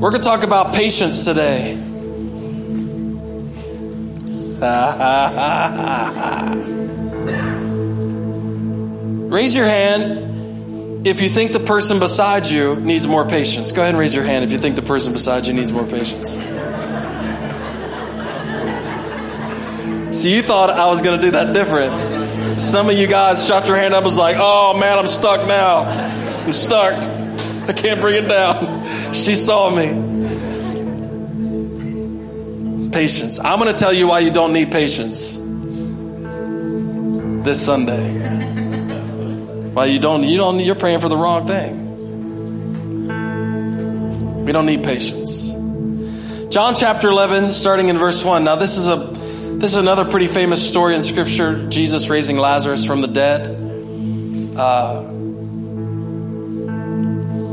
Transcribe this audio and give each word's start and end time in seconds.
We're 0.00 0.10
going 0.10 0.22
to 0.22 0.28
talk 0.28 0.44
about 0.44 0.72
patience 0.72 1.26
today. 1.26 1.76
raise 9.30 9.54
your 9.54 9.66
hand 9.66 11.06
if 11.06 11.20
you 11.20 11.28
think 11.28 11.52
the 11.52 11.60
person 11.60 11.98
beside 11.98 12.46
you 12.46 12.76
needs 12.76 13.06
more 13.06 13.26
patience. 13.26 13.72
Go 13.72 13.82
ahead 13.82 13.92
and 13.92 14.00
raise 14.00 14.14
your 14.14 14.24
hand 14.24 14.42
if 14.42 14.52
you 14.52 14.56
think 14.58 14.76
the 14.76 14.82
person 14.82 15.12
beside 15.12 15.44
you 15.44 15.52
needs 15.52 15.70
more 15.70 15.84
patience. 15.84 16.32
So 20.16 20.28
you 20.28 20.42
thought 20.42 20.70
I 20.70 20.86
was 20.86 21.02
going 21.02 21.20
to 21.20 21.26
do 21.26 21.32
that 21.32 21.52
different. 21.52 22.58
Some 22.58 22.88
of 22.88 22.96
you 22.96 23.06
guys 23.06 23.46
shot 23.46 23.68
your 23.68 23.76
hand 23.76 23.92
up 23.92 24.04
was 24.04 24.16
like, 24.16 24.36
oh 24.38 24.78
man, 24.78 24.98
I'm 24.98 25.06
stuck 25.06 25.46
now. 25.46 25.80
I'm 26.44 26.54
stuck. 26.54 26.94
I 27.68 27.74
can't 27.74 28.00
bring 28.00 28.24
it 28.24 28.28
down. 28.28 28.80
She 29.12 29.34
saw 29.34 29.70
me. 29.70 29.86
Patience. 32.92 33.38
I'm 33.40 33.58
going 33.58 33.72
to 33.72 33.78
tell 33.78 33.92
you 33.92 34.06
why 34.08 34.20
you 34.20 34.30
don't 34.30 34.52
need 34.52 34.70
patience 34.70 35.36
this 37.44 37.64
Sunday. 37.64 38.10
Why 39.72 39.86
you 39.86 39.98
don't, 39.98 40.24
you 40.24 40.36
don't, 40.36 40.60
you're 40.60 40.74
praying 40.74 41.00
for 41.00 41.08
the 41.08 41.16
wrong 41.16 41.46
thing. 41.46 41.88
We 44.44 44.52
don't 44.52 44.66
need 44.66 44.84
patience. 44.84 45.48
John 46.52 46.74
chapter 46.74 47.08
11, 47.08 47.52
starting 47.52 47.88
in 47.88 47.96
verse 47.96 48.24
1. 48.24 48.42
Now, 48.42 48.56
this 48.56 48.76
is 48.76 48.88
a, 48.88 48.96
this 48.96 49.70
is 49.70 49.76
another 49.76 50.04
pretty 50.04 50.26
famous 50.26 50.66
story 50.68 50.96
in 50.96 51.02
scripture. 51.02 51.68
Jesus 51.68 52.08
raising 52.10 52.36
Lazarus 52.36 52.84
from 52.84 53.00
the 53.00 53.08
dead. 53.08 53.46
Uh, 54.56 55.02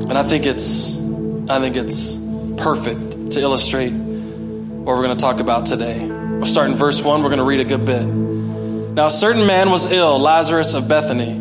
and 0.09 0.17
I 0.17 0.23
think 0.23 0.47
it's, 0.47 0.96
I 1.49 1.59
think 1.59 1.77
it's 1.77 2.13
perfect 2.61 3.31
to 3.31 3.39
illustrate 3.39 3.91
what 3.91 4.97
we're 4.97 5.03
going 5.03 5.17
to 5.17 5.21
talk 5.21 5.39
about 5.39 5.65
today. 5.65 6.05
We'll 6.05 6.45
start 6.45 6.69
in 6.69 6.75
verse 6.75 7.01
1. 7.01 7.23
We're 7.23 7.29
going 7.29 7.39
to 7.39 7.45
read 7.45 7.61
a 7.61 7.65
good 7.65 7.85
bit. 7.85 8.05
Now, 8.05 9.07
a 9.07 9.11
certain 9.11 9.47
man 9.47 9.69
was 9.69 9.89
ill, 9.89 10.19
Lazarus 10.19 10.73
of 10.73 10.89
Bethany, 10.89 11.33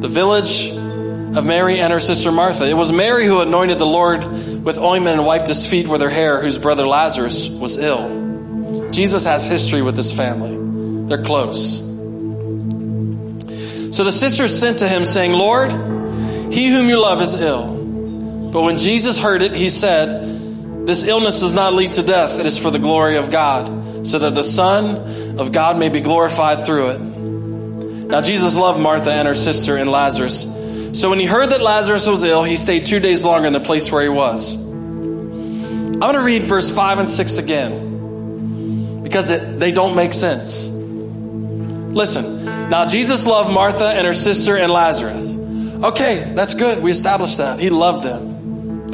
the 0.00 0.08
village 0.08 0.70
of 0.70 1.46
Mary 1.46 1.78
and 1.78 1.92
her 1.92 2.00
sister 2.00 2.32
Martha. 2.32 2.68
It 2.68 2.74
was 2.74 2.90
Mary 2.90 3.26
who 3.26 3.40
anointed 3.40 3.78
the 3.78 3.86
Lord 3.86 4.24
with 4.64 4.76
ointment 4.76 5.18
and 5.18 5.26
wiped 5.26 5.46
his 5.46 5.64
feet 5.66 5.86
with 5.86 6.00
her 6.00 6.10
hair, 6.10 6.42
whose 6.42 6.58
brother 6.58 6.84
Lazarus 6.84 7.48
was 7.48 7.78
ill. 7.78 8.90
Jesus 8.90 9.24
has 9.24 9.46
history 9.46 9.82
with 9.82 9.94
this 9.94 10.10
family. 10.10 11.06
They're 11.06 11.22
close. 11.22 11.78
So 13.96 14.02
the 14.02 14.10
sisters 14.10 14.58
sent 14.58 14.80
to 14.80 14.88
him, 14.88 15.04
saying, 15.04 15.30
Lord, 15.32 15.70
he 16.52 16.70
whom 16.70 16.88
you 16.88 17.00
love 17.00 17.22
is 17.22 17.40
ill. 17.40 17.75
But 18.52 18.62
when 18.62 18.78
Jesus 18.78 19.18
heard 19.18 19.42
it, 19.42 19.52
he 19.52 19.68
said, 19.68 20.36
this 20.86 21.06
illness 21.06 21.40
does 21.40 21.52
not 21.52 21.74
lead 21.74 21.94
to 21.94 22.02
death. 22.02 22.38
It 22.38 22.46
is 22.46 22.56
for 22.56 22.70
the 22.70 22.78
glory 22.78 23.16
of 23.16 23.30
God, 23.30 24.06
so 24.06 24.20
that 24.20 24.36
the 24.36 24.44
Son 24.44 25.40
of 25.40 25.50
God 25.50 25.80
may 25.80 25.88
be 25.88 26.00
glorified 26.00 26.64
through 26.64 26.90
it. 26.90 27.00
Now, 28.06 28.20
Jesus 28.20 28.56
loved 28.56 28.80
Martha 28.80 29.10
and 29.10 29.26
her 29.26 29.34
sister 29.34 29.76
and 29.76 29.90
Lazarus. 29.90 30.44
So 30.92 31.10
when 31.10 31.18
he 31.18 31.26
heard 31.26 31.50
that 31.50 31.60
Lazarus 31.60 32.06
was 32.06 32.22
ill, 32.22 32.44
he 32.44 32.54
stayed 32.54 32.86
two 32.86 33.00
days 33.00 33.24
longer 33.24 33.48
in 33.48 33.52
the 33.52 33.58
place 33.58 33.90
where 33.90 34.04
he 34.04 34.08
was. 34.08 34.54
I'm 34.54 35.98
going 35.98 36.14
to 36.14 36.22
read 36.22 36.44
verse 36.44 36.70
5 36.70 37.00
and 37.00 37.08
6 37.08 37.38
again 37.38 39.02
because 39.02 39.30
it, 39.30 39.58
they 39.58 39.72
don't 39.72 39.96
make 39.96 40.12
sense. 40.12 40.68
Listen. 40.68 42.70
Now, 42.70 42.86
Jesus 42.86 43.26
loved 43.26 43.52
Martha 43.52 43.86
and 43.86 44.06
her 44.06 44.12
sister 44.12 44.56
and 44.56 44.70
Lazarus. 44.70 45.36
Okay, 45.36 46.30
that's 46.34 46.54
good. 46.54 46.80
We 46.82 46.92
established 46.92 47.38
that. 47.38 47.58
He 47.58 47.70
loved 47.70 48.04
them. 48.04 48.35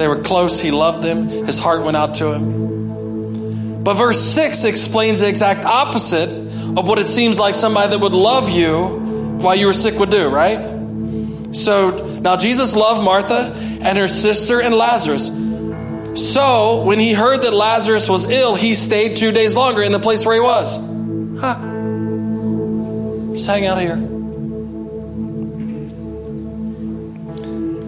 They 0.02 0.08
were 0.08 0.20
close. 0.20 0.58
He 0.58 0.72
loved 0.72 1.04
them. 1.04 1.28
His 1.28 1.60
heart 1.60 1.84
went 1.84 1.96
out 1.96 2.14
to 2.14 2.32
him. 2.32 3.84
But 3.84 3.94
verse 3.94 4.18
6 4.20 4.64
explains 4.64 5.20
the 5.20 5.28
exact 5.28 5.64
opposite 5.64 6.28
of 6.28 6.88
what 6.88 6.98
it 6.98 7.06
seems 7.06 7.38
like 7.38 7.54
somebody 7.54 7.90
that 7.90 8.00
would 8.00 8.12
love 8.12 8.50
you 8.50 9.38
while 9.40 9.54
you 9.54 9.66
were 9.66 9.72
sick 9.72 9.96
would 10.00 10.10
do, 10.10 10.26
right? 10.28 11.54
So 11.54 12.18
now 12.20 12.36
Jesus 12.36 12.74
loved 12.74 13.04
Martha 13.04 13.54
and 13.80 13.96
her 13.96 14.08
sister 14.08 14.60
and 14.60 14.74
Lazarus. 14.74 15.28
So 16.32 16.82
when 16.82 16.98
he 16.98 17.12
heard 17.12 17.42
that 17.42 17.54
Lazarus 17.54 18.08
was 18.08 18.28
ill, 18.28 18.56
he 18.56 18.74
stayed 18.74 19.16
two 19.16 19.30
days 19.30 19.54
longer 19.54 19.82
in 19.82 19.92
the 19.92 20.00
place 20.00 20.26
where 20.26 20.34
he 20.34 20.40
was. 20.40 20.78
Huh. 21.40 21.54
Just 23.34 23.46
hang 23.46 23.66
out 23.66 23.78
here. 23.80 24.11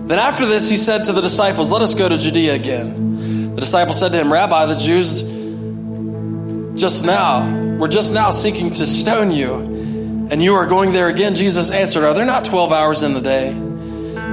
Then 0.07 0.19
after 0.19 0.45
this, 0.45 0.69
he 0.69 0.77
said 0.77 1.05
to 1.05 1.13
the 1.13 1.23
disciples, 1.23 1.73
Let 1.73 1.81
us 1.81 1.95
go 1.95 2.09
to 2.09 2.19
Judea 2.19 2.55
again. 2.55 3.55
The 3.55 3.61
disciples 3.61 3.99
said 3.99 4.13
to 4.13 4.19
him, 4.19 4.31
Rabbi, 4.31 4.67
the 4.67 4.75
Jews 4.75 5.23
just 6.79 7.07
now, 7.07 7.79
were 7.79 7.89
just 7.89 8.13
now 8.13 8.31
seeking 8.31 8.71
to 8.71 8.87
stone 8.87 9.31
you, 9.31 10.29
and 10.31 10.43
you 10.43 10.55
are 10.55 10.67
going 10.67 10.93
there 10.93 11.09
again. 11.09 11.35
Jesus 11.35 11.71
answered, 11.71 12.05
Are 12.05 12.13
there 12.13 12.27
not 12.27 12.45
12 12.45 12.73
hours 12.73 13.03
in 13.03 13.15
the 13.15 13.21
day? 13.21 13.51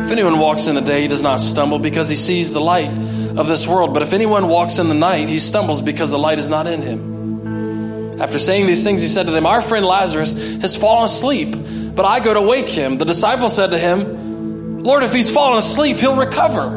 If 0.03 0.11
anyone 0.11 0.39
walks 0.39 0.67
in 0.67 0.75
the 0.75 0.81
day, 0.81 1.03
he 1.03 1.07
does 1.07 1.23
not 1.23 1.39
stumble 1.39 1.79
because 1.79 2.09
he 2.09 2.17
sees 2.17 2.51
the 2.51 2.59
light 2.59 2.89
of 2.89 3.47
this 3.47 3.65
world. 3.65 3.93
But 3.93 4.03
if 4.03 4.11
anyone 4.11 4.49
walks 4.49 4.77
in 4.77 4.89
the 4.89 4.93
night, 4.95 5.29
he 5.29 5.39
stumbles 5.39 5.81
because 5.81 6.11
the 6.11 6.19
light 6.19 6.37
is 6.39 6.49
not 6.49 6.67
in 6.67 6.81
him. 6.81 8.19
After 8.21 8.39
saying 8.39 8.67
these 8.67 8.83
things, 8.83 9.01
he 9.01 9.07
said 9.07 9.27
to 9.27 9.31
them, 9.31 9.45
Our 9.45 9.61
friend 9.61 9.85
Lazarus 9.85 10.33
has 10.33 10.75
fallen 10.75 11.05
asleep, 11.05 11.55
but 11.95 12.05
I 12.05 12.19
go 12.19 12.33
to 12.33 12.41
wake 12.41 12.67
him. 12.67 12.97
The 12.97 13.05
disciples 13.05 13.55
said 13.55 13.67
to 13.67 13.77
him, 13.77 14.20
Lord, 14.81 15.03
if 15.03 15.13
he's 15.13 15.29
fallen 15.29 15.59
asleep, 15.59 15.97
he'll 15.97 16.15
recover. 16.15 16.71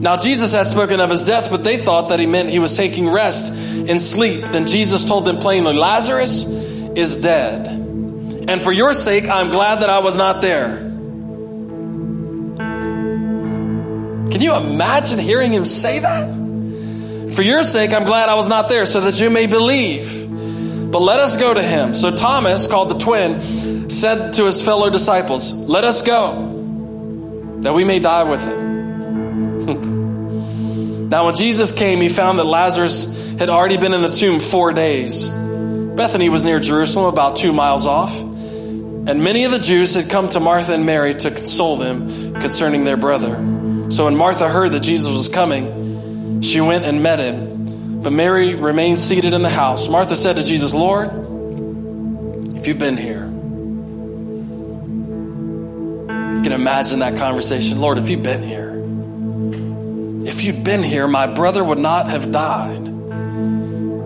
Now, 0.00 0.16
Jesus 0.16 0.54
had 0.54 0.66
spoken 0.66 1.00
of 1.00 1.10
his 1.10 1.24
death, 1.24 1.50
but 1.50 1.64
they 1.64 1.76
thought 1.76 2.10
that 2.10 2.20
he 2.20 2.26
meant 2.26 2.48
he 2.48 2.60
was 2.60 2.76
taking 2.76 3.08
rest 3.08 3.52
in 3.52 3.98
sleep. 3.98 4.44
Then 4.44 4.66
Jesus 4.68 5.04
told 5.04 5.24
them 5.24 5.38
plainly, 5.38 5.76
Lazarus 5.76 6.46
is 6.46 7.16
dead. 7.20 7.66
And 7.66 8.62
for 8.62 8.72
your 8.72 8.94
sake, 8.94 9.28
I'm 9.28 9.50
glad 9.50 9.82
that 9.82 9.90
I 9.90 9.98
was 9.98 10.16
not 10.16 10.40
there. 10.42 10.76
Can 14.30 14.40
you 14.40 14.54
imagine 14.56 15.18
hearing 15.18 15.52
him 15.52 15.66
say 15.66 15.98
that? 15.98 17.32
For 17.34 17.42
your 17.42 17.62
sake, 17.64 17.92
I'm 17.92 18.04
glad 18.04 18.28
I 18.28 18.36
was 18.36 18.48
not 18.48 18.68
there 18.68 18.86
so 18.86 19.00
that 19.00 19.20
you 19.20 19.28
may 19.28 19.46
believe. 19.46 20.28
But 20.90 21.00
let 21.00 21.18
us 21.20 21.36
go 21.36 21.52
to 21.52 21.62
him. 21.62 21.94
So 21.94 22.10
Thomas, 22.14 22.68
called 22.68 22.90
the 22.90 22.98
twin, 22.98 23.90
said 23.90 24.32
to 24.34 24.44
his 24.46 24.62
fellow 24.62 24.88
disciples, 24.88 25.52
Let 25.52 25.84
us 25.84 26.00
go 26.02 26.49
that 27.62 27.74
we 27.74 27.84
may 27.84 27.98
die 27.98 28.24
with 28.24 28.44
him. 28.44 29.58
now, 31.08 31.26
when 31.26 31.34
Jesus 31.34 31.72
came, 31.72 32.00
he 32.00 32.08
found 32.08 32.38
that 32.38 32.44
Lazarus 32.44 33.38
had 33.38 33.48
already 33.48 33.76
been 33.76 33.92
in 33.92 34.02
the 34.02 34.10
tomb 34.10 34.40
four 34.40 34.72
days. 34.72 35.30
Bethany 35.30 36.28
was 36.28 36.44
near 36.44 36.60
Jerusalem, 36.60 37.12
about 37.12 37.36
two 37.36 37.52
miles 37.52 37.86
off. 37.86 38.18
And 38.20 39.24
many 39.24 39.44
of 39.44 39.50
the 39.50 39.58
Jews 39.58 39.94
had 39.94 40.10
come 40.10 40.28
to 40.30 40.40
Martha 40.40 40.74
and 40.74 40.84
Mary 40.84 41.14
to 41.14 41.30
console 41.30 41.76
them 41.76 42.34
concerning 42.34 42.84
their 42.84 42.96
brother. 42.96 43.34
So 43.90 44.04
when 44.04 44.16
Martha 44.16 44.48
heard 44.48 44.72
that 44.72 44.80
Jesus 44.80 45.10
was 45.12 45.28
coming, 45.28 46.42
she 46.42 46.60
went 46.60 46.84
and 46.84 47.02
met 47.02 47.18
him. 47.18 48.02
But 48.02 48.12
Mary 48.12 48.54
remained 48.54 48.98
seated 48.98 49.32
in 49.32 49.42
the 49.42 49.50
house. 49.50 49.88
Martha 49.88 50.16
said 50.16 50.36
to 50.36 50.44
Jesus, 50.44 50.72
Lord, 50.72 51.08
if 52.56 52.66
you've 52.66 52.78
been 52.78 52.96
here, 52.96 53.29
can 56.40 56.52
imagine 56.52 57.00
that 57.00 57.16
conversation. 57.16 57.80
Lord, 57.80 57.98
if 57.98 58.08
you'd 58.08 58.22
been 58.22 58.42
here, 58.42 58.70
if 60.28 60.42
you'd 60.42 60.62
been 60.64 60.82
here, 60.82 61.06
my 61.06 61.26
brother 61.26 61.62
would 61.62 61.78
not 61.78 62.08
have 62.08 62.30
died. 62.30 62.84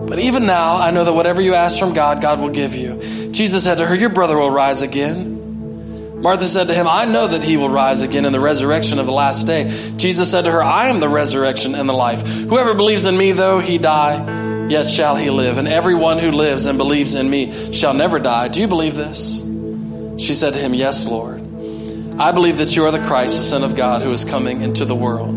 But 0.07 0.19
even 0.19 0.45
now, 0.45 0.77
I 0.77 0.91
know 0.91 1.03
that 1.03 1.13
whatever 1.13 1.41
you 1.41 1.55
ask 1.55 1.79
from 1.79 1.93
God, 1.93 2.21
God 2.21 2.39
will 2.39 2.49
give 2.49 2.75
you. 2.75 3.31
Jesus 3.31 3.63
said 3.63 3.75
to 3.79 3.85
her, 3.85 3.95
Your 3.95 4.09
brother 4.09 4.37
will 4.37 4.51
rise 4.51 4.81
again. 4.81 6.21
Martha 6.21 6.45
said 6.45 6.67
to 6.67 6.73
him, 6.73 6.87
I 6.87 7.05
know 7.05 7.27
that 7.27 7.43
he 7.43 7.57
will 7.57 7.69
rise 7.69 8.01
again 8.01 8.25
in 8.25 8.31
the 8.31 8.39
resurrection 8.39 8.97
of 8.97 9.05
the 9.05 9.11
last 9.11 9.45
day. 9.45 9.93
Jesus 9.97 10.31
said 10.31 10.43
to 10.43 10.51
her, 10.51 10.63
I 10.63 10.87
am 10.87 10.99
the 10.99 11.09
resurrection 11.09 11.75
and 11.75 11.87
the 11.87 11.93
life. 11.93 12.25
Whoever 12.25 12.73
believes 12.73 13.05
in 13.05 13.17
me, 13.17 13.31
though 13.31 13.59
he 13.59 13.77
die, 13.77 14.67
yet 14.67 14.87
shall 14.87 15.15
he 15.15 15.29
live. 15.29 15.57
And 15.57 15.67
everyone 15.67 16.17
who 16.17 16.31
lives 16.31 16.65
and 16.65 16.77
believes 16.77 17.15
in 17.15 17.29
me 17.29 17.73
shall 17.73 17.93
never 17.93 18.19
die. 18.19 18.47
Do 18.47 18.61
you 18.61 18.67
believe 18.67 18.95
this? 18.95 19.37
She 20.17 20.33
said 20.33 20.53
to 20.53 20.59
him, 20.59 20.73
Yes, 20.73 21.05
Lord. 21.05 21.34
I 22.17 22.31
believe 22.31 22.59
that 22.59 22.73
you 22.75 22.85
are 22.85 22.91
the 22.91 23.05
Christ, 23.05 23.35
the 23.35 23.43
Son 23.43 23.63
of 23.63 23.75
God, 23.75 24.01
who 24.01 24.11
is 24.11 24.23
coming 24.23 24.61
into 24.61 24.85
the 24.85 24.95
world. 24.95 25.35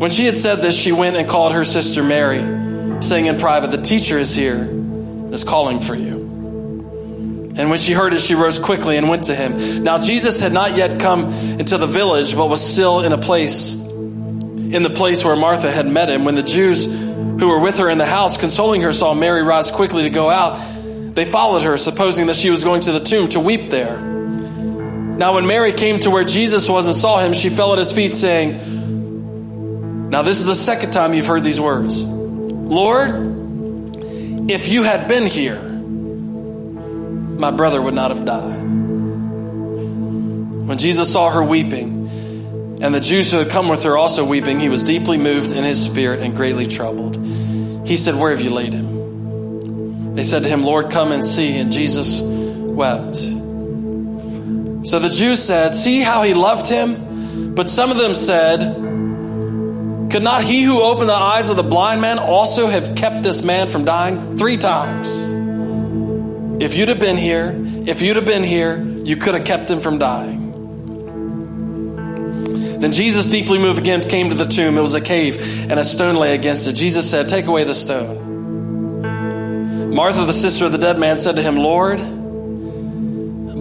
When 0.00 0.10
she 0.10 0.24
had 0.24 0.38
said 0.38 0.56
this, 0.56 0.74
she 0.74 0.90
went 0.90 1.16
and 1.16 1.28
called 1.28 1.52
her 1.52 1.64
sister 1.64 2.02
Mary, 2.02 2.40
saying 3.02 3.26
in 3.26 3.38
private, 3.38 3.70
The 3.70 3.82
teacher 3.82 4.18
is 4.18 4.34
here, 4.34 4.56
and 4.56 5.34
is 5.34 5.44
calling 5.44 5.80
for 5.80 5.94
you. 5.94 6.22
And 7.54 7.68
when 7.68 7.78
she 7.78 7.92
heard 7.92 8.14
it, 8.14 8.20
she 8.20 8.34
rose 8.34 8.58
quickly 8.58 8.96
and 8.96 9.10
went 9.10 9.24
to 9.24 9.34
him. 9.34 9.84
Now, 9.84 9.98
Jesus 9.98 10.40
had 10.40 10.54
not 10.54 10.78
yet 10.78 10.98
come 10.98 11.26
into 11.60 11.76
the 11.76 11.86
village, 11.86 12.34
but 12.34 12.48
was 12.48 12.66
still 12.66 13.00
in 13.00 13.12
a 13.12 13.18
place, 13.18 13.74
in 13.74 14.82
the 14.82 14.90
place 14.90 15.22
where 15.22 15.36
Martha 15.36 15.70
had 15.70 15.86
met 15.86 16.08
him. 16.08 16.24
When 16.24 16.36
the 16.36 16.42
Jews 16.42 16.86
who 16.86 17.48
were 17.48 17.60
with 17.60 17.78
her 17.78 17.90
in 17.90 17.98
the 17.98 18.06
house, 18.06 18.38
consoling 18.38 18.80
her, 18.80 18.92
saw 18.94 19.12
Mary 19.12 19.42
rise 19.42 19.70
quickly 19.70 20.04
to 20.04 20.10
go 20.10 20.30
out, 20.30 20.56
they 21.14 21.26
followed 21.26 21.64
her, 21.64 21.76
supposing 21.76 22.28
that 22.28 22.36
she 22.36 22.48
was 22.48 22.64
going 22.64 22.80
to 22.82 22.92
the 22.92 23.00
tomb 23.00 23.28
to 23.28 23.38
weep 23.40 23.68
there. 23.68 24.11
Now, 25.22 25.34
when 25.34 25.46
Mary 25.46 25.72
came 25.72 26.00
to 26.00 26.10
where 26.10 26.24
Jesus 26.24 26.68
was 26.68 26.88
and 26.88 26.96
saw 26.96 27.20
him, 27.20 27.32
she 27.32 27.48
fell 27.48 27.72
at 27.72 27.78
his 27.78 27.92
feet, 27.92 28.12
saying, 28.12 30.10
Now, 30.10 30.22
this 30.22 30.40
is 30.40 30.46
the 30.46 30.56
second 30.56 30.90
time 30.90 31.14
you've 31.14 31.28
heard 31.28 31.44
these 31.44 31.60
words 31.60 32.02
Lord, 32.02 33.10
if 34.50 34.66
you 34.66 34.82
had 34.82 35.06
been 35.06 35.28
here, 35.28 35.62
my 37.38 37.52
brother 37.52 37.80
would 37.80 37.94
not 37.94 38.10
have 38.10 38.24
died. 38.24 38.62
When 40.66 40.76
Jesus 40.78 41.12
saw 41.12 41.30
her 41.30 41.44
weeping, 41.44 42.80
and 42.82 42.92
the 42.92 42.98
Jews 42.98 43.30
who 43.30 43.38
had 43.38 43.50
come 43.50 43.68
with 43.68 43.84
her 43.84 43.96
also 43.96 44.24
weeping, 44.24 44.58
he 44.58 44.70
was 44.70 44.82
deeply 44.82 45.18
moved 45.18 45.52
in 45.52 45.62
his 45.62 45.84
spirit 45.84 46.18
and 46.18 46.34
greatly 46.34 46.66
troubled. 46.66 47.14
He 47.86 47.94
said, 47.94 48.16
Where 48.16 48.32
have 48.32 48.40
you 48.40 48.50
laid 48.50 48.72
him? 48.74 50.14
They 50.16 50.24
said 50.24 50.42
to 50.42 50.48
him, 50.48 50.64
Lord, 50.64 50.90
come 50.90 51.12
and 51.12 51.24
see. 51.24 51.60
And 51.60 51.70
Jesus 51.70 52.20
wept. 52.22 53.41
So 54.84 54.98
the 54.98 55.08
Jews 55.08 55.42
said, 55.42 55.74
See 55.74 56.00
how 56.00 56.22
he 56.22 56.34
loved 56.34 56.68
him? 56.68 57.54
But 57.54 57.68
some 57.68 57.90
of 57.90 57.96
them 57.96 58.14
said, 58.14 58.60
Could 60.10 60.22
not 60.22 60.42
he 60.42 60.64
who 60.64 60.82
opened 60.82 61.08
the 61.08 61.14
eyes 61.14 61.50
of 61.50 61.56
the 61.56 61.62
blind 61.62 62.00
man 62.00 62.18
also 62.18 62.66
have 62.66 62.96
kept 62.96 63.22
this 63.22 63.42
man 63.42 63.68
from 63.68 63.84
dying 63.84 64.38
three 64.38 64.56
times? 64.56 65.22
If 66.62 66.74
you'd 66.74 66.88
have 66.88 67.00
been 67.00 67.16
here, 67.16 67.54
if 67.86 68.02
you'd 68.02 68.16
have 68.16 68.26
been 68.26 68.42
here, 68.42 68.82
you 68.82 69.16
could 69.16 69.34
have 69.34 69.44
kept 69.44 69.70
him 69.70 69.80
from 69.80 69.98
dying. 69.98 70.40
Then 72.80 72.90
Jesus, 72.90 73.28
deeply 73.28 73.58
moved 73.58 73.78
again, 73.78 74.00
came 74.00 74.30
to 74.30 74.34
the 74.34 74.46
tomb. 74.46 74.76
It 74.76 74.80
was 74.80 74.94
a 74.94 75.00
cave, 75.00 75.70
and 75.70 75.78
a 75.78 75.84
stone 75.84 76.16
lay 76.16 76.34
against 76.34 76.66
it. 76.66 76.72
Jesus 76.72 77.08
said, 77.08 77.28
Take 77.28 77.46
away 77.46 77.62
the 77.62 77.74
stone. 77.74 78.30
Martha, 79.94 80.24
the 80.24 80.32
sister 80.32 80.64
of 80.64 80.72
the 80.72 80.78
dead 80.78 80.98
man, 80.98 81.18
said 81.18 81.36
to 81.36 81.42
him, 81.42 81.56
Lord, 81.56 82.00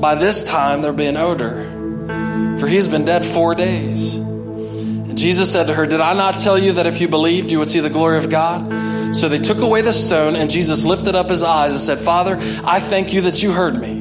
by 0.01 0.15
this 0.15 0.43
time 0.43 0.81
there'll 0.81 0.97
be 0.97 1.05
an 1.05 1.15
odor, 1.15 2.57
for 2.59 2.67
he's 2.67 2.87
been 2.87 3.05
dead 3.05 3.23
four 3.23 3.53
days. 3.53 4.15
And 4.15 5.17
Jesus 5.17 5.51
said 5.53 5.67
to 5.67 5.73
her, 5.73 5.85
Did 5.85 6.01
I 6.01 6.13
not 6.13 6.37
tell 6.37 6.57
you 6.57 6.73
that 6.73 6.87
if 6.87 6.99
you 6.99 7.07
believed, 7.07 7.51
you 7.51 7.59
would 7.59 7.69
see 7.69 7.79
the 7.79 7.89
glory 7.89 8.17
of 8.17 8.29
God? 8.29 9.15
So 9.15 9.29
they 9.29 9.39
took 9.39 9.59
away 9.59 9.81
the 9.81 9.91
stone, 9.91 10.35
and 10.35 10.49
Jesus 10.49 10.83
lifted 10.85 11.15
up 11.15 11.29
his 11.29 11.43
eyes 11.43 11.73
and 11.73 11.81
said, 11.81 11.99
Father, 11.99 12.37
I 12.65 12.79
thank 12.79 13.13
you 13.13 13.21
that 13.21 13.43
you 13.43 13.51
heard 13.51 13.79
me. 13.79 13.99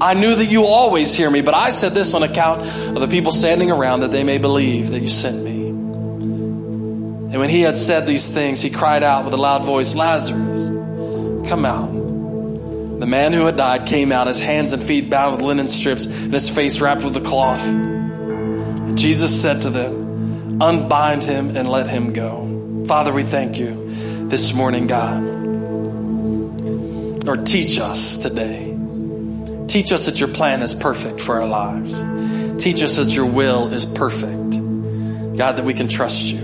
I 0.00 0.14
knew 0.14 0.36
that 0.36 0.46
you 0.46 0.64
always 0.64 1.14
hear 1.14 1.28
me, 1.28 1.42
but 1.42 1.54
I 1.54 1.70
said 1.70 1.92
this 1.92 2.14
on 2.14 2.22
account 2.22 2.60
of 2.62 3.00
the 3.00 3.08
people 3.08 3.32
standing 3.32 3.70
around 3.70 4.00
that 4.00 4.12
they 4.12 4.22
may 4.22 4.38
believe 4.38 4.92
that 4.92 5.00
you 5.00 5.08
sent 5.08 5.42
me. 5.42 5.66
And 5.68 7.36
when 7.36 7.50
he 7.50 7.62
had 7.62 7.76
said 7.76 8.06
these 8.06 8.30
things, 8.30 8.62
he 8.62 8.70
cried 8.70 9.02
out 9.02 9.24
with 9.24 9.34
a 9.34 9.36
loud 9.36 9.64
voice, 9.64 9.94
Lazarus, 9.96 10.68
come 11.48 11.64
out. 11.64 11.97
The 12.98 13.06
man 13.06 13.32
who 13.32 13.46
had 13.46 13.56
died 13.56 13.86
came 13.86 14.12
out, 14.12 14.26
his 14.26 14.40
hands 14.40 14.72
and 14.72 14.82
feet 14.82 15.08
bound 15.10 15.36
with 15.36 15.42
linen 15.42 15.68
strips 15.68 16.06
and 16.06 16.32
his 16.32 16.48
face 16.48 16.80
wrapped 16.80 17.04
with 17.04 17.16
a 17.16 17.20
cloth. 17.20 17.64
Jesus 18.96 19.40
said 19.40 19.62
to 19.62 19.70
them, 19.70 20.60
Unbind 20.60 21.22
him 21.22 21.56
and 21.56 21.68
let 21.68 21.88
him 21.88 22.12
go. 22.12 22.84
Father, 22.86 23.12
we 23.12 23.22
thank 23.22 23.58
you 23.58 23.88
this 24.28 24.52
morning, 24.52 24.86
God. 24.86 25.22
Or 27.28 27.36
teach 27.36 27.78
us 27.78 28.18
today 28.18 28.68
Teach 29.68 29.92
us 29.92 30.06
that 30.06 30.18
your 30.18 30.30
plan 30.30 30.62
is 30.62 30.74
perfect 30.74 31.20
for 31.20 31.42
our 31.42 31.46
lives. 31.46 32.02
Teach 32.62 32.82
us 32.82 32.96
that 32.96 33.14
your 33.14 33.26
will 33.26 33.70
is 33.70 33.84
perfect. 33.84 34.52
God, 35.36 35.56
that 35.56 35.64
we 35.64 35.74
can 35.74 35.88
trust 35.88 36.22
you. 36.22 36.38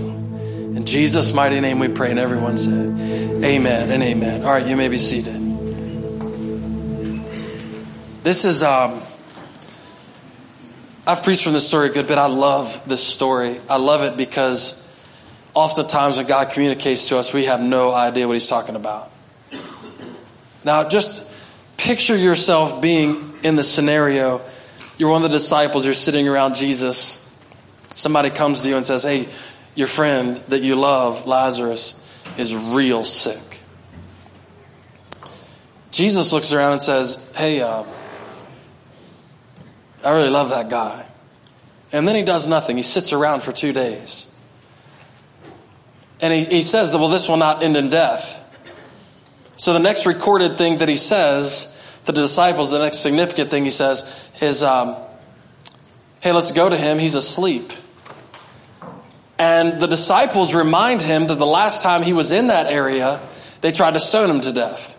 In 0.75 0.85
Jesus' 0.85 1.33
mighty 1.33 1.59
name 1.59 1.79
we 1.79 1.87
pray, 1.87 2.11
and 2.11 2.19
everyone 2.19 2.57
said, 2.59 3.43
Amen 3.43 3.91
and 3.91 4.03
amen. 4.03 4.43
All 4.43 4.51
right, 4.51 4.67
you 4.67 4.75
may 4.75 4.89
be 4.89 4.99
seated. 4.99 5.44
This 8.25 8.43
is, 8.43 8.63
um, 8.63 9.03
I've 11.05 11.21
preached 11.21 11.43
from 11.43 11.53
this 11.53 11.67
story 11.67 11.89
a 11.89 11.93
good 11.93 12.07
bit. 12.07 12.17
I 12.17 12.25
love 12.25 12.81
this 12.89 13.03
story. 13.03 13.59
I 13.69 13.77
love 13.77 14.01
it 14.01 14.17
because 14.17 14.81
oftentimes 15.53 16.17
when 16.17 16.25
God 16.25 16.49
communicates 16.49 17.09
to 17.09 17.19
us, 17.19 17.35
we 17.35 17.45
have 17.45 17.61
no 17.61 17.93
idea 17.93 18.25
what 18.25 18.33
He's 18.33 18.47
talking 18.47 18.75
about. 18.75 19.11
Now, 20.63 20.89
just 20.89 21.31
picture 21.77 22.17
yourself 22.17 22.81
being 22.81 23.31
in 23.43 23.57
the 23.57 23.63
scenario. 23.63 24.41
You're 24.97 25.11
one 25.11 25.23
of 25.23 25.29
the 25.29 25.37
disciples, 25.37 25.85
you're 25.85 25.93
sitting 25.93 26.27
around 26.27 26.55
Jesus. 26.55 27.23
Somebody 27.93 28.31
comes 28.31 28.63
to 28.63 28.69
you 28.69 28.77
and 28.77 28.87
says, 28.87 29.03
Hey, 29.03 29.27
your 29.75 29.85
friend 29.87 30.37
that 30.47 30.63
you 30.63 30.75
love, 30.77 31.27
Lazarus, 31.27 32.03
is 32.39 32.55
real 32.55 33.03
sick. 33.03 33.59
Jesus 35.91 36.33
looks 36.33 36.51
around 36.51 36.71
and 36.71 36.81
says, 36.81 37.31
Hey, 37.35 37.61
uh, 37.61 37.83
I 40.05 40.11
really 40.11 40.29
love 40.29 40.49
that 40.49 40.69
guy. 40.69 41.05
And 41.91 42.07
then 42.07 42.15
he 42.15 42.23
does 42.23 42.47
nothing. 42.47 42.77
He 42.77 42.83
sits 42.83 43.11
around 43.11 43.41
for 43.41 43.51
two 43.51 43.73
days. 43.73 44.31
And 46.21 46.33
he, 46.33 46.45
he 46.45 46.61
says 46.61 46.91
that, 46.91 46.99
well, 46.99 47.09
this 47.09 47.27
will 47.27 47.37
not 47.37 47.63
end 47.63 47.75
in 47.75 47.89
death. 47.89 48.41
So 49.57 49.73
the 49.73 49.79
next 49.79 50.05
recorded 50.05 50.57
thing 50.57 50.77
that 50.77 50.89
he 50.89 50.95
says 50.95 51.71
to 52.05 52.11
the 52.11 52.21
disciples, 52.21 52.71
the 52.71 52.79
next 52.79 52.99
significant 52.99 53.49
thing 53.49 53.63
he 53.63 53.69
says 53.69 54.29
is, 54.41 54.63
um, 54.63 54.95
hey, 56.21 56.31
let's 56.33 56.51
go 56.51 56.69
to 56.69 56.77
him. 56.77 56.99
He's 56.99 57.15
asleep. 57.15 57.71
And 59.39 59.81
the 59.81 59.87
disciples 59.87 60.53
remind 60.53 61.01
him 61.01 61.27
that 61.27 61.39
the 61.39 61.45
last 61.45 61.81
time 61.81 62.03
he 62.03 62.13
was 62.13 62.31
in 62.31 62.47
that 62.47 62.71
area, 62.71 63.19
they 63.61 63.71
tried 63.71 63.91
to 63.91 63.99
stone 63.99 64.29
him 64.29 64.41
to 64.41 64.51
death. 64.51 64.91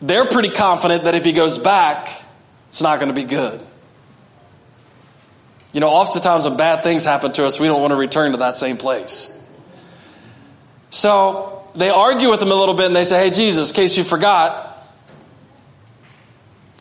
They're 0.00 0.26
pretty 0.26 0.50
confident 0.50 1.04
that 1.04 1.14
if 1.14 1.24
he 1.24 1.32
goes 1.32 1.58
back, 1.58 2.08
it's 2.68 2.82
not 2.82 3.00
going 3.00 3.08
to 3.08 3.14
be 3.14 3.24
good. 3.26 3.62
You 5.72 5.80
know, 5.80 5.88
oftentimes 5.88 6.46
when 6.46 6.56
bad 6.56 6.82
things 6.82 7.04
happen 7.04 7.32
to 7.32 7.46
us, 7.46 7.60
we 7.60 7.66
don't 7.66 7.80
want 7.80 7.92
to 7.92 7.96
return 7.96 8.32
to 8.32 8.38
that 8.38 8.56
same 8.56 8.76
place. 8.76 9.34
So 10.90 11.68
they 11.74 11.90
argue 11.90 12.30
with 12.30 12.40
him 12.40 12.50
a 12.50 12.54
little 12.54 12.74
bit 12.74 12.86
and 12.86 12.96
they 12.96 13.04
say, 13.04 13.24
Hey, 13.24 13.30
Jesus, 13.30 13.70
in 13.70 13.76
case 13.76 13.96
you 13.96 14.04
forgot, 14.04 14.66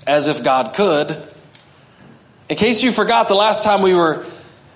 as 0.06 0.30
if 0.30 0.44
God 0.44 0.74
could, 0.74 1.16
in 2.50 2.56
case 2.56 2.82
you 2.84 2.92
forgot 2.92 3.28
the 3.28 3.36
last 3.36 3.66
time 3.66 3.82
we 3.82 3.94
were 3.94 4.26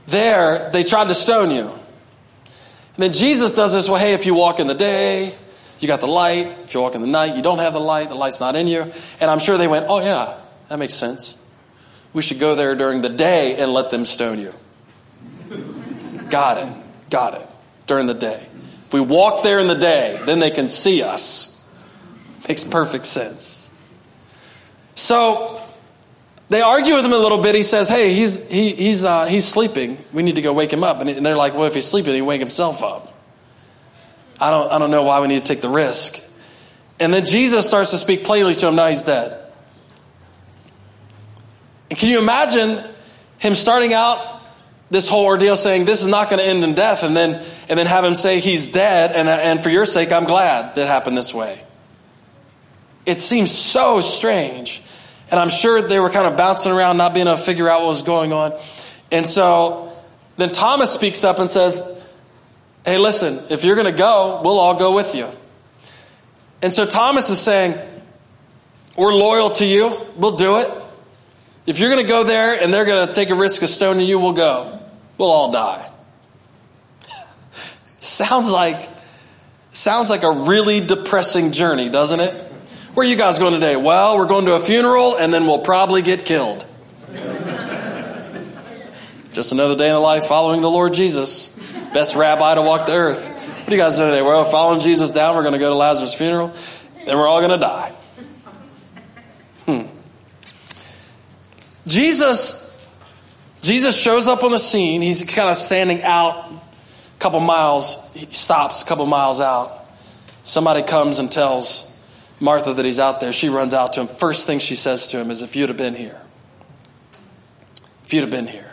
there, 0.08 0.70
they 0.72 0.84
tried 0.84 1.08
to 1.08 1.14
stone 1.14 1.52
you. 1.52 1.70
And 1.70 2.98
then 2.98 3.14
Jesus 3.14 3.56
does 3.56 3.74
this, 3.74 3.88
well, 3.88 4.00
hey, 4.00 4.14
if 4.14 4.26
you 4.26 4.34
walk 4.34 4.60
in 4.60 4.68
the 4.68 4.76
day, 4.76 5.34
you 5.80 5.88
got 5.88 6.02
the 6.02 6.08
light. 6.08 6.48
If 6.66 6.74
you 6.74 6.82
walk 6.82 6.96
in 6.96 7.02
the 7.02 7.08
night, 7.08 7.38
you 7.38 7.42
don't 7.42 7.60
have 7.60 7.74
the 7.74 7.80
light. 7.80 8.10
The 8.10 8.16
light's 8.16 8.42
not 8.42 8.56
in 8.58 8.68
you. 8.68 8.92
And 9.22 9.32
I'm 9.32 9.40
sure 9.40 9.58
they 9.58 9.70
went, 9.70 9.86
oh, 9.88 10.02
yeah, 10.02 10.38
that 10.72 10.80
makes 10.80 10.94
sense. 10.94 11.38
We 12.14 12.22
should 12.22 12.40
go 12.40 12.56
there 12.56 12.76
during 12.76 13.02
the 13.02 13.10
day 13.10 13.58
and 13.62 13.74
let 13.74 13.92
them 13.92 14.06
stone 14.06 14.40
you. 14.40 14.54
got 16.30 16.60
it. 16.60 16.74
Got 17.10 17.42
it. 17.42 17.48
During 17.88 18.08
the 18.08 18.14
day. 18.14 18.48
If 18.88 18.94
we 18.94 19.02
walk 19.02 19.44
there 19.44 19.60
in 19.60 19.68
the 19.68 19.76
day, 19.76 20.18
then 20.26 20.40
they 20.40 20.50
can 20.50 20.68
see 20.68 21.04
us. 21.04 21.70
Makes 22.48 22.64
perfect 22.64 23.06
sense. 23.06 23.70
So 24.96 25.62
they 26.48 26.62
argue 26.62 26.94
with 26.94 27.04
him 27.04 27.12
a 27.12 27.18
little 27.18 27.42
bit. 27.42 27.54
He 27.54 27.64
says, 27.64 27.90
"Hey, 27.90 28.14
he's 28.14 28.50
he, 28.50 28.74
he's 28.74 29.04
uh, 29.04 29.26
he's 29.26 29.46
sleeping. 29.46 29.98
We 30.14 30.24
need 30.24 30.36
to 30.36 30.42
go 30.42 30.54
wake 30.54 30.72
him 30.72 30.86
up." 30.86 31.02
And 31.02 31.26
they're 31.26 31.36
like, 31.36 31.54
"Well, 31.54 31.66
if 31.66 31.74
he's 31.74 31.86
sleeping, 31.86 32.16
he 32.16 32.22
wake 32.22 32.40
himself 32.40 32.82
up." 32.82 33.14
I 34.40 34.52
don't 34.52 34.72
I 34.72 34.80
don't 34.80 34.92
know 34.92 35.04
why 35.04 35.20
we 35.20 35.28
need 35.28 35.46
to 35.46 35.54
take 35.54 35.62
the 35.62 35.70
risk. 35.70 36.18
And 36.98 37.14
then 37.14 37.26
Jesus 37.26 37.68
starts 37.68 37.92
to 37.92 37.98
speak 37.98 38.24
plainly 38.24 38.56
to 38.56 38.70
him. 38.70 38.76
Now 38.76 38.88
he's 38.88 39.04
dead. 39.04 39.41
And 41.92 42.00
can 42.00 42.10
you 42.10 42.20
imagine 42.20 42.82
him 43.38 43.54
starting 43.54 43.94
out 43.94 44.42
this 44.92 45.10
whole 45.10 45.26
ordeal 45.26 45.58
saying 45.58 45.84
this 45.84 46.02
is 46.02 46.08
not 46.08 46.30
going 46.30 46.40
to 46.40 46.46
end 46.46 46.64
in 46.64 46.74
death 46.74 47.04
and 47.04 47.16
then 47.16 47.44
and 47.68 47.78
then 47.78 47.86
have 47.86 48.06
him 48.06 48.14
say 48.14 48.40
he's 48.40 48.72
dead 48.72 49.12
and 49.12 49.28
and 49.28 49.60
for 49.60 49.70
your 49.70 49.86
sake 49.86 50.10
I'm 50.10 50.24
glad 50.24 50.76
that 50.76 50.88
happened 50.88 51.18
this 51.18 51.34
way. 51.34 51.62
It 53.06 53.20
seems 53.20 53.52
so 53.52 54.00
strange. 54.00 54.82
And 55.30 55.38
I'm 55.38 55.50
sure 55.50 55.82
they 55.82 56.00
were 56.00 56.10
kind 56.10 56.28
of 56.28 56.38
bouncing 56.38 56.72
around 56.72 56.96
not 56.96 57.14
being 57.14 57.28
able 57.28 57.38
to 57.38 57.44
figure 57.44 57.68
out 57.68 57.82
what 57.82 57.90
was 57.90 58.04
going 58.04 58.32
on. 58.32 58.58
And 59.12 59.28
so 59.28 59.92
then 60.38 60.54
Thomas 60.54 60.94
speaks 60.94 61.26
up 61.26 61.40
and 61.40 61.52
says, 61.52 61.84
"Hey, 62.86 63.00
listen, 63.00 63.38
if 63.50 63.66
you're 63.66 63.76
going 63.76 63.92
to 63.92 63.98
go, 63.98 64.40
we'll 64.46 64.60
all 64.60 64.76
go 64.76 64.96
with 64.96 65.14
you." 65.14 65.28
And 66.62 66.72
so 66.72 66.86
Thomas 66.86 67.30
is 67.30 67.40
saying, 67.40 67.78
"We're 68.96 69.14
loyal 69.14 69.50
to 69.52 69.66
you. 69.66 69.98
We'll 70.16 70.38
do 70.38 70.58
it. 70.60 70.81
If 71.66 71.80
you're 71.80 71.90
going 71.90 72.04
to 72.04 72.10
go 72.10 72.24
there 72.24 72.62
and 72.62 72.74
they're 72.74 72.86
going 72.86 73.08
to 73.08 73.14
take 73.14 73.30
a 73.30 73.36
risk 73.36 73.62
of 73.62 73.70
stoning 73.70 74.08
you, 74.08 74.20
we'll 74.20 74.34
go." 74.34 74.82
we'll 75.22 75.32
all 75.32 75.52
die. 75.52 75.88
sounds 78.02 78.50
like 78.50 78.90
sounds 79.70 80.10
like 80.10 80.24
a 80.24 80.32
really 80.32 80.80
depressing 80.86 81.52
journey, 81.52 81.90
doesn't 81.90 82.20
it? 82.20 82.34
Where 82.94 83.06
are 83.06 83.10
you 83.10 83.16
guys 83.16 83.38
going 83.40 83.54
today? 83.54 83.76
Well, 83.78 84.18
we're 84.18 84.26
going 84.28 84.46
to 84.46 84.56
a 84.56 84.60
funeral 84.60 85.16
and 85.16 85.32
then 85.34 85.46
we'll 85.46 85.60
probably 85.60 86.02
get 86.02 86.26
killed. 86.26 86.66
Just 89.32 89.54
another 89.54 89.78
day 89.78 89.88
in 89.88 89.94
the 89.94 90.00
life 90.00 90.26
following 90.26 90.62
the 90.62 90.70
Lord 90.70 90.94
Jesus. 90.94 91.58
Best 91.94 92.16
rabbi 92.16 92.56
to 92.56 92.62
walk 92.62 92.88
the 92.88 92.94
earth. 92.94 93.30
What 93.30 93.70
are 93.70 93.72
you 93.72 93.78
guys 93.78 93.96
doing 93.96 94.10
today? 94.10 94.24
Well, 94.24 94.44
following 94.46 94.82
Jesus 94.82 95.12
down, 95.12 95.36
we're 95.36 95.44
going 95.44 95.54
to 95.54 95.60
go 95.60 95.70
to 95.70 95.76
Lazarus' 95.76 96.16
funeral, 96.16 96.54
then 97.06 97.16
we're 97.16 97.28
all 97.28 97.40
going 97.40 97.52
to 97.52 97.66
die. 97.66 97.94
Hmm. 99.66 99.84
Jesus 101.92 102.72
Jesus 103.62 104.00
shows 104.00 104.28
up 104.28 104.44
on 104.44 104.52
the 104.52 104.60
scene. 104.60 105.02
He's 105.02 105.24
kind 105.24 105.50
of 105.50 105.56
standing 105.56 106.02
out, 106.02 106.50
a 106.50 107.20
couple 107.20 107.40
miles, 107.40 108.12
he 108.14 108.28
stops 108.34 108.82
a 108.82 108.86
couple 108.86 109.06
miles 109.06 109.40
out. 109.40 109.86
Somebody 110.44 110.82
comes 110.82 111.20
and 111.20 111.32
tells 111.32 111.88
Martha 112.40 112.74
that 112.74 112.84
he's 112.84 113.00
out 113.00 113.20
there. 113.20 113.32
She 113.32 113.50
runs 113.50 113.76
out 113.76 113.94
to 113.94 114.02
him. 114.02 114.08
First 114.08 114.48
thing 114.48 114.58
she 114.60 114.76
says 114.76 115.10
to 115.10 115.20
him 115.20 115.30
is, 115.30 115.44
If 115.44 115.56
you'd 115.56 115.70
have 115.70 115.78
been 115.78 115.94
here, 115.94 116.20
if 118.04 118.14
you'd 118.14 118.22
have 118.22 118.32
been 118.32 118.48
here. 118.48 118.68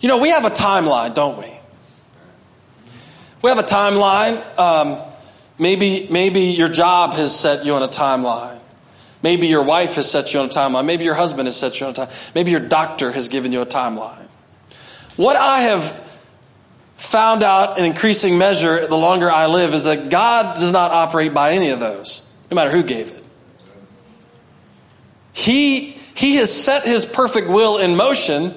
You 0.00 0.08
know, 0.08 0.18
we 0.18 0.28
have 0.28 0.44
a 0.44 0.50
timeline, 0.50 1.14
don't 1.14 1.38
we? 1.38 1.50
We 3.42 3.48
have 3.48 3.58
a 3.58 3.62
timeline. 3.62 4.58
Um, 4.58 4.98
maybe, 5.58 6.06
maybe 6.10 6.40
your 6.40 6.68
job 6.68 7.14
has 7.14 7.34
set 7.34 7.64
you 7.64 7.74
on 7.74 7.82
a 7.82 7.88
timeline. 7.88 8.55
Maybe 9.26 9.48
your 9.48 9.64
wife 9.64 9.96
has 9.96 10.08
set 10.08 10.32
you 10.32 10.38
on 10.38 10.46
a 10.46 10.48
timeline. 10.50 10.86
Maybe 10.86 11.02
your 11.02 11.16
husband 11.16 11.48
has 11.48 11.56
set 11.56 11.80
you 11.80 11.86
on 11.86 11.90
a 11.90 11.96
timeline. 11.96 12.34
Maybe 12.36 12.52
your 12.52 12.60
doctor 12.60 13.10
has 13.10 13.26
given 13.26 13.50
you 13.50 13.60
a 13.60 13.66
timeline. 13.66 14.28
What 15.16 15.36
I 15.36 15.62
have 15.62 15.82
found 16.94 17.42
out 17.42 17.76
in 17.76 17.84
increasing 17.84 18.38
measure 18.38 18.86
the 18.86 18.96
longer 18.96 19.28
I 19.28 19.46
live 19.46 19.74
is 19.74 19.82
that 19.82 20.10
God 20.10 20.60
does 20.60 20.70
not 20.70 20.92
operate 20.92 21.34
by 21.34 21.54
any 21.54 21.70
of 21.70 21.80
those, 21.80 22.24
no 22.52 22.54
matter 22.54 22.70
who 22.70 22.84
gave 22.84 23.08
it. 23.08 23.24
He, 25.32 25.90
he 26.14 26.36
has 26.36 26.54
set 26.54 26.84
his 26.84 27.04
perfect 27.04 27.48
will 27.48 27.78
in 27.78 27.96
motion, 27.96 28.54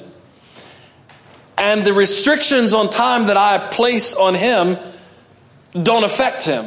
and 1.58 1.84
the 1.84 1.94
restrictions 1.94 2.74
on 2.74 2.92
time 2.92 3.26
that 3.26 3.38
I 3.38 3.58
place 3.72 4.14
on 4.14 4.36
him 4.36 4.78
don't 5.74 6.04
affect 6.04 6.46
him. 6.46 6.66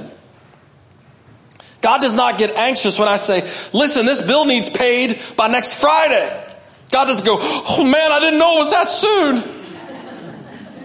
God 1.82 2.00
does 2.00 2.14
not 2.14 2.38
get 2.38 2.56
anxious 2.56 2.98
when 2.98 3.08
I 3.08 3.16
say, 3.16 3.42
listen, 3.72 4.06
this 4.06 4.22
bill 4.22 4.46
needs 4.46 4.70
paid 4.70 5.20
by 5.36 5.48
next 5.48 5.80
Friday. 5.80 6.48
God 6.90 7.06
doesn't 7.06 7.26
go, 7.26 7.38
oh 7.40 7.84
man, 7.84 8.12
I 8.12 8.20
didn't 8.20 8.38
know 8.38 8.56
it 8.56 8.58
was 8.60 8.70
that 8.70 8.88
soon. 8.88 9.62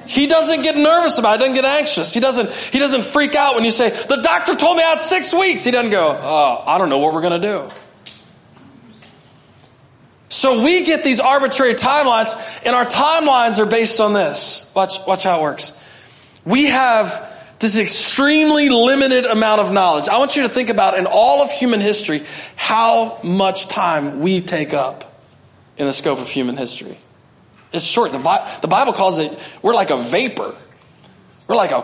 He 0.07 0.25
doesn't 0.25 0.63
get 0.63 0.75
nervous 0.75 1.19
about 1.19 1.35
it. 1.35 1.41
He 1.41 1.47
doesn't 1.47 1.63
get 1.63 1.65
anxious. 1.65 2.13
He 2.13 2.19
doesn't, 2.19 2.49
he 2.73 2.79
doesn't 2.79 3.03
freak 3.03 3.35
out 3.35 3.55
when 3.55 3.63
you 3.63 3.71
say, 3.71 3.89
the 3.89 4.21
doctor 4.23 4.55
told 4.55 4.77
me 4.77 4.83
I 4.83 4.87
had 4.91 4.99
six 4.99 5.33
weeks. 5.33 5.63
He 5.63 5.71
doesn't 5.71 5.91
go, 5.91 6.17
oh, 6.19 6.63
I 6.65 6.77
don't 6.77 6.89
know 6.89 6.97
what 6.97 7.13
we're 7.13 7.21
going 7.21 7.41
to 7.41 7.47
do. 7.47 7.69
So 10.29 10.63
we 10.63 10.83
get 10.83 11.03
these 11.03 11.19
arbitrary 11.19 11.75
timelines 11.75 12.35
and 12.65 12.75
our 12.75 12.85
timelines 12.85 13.59
are 13.59 13.65
based 13.65 13.99
on 13.99 14.13
this. 14.13 14.71
Watch, 14.75 15.05
watch 15.05 15.23
how 15.23 15.39
it 15.39 15.43
works. 15.43 15.83
We 16.45 16.65
have 16.67 17.37
this 17.59 17.77
extremely 17.77 18.69
limited 18.69 19.25
amount 19.25 19.61
of 19.61 19.71
knowledge. 19.71 20.07
I 20.09 20.19
want 20.19 20.35
you 20.35 20.43
to 20.43 20.49
think 20.49 20.69
about 20.69 20.97
in 20.97 21.07
all 21.07 21.41
of 21.41 21.51
human 21.51 21.81
history 21.81 22.23
how 22.55 23.19
much 23.23 23.67
time 23.67 24.19
we 24.19 24.41
take 24.41 24.73
up 24.73 25.21
in 25.77 25.85
the 25.85 25.93
scope 25.93 26.19
of 26.19 26.29
human 26.29 26.57
history. 26.57 26.97
It's 27.73 27.85
short. 27.85 28.11
The, 28.11 28.19
Bi- 28.19 28.57
the 28.61 28.67
Bible 28.67 28.93
calls 28.93 29.19
it, 29.19 29.37
we're 29.61 29.73
like 29.73 29.89
a 29.89 29.97
vapor. 29.97 30.55
We're 31.47 31.55
like 31.55 31.71
a. 31.71 31.81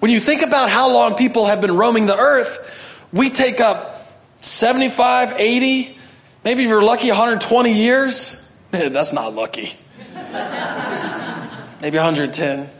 When 0.00 0.10
you 0.10 0.20
think 0.20 0.42
about 0.42 0.70
how 0.70 0.92
long 0.92 1.14
people 1.14 1.46
have 1.46 1.60
been 1.60 1.76
roaming 1.76 2.06
the 2.06 2.16
earth, 2.16 3.08
we 3.12 3.30
take 3.30 3.60
up 3.60 4.08
75, 4.40 5.40
80, 5.40 5.98
maybe 6.44 6.62
if 6.62 6.68
you're 6.68 6.82
lucky, 6.82 7.08
120 7.08 7.72
years. 7.72 8.42
That's 8.70 9.12
not 9.12 9.34
lucky. 9.34 9.70
maybe 11.80 11.96
110. 11.96 12.70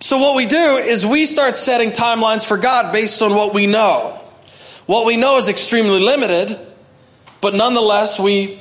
So 0.00 0.18
what 0.18 0.36
we 0.36 0.46
do 0.46 0.76
is 0.76 1.06
we 1.06 1.24
start 1.24 1.56
setting 1.56 1.90
timelines 1.90 2.46
for 2.46 2.56
God 2.56 2.92
based 2.92 3.22
on 3.22 3.34
what 3.34 3.54
we 3.54 3.66
know. 3.66 4.20
What 4.86 5.06
we 5.06 5.16
know 5.16 5.38
is 5.38 5.48
extremely 5.48 6.00
limited, 6.00 6.56
but 7.40 7.54
nonetheless 7.54 8.20
we 8.20 8.60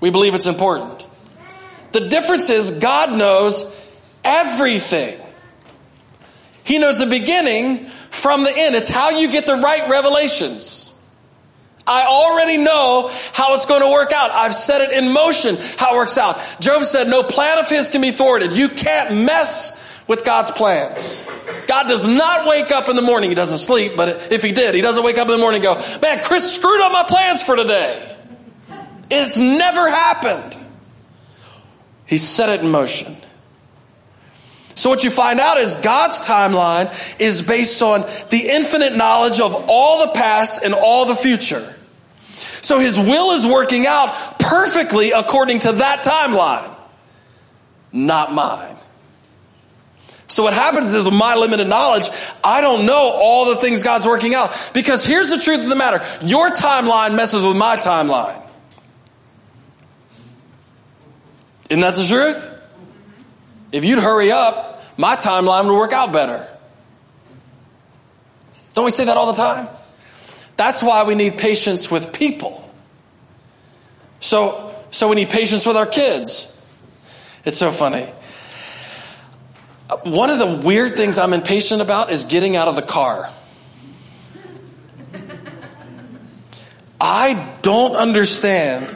we 0.00 0.10
believe 0.10 0.34
it's 0.34 0.46
important. 0.46 1.06
The 1.92 2.08
difference 2.08 2.48
is 2.48 2.78
God 2.80 3.16
knows 3.16 3.76
everything. 4.24 5.20
He 6.64 6.78
knows 6.78 6.98
the 6.98 7.06
beginning 7.06 7.86
from 7.86 8.44
the 8.44 8.52
end. 8.54 8.74
It's 8.74 8.88
how 8.88 9.10
you 9.10 9.30
get 9.30 9.46
the 9.46 9.56
right 9.56 9.88
revelations. 9.90 10.86
I 11.86 12.04
already 12.06 12.58
know 12.58 13.10
how 13.32 13.56
it's 13.56 13.66
going 13.66 13.80
to 13.80 13.90
work 13.90 14.12
out. 14.14 14.30
I've 14.30 14.54
set 14.54 14.80
it 14.80 15.02
in 15.02 15.12
motion 15.12 15.56
how 15.76 15.94
it 15.94 15.96
works 15.96 16.16
out. 16.18 16.38
Job 16.60 16.84
said, 16.84 17.08
no 17.08 17.22
plan 17.22 17.58
of 17.58 17.68
his 17.68 17.90
can 17.90 18.00
be 18.00 18.12
thwarted. 18.12 18.56
You 18.56 18.68
can't 18.68 19.24
mess 19.24 19.89
with 20.10 20.24
God's 20.24 20.50
plans. 20.50 21.24
God 21.68 21.86
does 21.86 22.04
not 22.04 22.48
wake 22.48 22.72
up 22.72 22.88
in 22.88 22.96
the 22.96 23.02
morning. 23.02 23.30
He 23.30 23.36
doesn't 23.36 23.58
sleep, 23.58 23.92
but 23.96 24.32
if 24.32 24.42
he 24.42 24.50
did, 24.50 24.74
he 24.74 24.80
doesn't 24.80 25.04
wake 25.04 25.18
up 25.18 25.28
in 25.28 25.34
the 25.34 25.38
morning 25.38 25.64
and 25.64 25.80
go, 25.80 26.00
man, 26.00 26.24
Chris 26.24 26.52
screwed 26.52 26.80
up 26.80 26.90
my 26.90 27.04
plans 27.06 27.44
for 27.44 27.54
today. 27.54 28.16
It's 29.08 29.38
never 29.38 29.88
happened. 29.88 30.58
He 32.06 32.18
set 32.18 32.48
it 32.48 32.64
in 32.64 32.72
motion. 32.72 33.16
So 34.74 34.90
what 34.90 35.04
you 35.04 35.12
find 35.12 35.38
out 35.38 35.58
is 35.58 35.76
God's 35.76 36.26
timeline 36.26 36.90
is 37.20 37.42
based 37.42 37.80
on 37.80 38.00
the 38.30 38.48
infinite 38.50 38.96
knowledge 38.96 39.38
of 39.38 39.66
all 39.68 40.08
the 40.08 40.12
past 40.12 40.64
and 40.64 40.74
all 40.74 41.06
the 41.06 41.14
future. 41.14 41.72
So 42.34 42.80
his 42.80 42.98
will 42.98 43.30
is 43.30 43.46
working 43.46 43.86
out 43.86 44.40
perfectly 44.40 45.12
according 45.12 45.60
to 45.60 45.70
that 45.70 46.02
timeline, 46.02 46.74
not 47.92 48.32
mine. 48.32 48.76
So 50.30 50.44
what 50.44 50.54
happens 50.54 50.94
is 50.94 51.02
with 51.02 51.12
my 51.12 51.34
limited 51.34 51.66
knowledge, 51.66 52.08
I 52.44 52.60
don't 52.60 52.86
know 52.86 53.10
all 53.14 53.46
the 53.46 53.56
things 53.56 53.82
God's 53.82 54.06
working 54.06 54.32
out. 54.32 54.56
Because 54.72 55.04
here's 55.04 55.28
the 55.28 55.38
truth 55.38 55.64
of 55.64 55.68
the 55.68 55.74
matter. 55.74 56.06
Your 56.24 56.50
timeline 56.50 57.16
messes 57.16 57.42
with 57.42 57.56
my 57.56 57.76
timeline. 57.76 58.40
Isn't 61.68 61.80
that 61.80 61.96
the 61.96 62.06
truth? 62.06 62.48
If 63.72 63.84
you'd 63.84 63.98
hurry 63.98 64.30
up, 64.30 64.84
my 64.96 65.16
timeline 65.16 65.66
would 65.66 65.76
work 65.76 65.92
out 65.92 66.12
better. 66.12 66.48
Don't 68.74 68.84
we 68.84 68.92
say 68.92 69.06
that 69.06 69.16
all 69.16 69.32
the 69.32 69.42
time? 69.42 69.66
That's 70.56 70.80
why 70.80 71.02
we 71.02 71.16
need 71.16 71.38
patience 71.38 71.90
with 71.90 72.12
people. 72.12 72.72
So, 74.20 74.76
so 74.92 75.08
we 75.08 75.16
need 75.16 75.30
patience 75.30 75.66
with 75.66 75.76
our 75.76 75.86
kids. 75.86 76.56
It's 77.44 77.56
so 77.58 77.72
funny. 77.72 78.08
One 80.04 80.30
of 80.30 80.38
the 80.38 80.62
weird 80.64 80.96
things 80.96 81.18
I'm 81.18 81.32
impatient 81.32 81.80
about 81.80 82.10
is 82.10 82.24
getting 82.24 82.56
out 82.56 82.68
of 82.68 82.76
the 82.76 82.82
car. 82.82 83.30
I 87.00 87.58
don't 87.62 87.96
understand. 87.96 88.94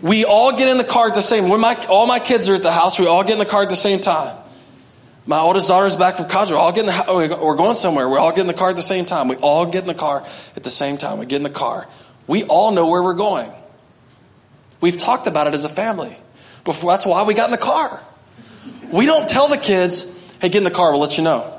We 0.00 0.24
all 0.24 0.56
get 0.56 0.68
in 0.68 0.78
the 0.78 0.84
car 0.84 1.08
at 1.08 1.14
the 1.14 1.20
same. 1.20 1.48
When 1.48 1.60
my 1.60 1.74
all 1.88 2.06
my 2.06 2.20
kids 2.20 2.48
are 2.48 2.54
at 2.54 2.62
the 2.62 2.72
house, 2.72 2.98
we 2.98 3.06
all 3.06 3.22
get 3.22 3.34
in 3.34 3.38
the 3.38 3.44
car 3.44 3.62
at 3.62 3.68
the 3.68 3.76
same 3.76 4.00
time. 4.00 4.36
My 5.26 5.38
oldest 5.38 5.68
daughter's 5.68 5.96
back 5.96 6.16
from 6.16 6.28
college. 6.28 6.50
We're 6.50 6.56
all 6.56 6.72
getting 6.72 6.90
the, 6.90 7.38
we're 7.40 7.56
going 7.56 7.74
somewhere. 7.74 8.08
We're 8.08 8.18
all 8.18 8.30
getting 8.30 8.48
the 8.48 8.54
car 8.54 8.70
at 8.70 8.76
the 8.76 8.82
same 8.82 9.04
time. 9.04 9.28
We 9.28 9.36
all 9.36 9.66
get 9.66 9.82
in 9.82 9.86
the 9.88 9.94
car 9.94 10.26
at 10.56 10.64
the 10.64 10.70
same 10.70 10.98
time. 10.98 11.18
We 11.18 11.26
get 11.26 11.36
in 11.36 11.44
the 11.44 11.50
car. 11.50 11.86
We 12.26 12.44
all 12.44 12.72
know 12.72 12.88
where 12.88 13.02
we're 13.02 13.14
going. 13.14 13.50
We've 14.80 14.98
talked 14.98 15.28
about 15.28 15.46
it 15.46 15.54
as 15.54 15.64
a 15.64 15.68
family. 15.68 16.16
Before, 16.64 16.92
that's 16.92 17.06
why 17.06 17.22
we 17.22 17.34
got 17.34 17.46
in 17.46 17.52
the 17.52 17.58
car. 17.58 18.02
We 18.92 19.06
don't 19.06 19.28
tell 19.28 19.48
the 19.48 19.56
kids, 19.56 20.20
hey, 20.40 20.50
get 20.50 20.58
in 20.58 20.64
the 20.64 20.70
car, 20.70 20.92
we'll 20.92 21.00
let 21.00 21.16
you 21.16 21.24
know. 21.24 21.58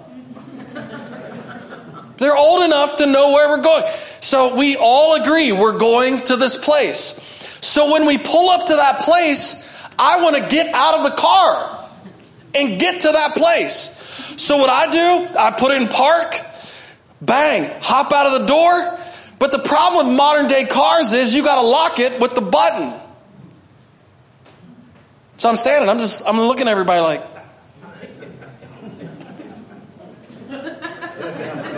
They're 2.18 2.36
old 2.36 2.64
enough 2.64 2.98
to 2.98 3.08
know 3.08 3.32
where 3.32 3.50
we're 3.50 3.64
going. 3.64 3.84
So 4.22 4.56
we 4.56 4.78
all 4.78 5.22
agree 5.22 5.52
we're 5.52 5.78
going 5.78 6.24
to 6.26 6.38
this 6.38 6.58
place. 6.58 7.20
So 7.62 7.92
when 7.92 8.06
we 8.06 8.18
pull 8.18 8.50
up 8.50 8.68
to 8.68 8.76
that 8.76 9.02
place, 9.02 9.68
I 9.98 10.22
want 10.22 10.36
to 10.38 10.48
get 10.48 10.74
out 10.74 11.00
of 11.00 11.12
the 11.12 11.18
car 11.18 11.90
and 12.54 12.80
get 12.80 13.02
to 13.02 13.12
that 13.12 13.34
place. 13.36 14.00
So 14.38 14.58
what 14.58 14.70
I 14.70 14.92
do, 14.92 15.38
I 15.38 15.52
put 15.52 15.72
in 15.72 15.88
park, 15.88 16.40
bang, 17.22 17.80
hop 17.82 18.14
out 18.14 18.28
of 18.28 18.42
the 18.42 18.48
door. 18.48 19.00
But 19.40 19.52
the 19.52 19.60
problem 19.60 20.08
with 20.08 20.16
modern 20.16 20.48
day 20.48 20.66
cars 20.66 21.14
is 21.14 21.36
you 21.36 21.44
got 21.44 21.60
to 21.60 21.68
lock 21.68 22.00
it 22.00 22.22
with 22.22 22.36
the 22.36 22.42
button. 22.42 22.94
So 25.44 25.50
I'm 25.50 25.58
standing, 25.58 25.90
I'm 25.90 26.00
just, 26.00 26.24
I'm 26.26 26.40
looking 26.40 26.70
at 26.70 26.72
everybody 26.72 27.02
like, 27.02 27.20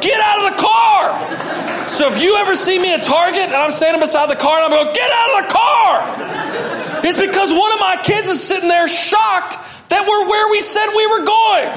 get 0.02 0.22
out 0.22 0.38
of 0.38 0.52
the 0.52 0.62
car. 0.62 1.90
So 1.90 2.14
if 2.14 2.22
you 2.22 2.36
ever 2.42 2.54
see 2.54 2.78
me 2.78 2.94
at 2.94 3.02
Target 3.02 3.42
and 3.42 3.56
I'm 3.56 3.72
standing 3.72 4.02
beside 4.02 4.30
the 4.30 4.36
car 4.36 4.56
and 4.62 4.72
I'm 4.72 4.84
going, 4.84 4.94
get 4.94 5.10
out 5.12 5.30
of 5.32 5.48
the 5.48 5.54
car. 5.56 7.06
It's 7.06 7.20
because 7.20 7.52
one 7.52 7.74
of 7.74 7.80
my 7.80 8.02
kids 8.04 8.30
is 8.30 8.44
sitting 8.44 8.70
there 8.70 8.88
shocked 8.88 9.58
that 9.90 10.06
we're 10.08 10.30
where 10.30 10.52
we 10.52 10.60
said 10.60 10.86
we 10.96 11.08
were 11.08 11.26
going. 11.26 11.68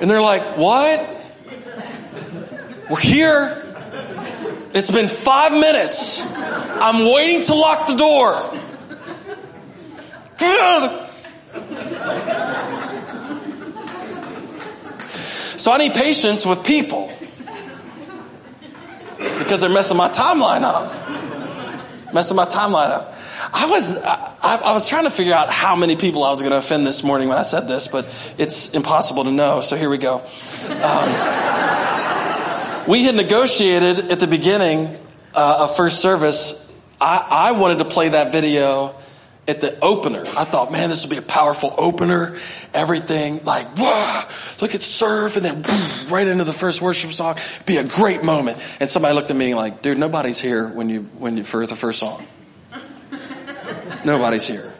And 0.00 0.08
they're 0.10 0.22
like, 0.22 0.56
what? 0.56 0.98
We're 2.88 3.00
here. 3.00 3.66
It's 4.72 4.90
been 4.90 5.10
five 5.10 5.52
minutes. 5.52 6.22
I'm 6.26 7.12
waiting 7.14 7.42
to 7.42 7.54
lock 7.54 7.86
the 7.86 7.96
door. 7.96 8.60
So 15.56 15.72
I 15.72 15.78
need 15.78 15.94
patience 15.94 16.44
with 16.44 16.62
people 16.62 17.10
because 19.16 19.62
they're 19.62 19.70
messing 19.70 19.96
my 19.96 20.10
timeline 20.10 20.60
up. 20.62 20.92
Messing 22.12 22.36
my 22.36 22.44
timeline 22.44 22.90
up. 22.90 23.14
I 23.52 23.66
was 23.66 23.96
I, 23.96 24.36
I, 24.42 24.72
was 24.72 24.88
trying 24.88 25.04
to 25.04 25.10
figure 25.10 25.32
out 25.32 25.48
how 25.50 25.74
many 25.74 25.96
people 25.96 26.22
I 26.22 26.30
was 26.30 26.40
going 26.40 26.50
to 26.50 26.58
offend 26.58 26.86
this 26.86 27.02
morning 27.02 27.28
when 27.28 27.38
I 27.38 27.42
said 27.42 27.66
this, 27.66 27.88
but 27.88 28.04
it's 28.36 28.74
impossible 28.74 29.24
to 29.24 29.30
know. 29.30 29.62
So 29.62 29.76
here 29.76 29.88
we 29.88 29.96
go. 29.96 30.18
Um, 30.68 31.08
we 32.86 33.04
had 33.04 33.14
negotiated 33.14 34.10
at 34.10 34.20
the 34.20 34.26
beginning 34.26 34.94
uh, 35.34 35.60
of 35.60 35.76
first 35.76 36.02
service. 36.02 36.78
I, 37.00 37.26
I 37.30 37.52
wanted 37.52 37.78
to 37.78 37.86
play 37.86 38.10
that 38.10 38.32
video 38.32 38.94
at 39.46 39.60
the 39.60 39.78
opener. 39.80 40.20
I 40.20 40.44
thought, 40.44 40.72
man, 40.72 40.88
this 40.88 41.02
will 41.02 41.10
be 41.10 41.16
a 41.16 41.22
powerful 41.22 41.74
opener. 41.76 42.38
Everything 42.72 43.44
like, 43.44 43.76
look 44.60 44.74
at 44.74 44.82
serve 44.82 45.36
and 45.36 45.44
then 45.44 45.62
boom, 45.62 46.08
right 46.08 46.26
into 46.26 46.44
the 46.44 46.52
first 46.52 46.80
worship 46.80 47.12
song. 47.12 47.36
Be 47.66 47.76
a 47.76 47.84
great 47.84 48.24
moment. 48.24 48.58
And 48.80 48.88
somebody 48.88 49.14
looked 49.14 49.30
at 49.30 49.36
me 49.36 49.54
like, 49.54 49.82
dude, 49.82 49.98
nobody's 49.98 50.40
here 50.40 50.68
when 50.68 50.88
you, 50.88 51.02
when 51.18 51.36
you, 51.36 51.44
for 51.44 51.66
the 51.66 51.76
first 51.76 51.98
song. 51.98 52.26
nobody's 54.04 54.46
here. 54.46 54.72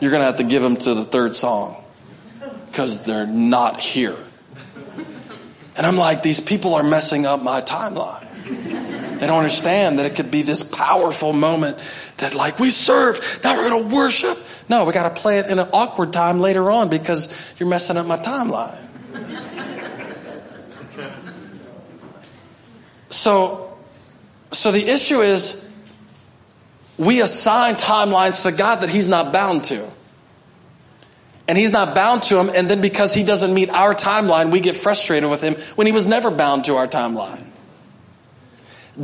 You're 0.00 0.10
going 0.10 0.20
to 0.20 0.26
have 0.26 0.36
to 0.36 0.44
give 0.44 0.62
them 0.62 0.76
to 0.76 0.94
the 0.94 1.04
third 1.04 1.34
song 1.34 1.82
because 2.66 3.04
they're 3.04 3.26
not 3.26 3.80
here. 3.80 4.16
And 5.76 5.86
I'm 5.86 5.96
like, 5.96 6.22
these 6.22 6.40
people 6.40 6.74
are 6.74 6.82
messing 6.82 7.26
up 7.26 7.42
my 7.42 7.60
timeline. 7.60 8.25
They 9.18 9.26
don't 9.26 9.38
understand 9.38 9.98
that 9.98 10.06
it 10.06 10.14
could 10.14 10.30
be 10.30 10.42
this 10.42 10.62
powerful 10.62 11.32
moment 11.32 11.78
that 12.18 12.34
like 12.34 12.58
we 12.58 12.68
serve, 12.68 13.40
now 13.42 13.56
we're 13.56 13.70
going 13.70 13.88
to 13.88 13.94
worship. 13.94 14.36
No, 14.68 14.84
we 14.84 14.92
got 14.92 15.14
to 15.14 15.20
play 15.20 15.38
it 15.38 15.46
in 15.46 15.58
an 15.58 15.68
awkward 15.72 16.12
time 16.12 16.40
later 16.40 16.70
on 16.70 16.90
because 16.90 17.54
you're 17.58 17.68
messing 17.68 17.96
up 17.96 18.06
my 18.06 18.18
timeline. 18.18 18.76
so, 23.08 23.78
so 24.52 24.70
the 24.70 24.86
issue 24.86 25.20
is 25.20 25.62
we 26.98 27.22
assign 27.22 27.76
timelines 27.76 28.44
to 28.44 28.52
God 28.52 28.76
that 28.76 28.90
He's 28.90 29.08
not 29.08 29.32
bound 29.32 29.64
to. 29.64 29.88
And 31.48 31.56
He's 31.56 31.72
not 31.72 31.94
bound 31.94 32.24
to 32.24 32.34
them, 32.34 32.50
and 32.54 32.68
then 32.68 32.80
because 32.80 33.14
He 33.14 33.22
doesn't 33.22 33.54
meet 33.54 33.70
our 33.70 33.94
timeline, 33.94 34.50
we 34.50 34.60
get 34.60 34.74
frustrated 34.74 35.30
with 35.30 35.42
Him 35.42 35.54
when 35.76 35.86
He 35.86 35.92
was 35.92 36.06
never 36.06 36.30
bound 36.30 36.64
to 36.64 36.76
our 36.76 36.86
timeline. 36.86 37.46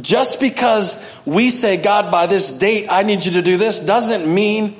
Just 0.00 0.40
because 0.40 1.04
we 1.26 1.50
say, 1.50 1.76
God, 1.76 2.10
by 2.10 2.26
this 2.26 2.52
date, 2.52 2.86
I 2.90 3.02
need 3.02 3.24
you 3.24 3.32
to 3.32 3.42
do 3.42 3.58
this, 3.58 3.80
doesn't 3.80 4.32
mean 4.32 4.74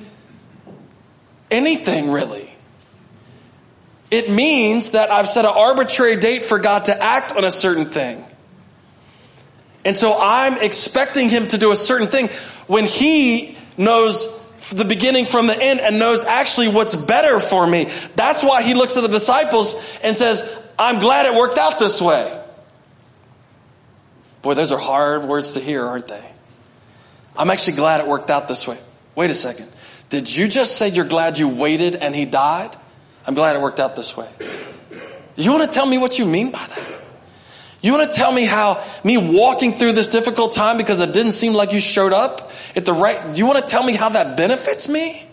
anything 1.51 2.11
really. 2.11 2.51
It 4.11 4.31
means 4.31 4.93
that 4.93 5.11
I've 5.11 5.29
set 5.29 5.45
an 5.45 5.53
arbitrary 5.55 6.17
date 6.17 6.45
for 6.45 6.59
God 6.59 6.87
to 6.87 7.03
act 7.03 7.33
on 7.37 7.45
a 7.45 7.51
certain 7.51 7.87
thing. 7.87 8.25
And 9.85 9.97
so 9.97 10.17
I'm 10.21 10.63
expecting 10.63 11.29
Him 11.29 11.49
to 11.49 11.59
do 11.59 11.73
a 11.73 11.77
certain 11.77 12.09
thing 12.09 12.29
when 12.67 12.85
He 12.85 13.57
knows 13.77 14.41
the 14.71 14.85
beginning 14.85 15.27
from 15.27 15.47
the 15.47 15.61
end 15.61 15.81
and 15.81 15.99
knows 15.99 16.25
actually 16.25 16.69
what's 16.69 16.95
better 16.95 17.39
for 17.39 17.67
me. 17.67 17.91
That's 18.15 18.43
why 18.45 18.63
He 18.63 18.75
looks 18.75 18.97
at 18.97 19.01
the 19.01 19.09
disciples 19.09 19.83
and 20.03 20.17
says, 20.17 20.43
I'm 20.79 21.01
glad 21.01 21.27
it 21.27 21.35
worked 21.35 21.59
out 21.59 21.79
this 21.79 22.01
way. 22.01 22.42
Boy, 24.43 24.55
those 24.55 24.73
are 24.73 24.79
hard 24.79 25.25
words 25.25 25.55
to 25.55 25.61
hear, 25.61 25.85
aren't 25.87 26.09
they? 26.09 26.25
I'm 27.37 27.51
actually 27.51 27.77
glad 27.77 28.01
it 28.01 28.07
worked 28.07 28.31
out 28.31 28.49
this 28.49 28.67
way. 28.67 28.79
Wait 29.15 29.31
a 29.31 29.35
second. 29.35 29.69
Did 30.11 30.35
you 30.35 30.49
just 30.49 30.77
say 30.77 30.89
you're 30.89 31.07
glad 31.07 31.39
you 31.39 31.49
waited 31.49 31.97
and 31.97 32.15
he 32.15 32.25
died? 32.25 32.71
I'm 33.27 33.35
glad 33.35 33.57
it 33.57 33.63
worked 33.63 33.81
out 33.81 33.97
this 33.97 34.17
way. 34.17 34.29
You 35.37 35.53
want 35.53 35.71
to 35.71 35.75
tell 35.75 35.87
me 35.87 35.97
what 35.97 36.19
you 36.19 36.27
mean 36.27 36.53
by 36.53 36.59
that? 36.59 36.99
You 37.81 37.93
want 37.93 38.13
to 38.13 38.17
tell 38.17 38.33
me 38.33 38.45
how 38.45 38.85
me 39.03 39.17
walking 39.17 39.73
through 39.73 39.93
this 39.93 40.09
difficult 40.09 40.53
time 40.53 40.77
because 40.77 41.01
it 41.01 41.13
didn't 41.13 41.33
seem 41.33 41.55
like 41.55 41.73
you 41.73 41.81
showed 41.81 42.13
up 42.13 42.53
at 42.77 42.85
the 42.85 42.93
right, 42.93 43.37
you 43.37 43.47
want 43.47 43.63
to 43.63 43.69
tell 43.69 43.83
me 43.83 43.95
how 43.95 44.11
that 44.11 44.37
benefits 44.37 44.89
me? 44.89 45.27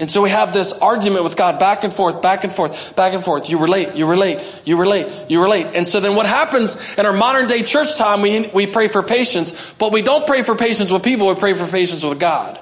And 0.00 0.08
so 0.08 0.22
we 0.22 0.30
have 0.30 0.52
this 0.52 0.72
argument 0.78 1.24
with 1.24 1.36
God 1.36 1.58
back 1.58 1.82
and 1.82 1.92
forth, 1.92 2.22
back 2.22 2.44
and 2.44 2.52
forth, 2.52 2.94
back 2.94 3.14
and 3.14 3.24
forth. 3.24 3.50
You 3.50 3.58
relate, 3.58 3.96
you 3.96 4.06
relate, 4.06 4.62
you 4.64 4.78
relate, 4.78 5.28
you 5.28 5.42
relate. 5.42 5.74
And 5.74 5.88
so 5.88 5.98
then 5.98 6.14
what 6.14 6.26
happens 6.26 6.76
in 6.96 7.04
our 7.04 7.12
modern 7.12 7.48
day 7.48 7.64
church 7.64 7.96
time, 7.96 8.22
we, 8.22 8.48
we 8.54 8.68
pray 8.68 8.86
for 8.86 9.02
patience, 9.02 9.74
but 9.74 9.92
we 9.92 10.02
don't 10.02 10.26
pray 10.26 10.42
for 10.42 10.54
patience 10.54 10.92
with 10.92 11.02
people, 11.02 11.26
we 11.28 11.34
pray 11.34 11.54
for 11.54 11.66
patience 11.66 12.04
with 12.04 12.20
God. 12.20 12.60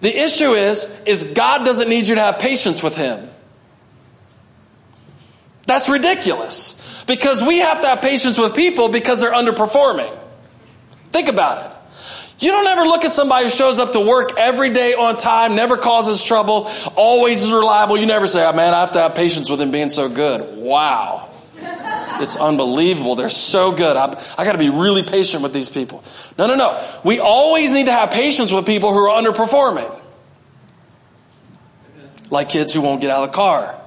The 0.00 0.16
issue 0.16 0.52
is, 0.52 1.04
is 1.04 1.32
God 1.34 1.64
doesn't 1.64 1.88
need 1.88 2.06
you 2.06 2.14
to 2.14 2.20
have 2.22 2.38
patience 2.38 2.82
with 2.82 2.96
Him. 2.96 3.28
That's 5.66 5.88
ridiculous. 5.88 6.78
Because 7.06 7.44
we 7.44 7.58
have 7.58 7.80
to 7.82 7.86
have 7.88 8.00
patience 8.00 8.38
with 8.38 8.54
people 8.56 8.88
because 8.88 9.20
they're 9.20 9.32
underperforming. 9.32 10.12
Think 11.12 11.28
about 11.28 11.66
it. 11.66 11.76
You 12.42 12.48
don't 12.48 12.66
ever 12.66 12.82
look 12.82 13.04
at 13.04 13.12
somebody 13.12 13.44
who 13.44 13.50
shows 13.50 13.78
up 13.78 13.92
to 13.92 14.00
work 14.00 14.32
every 14.36 14.70
day 14.72 14.94
on 14.94 15.16
time, 15.16 15.54
never 15.54 15.76
causes 15.76 16.24
trouble, 16.24 16.68
always 16.96 17.40
is 17.40 17.52
reliable. 17.52 17.96
You 17.96 18.06
never 18.06 18.26
say, 18.26 18.44
oh, 18.44 18.52
man, 18.52 18.74
I 18.74 18.80
have 18.80 18.90
to 18.92 18.98
have 18.98 19.14
patience 19.14 19.48
with 19.48 19.60
him 19.60 19.70
being 19.70 19.90
so 19.90 20.08
good. 20.08 20.58
Wow. 20.58 21.28
It's 21.54 22.36
unbelievable. 22.36 23.14
They're 23.14 23.28
so 23.28 23.70
good. 23.70 23.96
I, 23.96 24.20
I 24.36 24.44
got 24.44 24.52
to 24.52 24.58
be 24.58 24.70
really 24.70 25.04
patient 25.04 25.44
with 25.44 25.52
these 25.52 25.70
people. 25.70 26.02
No, 26.36 26.48
no, 26.48 26.56
no. 26.56 26.84
We 27.04 27.20
always 27.20 27.72
need 27.72 27.86
to 27.86 27.92
have 27.92 28.10
patience 28.10 28.50
with 28.50 28.66
people 28.66 28.92
who 28.92 28.98
are 28.98 29.22
underperforming. 29.22 30.00
Like 32.28 32.48
kids 32.48 32.74
who 32.74 32.80
won't 32.80 33.00
get 33.00 33.10
out 33.10 33.22
of 33.22 33.30
the 33.30 33.36
car. 33.36 33.80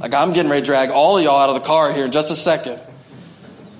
Like 0.00 0.12
I'm 0.12 0.32
getting 0.32 0.50
ready 0.50 0.62
to 0.62 0.66
drag 0.66 0.90
all 0.90 1.18
of 1.18 1.22
y'all 1.22 1.38
out 1.38 1.50
of 1.50 1.54
the 1.54 1.60
car 1.60 1.92
here 1.92 2.04
in 2.04 2.10
just 2.10 2.32
a 2.32 2.34
second 2.34 2.80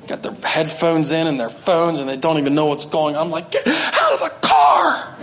got 0.09 0.23
their 0.23 0.33
headphones 0.33 1.13
in 1.13 1.27
and 1.27 1.39
their 1.39 1.51
phones 1.51 2.01
and 2.01 2.09
they 2.09 2.17
don't 2.17 2.39
even 2.39 2.55
know 2.55 2.67
what's 2.67 2.87
going 2.87 3.15
on. 3.17 3.27
I'm 3.27 3.31
like, 3.31 3.51
get 3.51 3.67
out 3.67 4.13
of 4.13 4.21
the 4.21 4.33
car! 4.43 5.15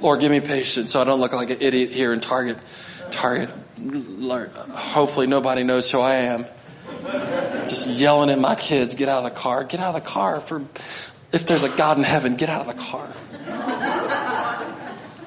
Lord, 0.00 0.20
give 0.20 0.30
me 0.32 0.40
patience 0.40 0.92
so 0.92 1.00
I 1.00 1.04
don't 1.04 1.20
look 1.20 1.32
like 1.32 1.50
an 1.50 1.58
idiot 1.60 1.92
here 1.92 2.12
in 2.12 2.20
Target. 2.20 2.58
Target. 3.10 3.50
Hopefully 4.72 5.26
nobody 5.26 5.62
knows 5.62 5.90
who 5.90 6.00
I 6.00 6.14
am. 6.14 6.46
Just 7.68 7.86
yelling 7.88 8.30
at 8.30 8.38
my 8.38 8.54
kids, 8.54 8.94
get 8.94 9.08
out 9.08 9.24
of 9.24 9.32
the 9.32 9.38
car, 9.38 9.64
get 9.64 9.80
out 9.80 9.94
of 9.94 10.02
the 10.02 10.08
car. 10.08 10.40
For 10.40 10.64
if 11.32 11.46
there's 11.46 11.64
a 11.64 11.68
God 11.68 11.98
in 11.98 12.04
heaven, 12.04 12.36
get 12.36 12.48
out 12.48 12.62
of 12.62 12.66
the 12.66 12.82
car. 12.82 13.12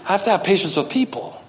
I 0.06 0.12
have 0.12 0.24
to 0.26 0.32
have 0.32 0.44
patience 0.44 0.76
with 0.76 0.90
people. 0.90 1.40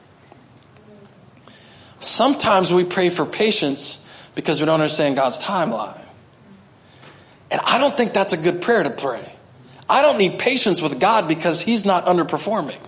Sometimes 2.01 2.73
we 2.73 2.85
pray 2.85 3.09
for 3.09 3.25
patience 3.25 4.03
because 4.35 4.61
we 4.61 4.67
don't 4.67 4.81
understand 4.81 5.17
God's 5.17 5.43
timeline. 5.43 6.01
And 7.51 7.61
I 7.65 7.79
don't 7.79 7.97
think 7.97 8.13
that's 8.13 8.33
a 8.33 8.37
good 8.37 8.63
prayer 8.63 8.83
to 8.83 8.91
pray. 8.91 9.33
I 9.89 10.03
don't 10.03 10.19
need 10.19 10.39
patience 10.39 10.81
with 10.81 10.99
God 10.99 11.29
because 11.29 11.61
He's 11.61 11.85
not 11.85 12.07
underperforming. 12.07 12.81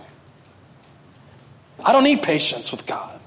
I 1.83 1.93
don't 1.93 2.03
need 2.03 2.23
patience 2.23 2.71
with 2.71 2.85
God. 2.85 3.19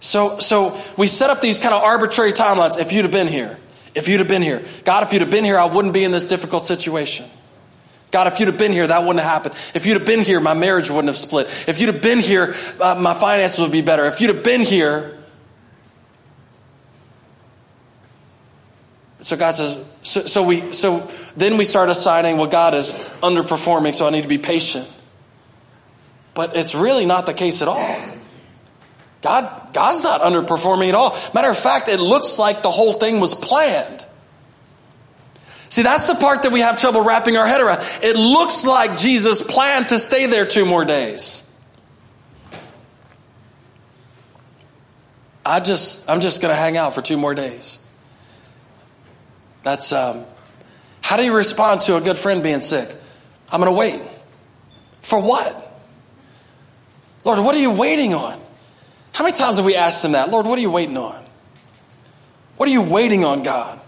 So, 0.00 0.38
so 0.38 0.78
we 0.98 1.06
set 1.06 1.30
up 1.30 1.40
these 1.40 1.58
kind 1.58 1.74
of 1.74 1.82
arbitrary 1.82 2.32
timelines. 2.32 2.78
If 2.78 2.92
you'd 2.92 3.02
have 3.02 3.10
been 3.10 3.26
here, 3.26 3.58
if 3.94 4.06
you'd 4.06 4.18
have 4.18 4.28
been 4.28 4.42
here, 4.42 4.62
God, 4.84 5.02
if 5.04 5.12
you'd 5.12 5.22
have 5.22 5.30
been 5.30 5.44
here, 5.44 5.58
I 5.58 5.64
wouldn't 5.64 5.94
be 5.94 6.04
in 6.04 6.12
this 6.12 6.26
difficult 6.26 6.66
situation. 6.66 7.26
God, 8.10 8.26
if 8.28 8.38
you'd 8.38 8.46
have 8.46 8.58
been 8.58 8.70
here, 8.70 8.86
that 8.86 9.00
wouldn't 9.00 9.24
have 9.24 9.28
happened. 9.28 9.54
If 9.74 9.86
you'd 9.86 9.98
have 9.98 10.06
been 10.06 10.20
here, 10.20 10.38
my 10.38 10.54
marriage 10.54 10.90
wouldn't 10.90 11.08
have 11.08 11.16
split. 11.16 11.46
If 11.66 11.80
you'd 11.80 11.92
have 11.92 12.02
been 12.02 12.18
here, 12.18 12.54
uh, 12.80 12.94
my 12.94 13.14
finances 13.14 13.60
would 13.60 13.72
be 13.72 13.82
better. 13.82 14.06
If 14.06 14.20
you'd 14.20 14.32
have 14.32 14.44
been 14.44 14.60
here, 14.60 15.18
So 19.24 19.38
God 19.38 19.54
says, 19.54 19.82
so, 20.02 20.20
so, 20.20 20.42
we, 20.42 20.72
so 20.74 21.10
then 21.34 21.56
we 21.56 21.64
start 21.64 21.88
assigning, 21.88 22.36
well, 22.36 22.46
God 22.46 22.74
is 22.74 22.92
underperforming, 23.22 23.94
so 23.94 24.06
I 24.06 24.10
need 24.10 24.20
to 24.22 24.28
be 24.28 24.36
patient. 24.36 24.86
But 26.34 26.54
it's 26.56 26.74
really 26.74 27.06
not 27.06 27.24
the 27.24 27.32
case 27.32 27.62
at 27.62 27.68
all. 27.68 27.98
God, 29.22 29.72
God's 29.72 30.02
not 30.02 30.20
underperforming 30.20 30.90
at 30.90 30.94
all. 30.94 31.16
Matter 31.32 31.48
of 31.48 31.56
fact, 31.56 31.88
it 31.88 32.00
looks 32.00 32.38
like 32.38 32.62
the 32.62 32.70
whole 32.70 32.92
thing 32.92 33.18
was 33.18 33.34
planned. 33.34 34.04
See, 35.70 35.82
that's 35.82 36.06
the 36.06 36.16
part 36.16 36.42
that 36.42 36.52
we 36.52 36.60
have 36.60 36.78
trouble 36.78 37.02
wrapping 37.02 37.38
our 37.38 37.46
head 37.46 37.62
around. 37.62 37.80
It 38.02 38.16
looks 38.16 38.66
like 38.66 38.98
Jesus 38.98 39.40
planned 39.40 39.88
to 39.88 39.98
stay 39.98 40.26
there 40.26 40.44
two 40.44 40.66
more 40.66 40.84
days. 40.84 41.50
I 45.46 45.60
just, 45.60 46.10
I'm 46.10 46.20
just 46.20 46.42
going 46.42 46.54
to 46.54 46.60
hang 46.60 46.76
out 46.76 46.94
for 46.94 47.00
two 47.00 47.16
more 47.16 47.34
days. 47.34 47.78
That's, 49.64 49.92
um, 49.92 50.24
how 51.00 51.16
do 51.16 51.24
you 51.24 51.34
respond 51.34 51.80
to 51.82 51.96
a 51.96 52.00
good 52.00 52.16
friend 52.16 52.42
being 52.42 52.60
sick? 52.60 52.88
I'm 53.50 53.60
going 53.60 53.72
to 53.72 53.76
wait. 53.76 54.00
For 55.02 55.20
what? 55.20 55.60
Lord, 57.24 57.38
what 57.40 57.54
are 57.56 57.60
you 57.60 57.72
waiting 57.72 58.14
on? 58.14 58.40
How 59.12 59.24
many 59.24 59.36
times 59.36 59.56
have 59.56 59.64
we 59.64 59.74
asked 59.74 60.04
him 60.04 60.12
that? 60.12 60.30
Lord, 60.30 60.46
what 60.46 60.58
are 60.58 60.62
you 60.62 60.70
waiting 60.70 60.96
on? 60.96 61.24
What 62.56 62.68
are 62.68 62.72
you 62.72 62.82
waiting 62.82 63.24
on, 63.24 63.42
God? 63.42 63.80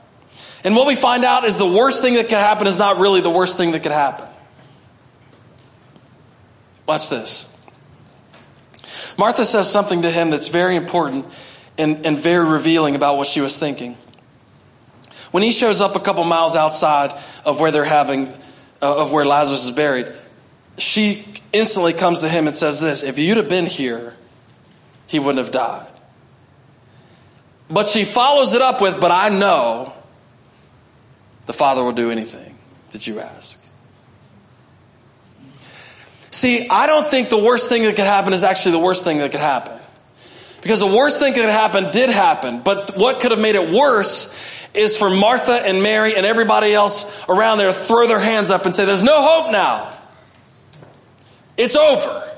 And 0.65 0.75
what 0.75 0.87
we 0.87 0.97
find 0.97 1.25
out 1.25 1.45
is 1.45 1.59
the 1.59 1.69
worst 1.69 2.03
thing 2.03 2.15
that 2.15 2.25
could 2.25 2.39
happen 2.39 2.67
is 2.67 2.79
not 2.79 2.99
really 2.99 3.21
the 3.21 3.31
worst 3.31 3.57
thing 3.57 3.73
that 3.73 3.83
could 3.83 3.93
happen. 3.93 4.27
Watch 6.87 7.09
this. 7.09 7.53
Martha 9.19 9.45
says 9.45 9.71
something 9.71 10.03
to 10.03 10.11
him 10.11 10.31
that's 10.31 10.49
very 10.49 10.77
important 10.77 11.27
and, 11.79 12.07
and 12.07 12.19
very 12.19 12.45
revealing 12.45 12.95
about 12.95 13.17
what 13.17 13.27
she 13.27 13.41
was 13.41 13.59
thinking. 13.59 13.97
When 15.37 15.43
he 15.43 15.51
shows 15.51 15.83
up 15.83 15.97
a 15.97 16.01
couple 16.01 16.25
miles 16.25 16.57
outside 16.57 17.13
of 17.45 17.61
where 17.61 17.71
they're 17.71 17.85
having, 17.85 18.27
uh, 18.81 19.03
of 19.03 19.13
where 19.13 19.27
Lazarus 19.27 19.67
is 19.67 19.71
buried, 19.71 20.11
she 20.79 21.27
instantly 21.53 21.93
comes 21.93 22.21
to 22.21 22.29
him 22.31 22.47
and 22.47 22.57
says 22.57 22.81
this, 22.81 23.03
if 23.03 23.19
you'd 23.19 23.37
have 23.37 23.51
been 23.51 23.67
here, 23.67 24.17
he 25.07 25.19
wouldn't 25.19 25.45
have 25.45 25.53
died. 25.53 25.87
But 27.69 27.87
she 27.87 28.05
follows 28.05 28.55
it 28.55 28.63
up 28.63 28.81
with, 28.81 28.99
but 28.99 29.11
I 29.11 29.29
know 29.29 29.93
the 31.45 31.53
Father 31.53 31.83
will 31.83 31.93
do 31.93 32.11
anything 32.11 32.57
that 32.93 33.07
you 33.07 33.21
ask. 33.21 33.63
See, 36.31 36.67
I 36.67 36.87
don't 36.87 37.11
think 37.11 37.29
the 37.29 37.45
worst 37.45 37.69
thing 37.69 37.83
that 37.83 37.95
could 37.95 38.07
happen 38.07 38.33
is 38.33 38.43
actually 38.43 38.73
the 38.73 38.79
worst 38.79 39.05
thing 39.05 39.19
that 39.19 39.33
could 39.33 39.41
happen. 39.41 39.79
Because 40.63 40.81
the 40.81 40.87
worst 40.87 41.21
thing 41.21 41.35
that 41.35 41.41
could 41.41 41.51
happen 41.51 41.91
did 41.93 42.09
happen, 42.09 42.63
but 42.63 42.97
what 42.97 43.21
could 43.21 43.33
have 43.33 43.41
made 43.41 43.55
it 43.55 43.71
worse 43.71 44.35
is 44.77 44.97
for 44.97 45.11
Martha 45.11 45.53
and 45.53 45.83
Mary 45.83 46.17
and 46.17 46.27
everybody 46.27 46.75
else 46.75 47.25
around 47.29 47.59
there 47.59 47.73
throw 47.73 48.07
their 48.07 48.19
hands 48.19 48.51
up 48.51 48.67
and 48.67 48.75
say, 48.75 48.85
there's 48.85 49.03
no 49.03 49.23
hope 49.23 49.53
now. 49.53 49.93
It's 51.57 51.77
over. 51.77 52.31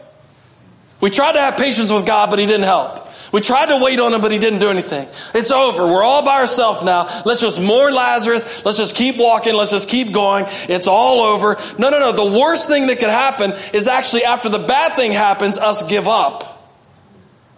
We 1.01 1.11
tried 1.11 1.33
to 1.33 1.41
have 1.41 1.57
patience 1.57 1.91
with 1.91 2.07
God, 2.07 2.31
but 2.31 2.39
He 2.39 2.47
didn't 2.47 2.65
help. 2.65 3.09
We 3.33 3.41
tried 3.41 3.67
to 3.67 3.83
wait 3.83 4.01
on 4.01 4.15
him, 4.15 4.21
but 4.21 4.33
he 4.33 4.39
didn't 4.39 4.61
do 4.61 4.71
anything. 4.71 5.07
It's 5.35 5.51
over. 5.51 5.85
We're 5.85 6.03
all 6.03 6.25
by 6.25 6.41
ourselves 6.41 6.83
now. 6.83 7.23
Let's 7.25 7.41
just 7.41 7.61
mourn 7.61 7.95
Lazarus. 7.95 8.65
Let's 8.65 8.79
just 8.79 8.97
keep 8.97 9.17
walking. 9.19 9.55
Let's 9.55 9.71
just 9.71 9.89
keep 9.89 10.13
going. 10.13 10.47
It's 10.49 10.87
all 10.87 11.21
over. 11.21 11.57
No, 11.79 11.91
no, 11.91 11.99
no. 11.99 12.13
The 12.13 12.39
worst 12.39 12.69
thing 12.69 12.87
that 12.87 12.99
could 12.99 13.11
happen 13.11 13.53
is 13.75 13.87
actually 13.87 14.25
after 14.25 14.49
the 14.49 14.61
bad 14.61 14.97
thing 14.97 15.13
happens, 15.13 15.59
us 15.59 15.83
give 15.83 16.09
up 16.09 16.71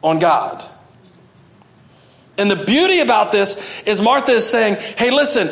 on 0.02 0.18
God. 0.18 0.64
And 2.40 2.50
the 2.50 2.64
beauty 2.64 3.00
about 3.00 3.32
this 3.32 3.82
is 3.82 4.00
Martha 4.00 4.32
is 4.32 4.48
saying, 4.48 4.76
Hey, 4.96 5.10
listen, 5.10 5.50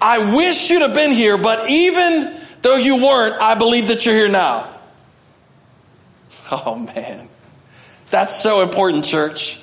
I 0.00 0.36
wish 0.36 0.70
you'd 0.70 0.82
have 0.82 0.94
been 0.94 1.10
here, 1.10 1.36
but 1.36 1.68
even 1.68 2.40
though 2.62 2.76
you 2.76 3.02
weren't, 3.02 3.42
I 3.42 3.56
believe 3.56 3.88
that 3.88 4.06
you're 4.06 4.14
here 4.14 4.28
now. 4.28 4.68
Oh 6.50 6.76
man. 6.76 7.28
That's 8.10 8.34
so 8.34 8.62
important, 8.62 9.04
church. 9.04 9.60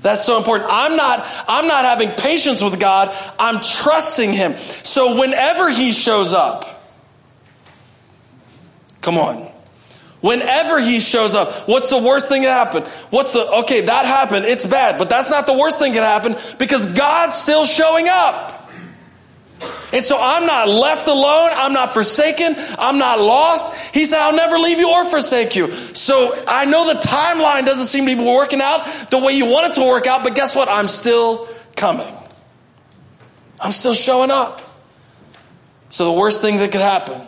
That's 0.00 0.24
so 0.24 0.36
important. 0.36 0.68
I'm 0.72 0.96
not, 0.96 1.24
I'm 1.46 1.68
not 1.68 1.84
having 1.84 2.10
patience 2.10 2.60
with 2.60 2.80
God. 2.80 3.16
I'm 3.38 3.60
trusting 3.60 4.32
Him. 4.32 4.56
So 4.56 5.20
whenever 5.20 5.70
He 5.70 5.92
shows 5.92 6.34
up, 6.34 6.84
come 9.00 9.16
on. 9.16 9.53
Whenever 10.24 10.80
He 10.80 11.00
shows 11.00 11.34
up, 11.34 11.68
what's 11.68 11.90
the 11.90 11.98
worst 11.98 12.30
thing 12.30 12.44
that 12.44 12.48
happened? 12.48 12.86
What's 13.10 13.34
the, 13.34 13.46
okay, 13.64 13.82
that 13.82 14.06
happened. 14.06 14.46
It's 14.46 14.64
bad, 14.64 14.96
but 14.98 15.10
that's 15.10 15.28
not 15.28 15.46
the 15.46 15.52
worst 15.52 15.78
thing 15.78 15.92
that 15.92 16.02
happened 16.02 16.38
because 16.58 16.88
God's 16.94 17.36
still 17.36 17.66
showing 17.66 18.06
up. 18.08 18.70
And 19.92 20.02
so 20.02 20.16
I'm 20.18 20.46
not 20.46 20.70
left 20.70 21.08
alone. 21.08 21.50
I'm 21.52 21.74
not 21.74 21.92
forsaken. 21.92 22.54
I'm 22.56 22.96
not 22.96 23.20
lost. 23.20 23.76
He 23.92 24.06
said, 24.06 24.18
I'll 24.18 24.34
never 24.34 24.56
leave 24.56 24.78
you 24.78 24.90
or 24.90 25.04
forsake 25.04 25.56
you. 25.56 25.70
So 25.94 26.42
I 26.48 26.64
know 26.64 26.94
the 26.94 27.00
timeline 27.00 27.66
doesn't 27.66 27.88
seem 27.88 28.06
to 28.06 28.16
be 28.16 28.24
working 28.24 28.62
out 28.62 29.10
the 29.10 29.18
way 29.18 29.34
you 29.34 29.44
want 29.44 29.72
it 29.72 29.74
to 29.74 29.86
work 29.86 30.06
out, 30.06 30.24
but 30.24 30.34
guess 30.34 30.56
what? 30.56 30.70
I'm 30.70 30.88
still 30.88 31.46
coming. 31.76 32.10
I'm 33.60 33.72
still 33.72 33.92
showing 33.92 34.30
up. 34.30 34.62
So 35.90 36.06
the 36.06 36.18
worst 36.18 36.40
thing 36.40 36.56
that 36.56 36.72
could 36.72 36.80
happen 36.80 37.20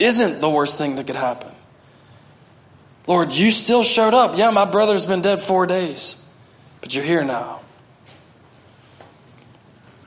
isn't 0.00 0.40
the 0.40 0.50
worst 0.50 0.76
thing 0.76 0.96
that 0.96 1.06
could 1.06 1.14
happen. 1.14 1.47
Lord, 3.08 3.32
you 3.32 3.50
still 3.50 3.82
showed 3.82 4.12
up. 4.12 4.36
Yeah, 4.36 4.50
my 4.50 4.70
brother's 4.70 5.06
been 5.06 5.22
dead 5.22 5.40
four 5.40 5.66
days, 5.66 6.22
but 6.82 6.94
you're 6.94 7.02
here 7.02 7.24
now. 7.24 7.60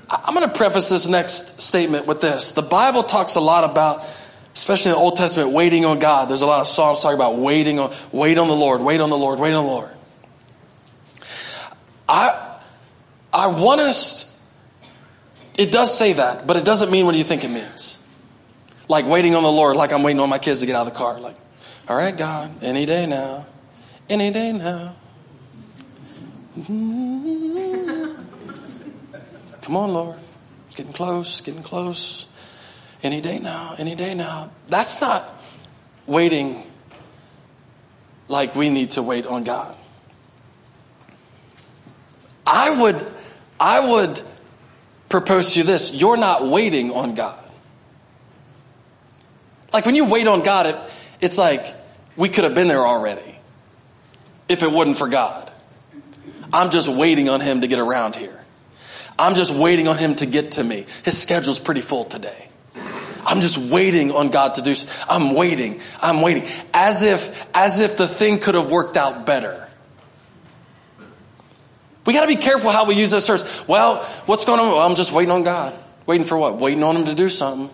I'm 0.08 0.36
going 0.36 0.48
to 0.48 0.56
preface 0.56 0.90
this 0.90 1.08
next 1.08 1.62
statement 1.62 2.06
with 2.06 2.22
this. 2.22 2.52
The 2.52 2.62
Bible 2.62 3.02
talks 3.02 3.36
a 3.36 3.40
lot 3.40 3.64
about, 3.64 4.06
especially 4.54 4.92
in 4.92 4.98
the 4.98 5.02
Old 5.02 5.16
Testament, 5.16 5.52
waiting 5.52 5.84
on 5.84 5.98
God. 5.98 6.30
There's 6.30 6.44
a 6.44 6.46
lot 6.46 6.60
of 6.60 6.68
Psalms 6.68 7.02
talking 7.02 7.16
about 7.16 7.38
waiting 7.38 7.80
on, 7.80 7.92
wait 8.12 8.38
on 8.38 8.48
the 8.48 8.56
Lord, 8.56 8.82
wait 8.82 9.02
on 9.02 9.10
the 9.10 9.18
Lord, 9.18 9.40
wait 9.40 9.54
on 9.54 9.66
the 9.66 9.72
Lord. 9.72 9.90
I, 12.08 12.60
I 13.34 13.48
want 13.48 13.82
us, 13.82 14.46
it 15.58 15.72
does 15.72 15.98
say 15.98 16.14
that, 16.14 16.46
but 16.46 16.56
it 16.56 16.66
doesn't 16.66 16.92
mean 16.92 17.08
what 17.08 17.16
you 17.16 17.24
think 17.24 17.44
it 17.44 17.50
means. 17.50 17.98
Like 18.88 19.08
waiting 19.08 19.34
on 19.34 19.42
the 19.42 19.52
Lord, 19.52 19.76
like 19.76 19.92
I'm 19.92 20.04
waiting 20.04 20.20
on 20.20 20.30
my 20.30 20.40
kids 20.40 20.60
to 20.60 20.68
get 20.68 20.76
out 20.76 20.86
of 20.86 20.94
the 20.94 21.00
car. 21.00 21.20
Like, 21.20 21.38
all 21.88 21.96
right, 21.98 22.16
God, 22.18 22.64
any 22.64 22.86
day 22.86 23.06
now, 23.08 23.48
any 24.10 24.32
day 24.32 24.52
now. 24.52 24.96
Mm-hmm. 26.58 28.22
Come 29.62 29.76
on, 29.76 29.94
Lord. 29.94 30.20
It's 30.68 30.76
getting 30.76 30.94
close, 30.94 31.42
getting 31.42 31.64
close. 31.64 32.28
Any 33.04 33.20
day 33.22 33.40
now, 33.40 33.76
any 33.78 33.96
day 33.96 34.14
now. 34.14 34.52
That's 34.70 35.02
not 35.02 35.28
waiting 36.06 36.64
like 38.28 38.56
we 38.56 38.70
need 38.70 38.92
to 38.92 39.04
wait 39.04 39.26
on 39.26 39.44
God. 39.44 39.76
I 42.46 42.82
would, 42.82 43.02
I 43.60 43.90
would 43.90 44.22
propose 45.10 45.54
to 45.54 45.60
you 45.60 45.66
this. 45.66 45.94
You're 45.94 46.18
not 46.18 46.48
waiting 46.48 46.92
on 46.92 47.16
God. 47.16 47.44
Like 49.74 49.86
when 49.86 49.96
you 49.96 50.10
wait 50.10 50.28
on 50.28 50.42
God, 50.42 50.66
it, 50.66 50.76
it's 51.22 51.38
like 51.38 51.66
we 52.18 52.30
could 52.30 52.44
have 52.44 52.56
been 52.56 52.68
there 52.68 52.86
already 52.86 53.38
if 54.50 54.64
it 54.64 54.72
wasn't 54.72 54.98
for 54.98 55.08
God. 55.08 55.50
I'm 56.52 56.70
just 56.70 56.90
waiting 56.90 57.30
on 57.30 57.40
Him 57.40 57.62
to 57.62 57.68
get 57.68 57.80
around 57.80 58.16
here. 58.16 58.42
I'm 59.22 59.36
just 59.36 59.54
waiting 59.54 59.88
on 59.88 59.98
him 60.00 60.16
to 60.16 60.26
get 60.26 60.54
to 60.54 60.64
me. 60.64 60.86
His 61.04 61.18
schedule's 61.18 61.60
pretty 61.60 61.82
full 61.82 62.06
today. 62.06 62.50
I'm 63.24 63.40
just 63.40 63.58
waiting 63.58 64.12
on 64.12 64.32
God 64.32 64.56
to 64.56 64.64
do. 64.64 64.74
I'm 65.08 65.36
waiting. 65.36 65.80
I'm 66.02 66.22
waiting. 66.22 66.48
As 66.74 67.04
if, 67.04 67.48
as 67.54 67.82
if 67.82 67.98
the 67.98 68.08
thing 68.08 68.40
could 68.40 68.56
have 68.56 68.72
worked 68.72 68.98
out 68.98 69.28
better. 69.28 69.68
We 72.06 72.14
got 72.14 72.22
to 72.22 72.28
be 72.28 72.36
careful 72.36 72.72
how 72.72 72.86
we 72.86 72.96
use 72.96 73.12
those 73.12 73.28
terms. 73.28 73.64
Well, 73.68 74.04
what's 74.26 74.46
going 74.46 74.60
on? 74.60 74.70
Well, 74.70 74.80
I'm 74.80 74.96
just 74.96 75.12
waiting 75.12 75.32
on 75.32 75.44
God. 75.44 75.78
Waiting 76.08 76.26
for 76.26 76.36
what? 76.36 76.58
Waiting 76.58 76.82
on 76.84 76.96
Him 76.96 77.06
to 77.06 77.14
do 77.14 77.30
something. 77.30 77.70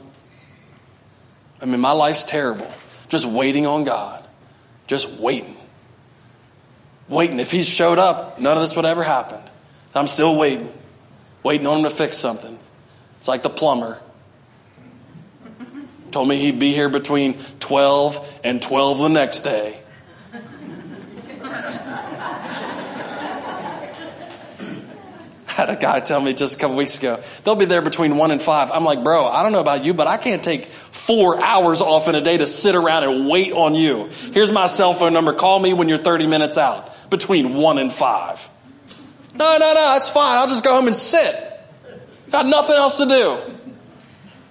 I 1.61 1.65
mean, 1.65 1.79
my 1.79 1.93
life's 1.93 2.25
terrible. 2.25 2.69
Just 3.09 3.25
waiting 3.25 3.65
on 3.65 3.83
God. 3.83 4.25
Just 4.87 5.19
waiting. 5.19 5.55
Waiting. 7.07 7.39
If 7.39 7.51
He 7.51 7.63
showed 7.63 7.99
up, 7.99 8.39
none 8.39 8.57
of 8.57 8.63
this 8.63 8.75
would 8.75 8.85
ever 8.85 9.03
happen. 9.03 9.41
I'm 9.95 10.07
still 10.07 10.37
waiting 10.37 10.71
waiting 11.47 11.65
on 11.65 11.77
him 11.77 11.83
to 11.85 11.89
fix 11.89 12.17
something. 12.17 12.59
It's 13.15 13.29
like 13.29 13.41
the 13.41 13.49
plumber. 13.49 14.01
Told 16.11 16.27
me 16.27 16.37
he'd 16.37 16.59
be 16.59 16.73
here 16.73 16.89
between 16.89 17.35
12 17.61 18.39
and 18.43 18.61
12 18.61 18.99
the 18.99 19.07
next 19.07 19.39
day. 19.41 19.79
had 25.57 25.71
a 25.71 25.75
guy 25.75 25.99
tell 25.99 26.21
me 26.21 26.35
just 26.35 26.55
a 26.55 26.59
couple 26.59 26.77
weeks 26.77 26.99
ago, 26.99 27.19
they'll 27.43 27.55
be 27.55 27.65
there 27.65 27.81
between 27.81 28.15
one 28.15 28.29
and 28.29 28.39
five. 28.39 28.69
I'm 28.69 28.83
like, 28.83 29.03
bro, 29.03 29.25
I 29.25 29.41
don't 29.41 29.51
know 29.51 29.59
about 29.59 29.83
you, 29.83 29.95
but 29.95 30.05
I 30.05 30.17
can't 30.17 30.43
take 30.43 30.65
four 30.65 31.41
hours 31.41 31.81
off 31.81 32.07
in 32.07 32.13
a 32.13 32.21
day 32.21 32.37
to 32.37 32.45
sit 32.45 32.75
around 32.75 33.05
and 33.05 33.27
wait 33.27 33.51
on 33.53 33.73
you. 33.73 34.07
Here's 34.33 34.51
my 34.51 34.67
cell 34.67 34.93
phone 34.93 35.13
number. 35.13 35.33
Call 35.33 35.59
me 35.59 35.73
when 35.73 35.89
you're 35.89 35.97
30 35.97 36.27
minutes 36.27 36.59
out 36.59 37.09
between 37.09 37.55
one 37.55 37.79
and 37.79 37.91
five. 37.91 38.47
No, 39.33 39.57
no, 39.59 39.73
no, 39.73 39.95
it's 39.97 40.11
fine. 40.11 40.37
I'll 40.37 40.47
just 40.47 40.63
go 40.63 40.75
home 40.75 40.85
and 40.85 40.95
sit. 40.95 41.35
Got 42.29 42.45
nothing 42.45 42.75
else 42.75 42.99
to 42.99 43.07
do. 43.07 43.39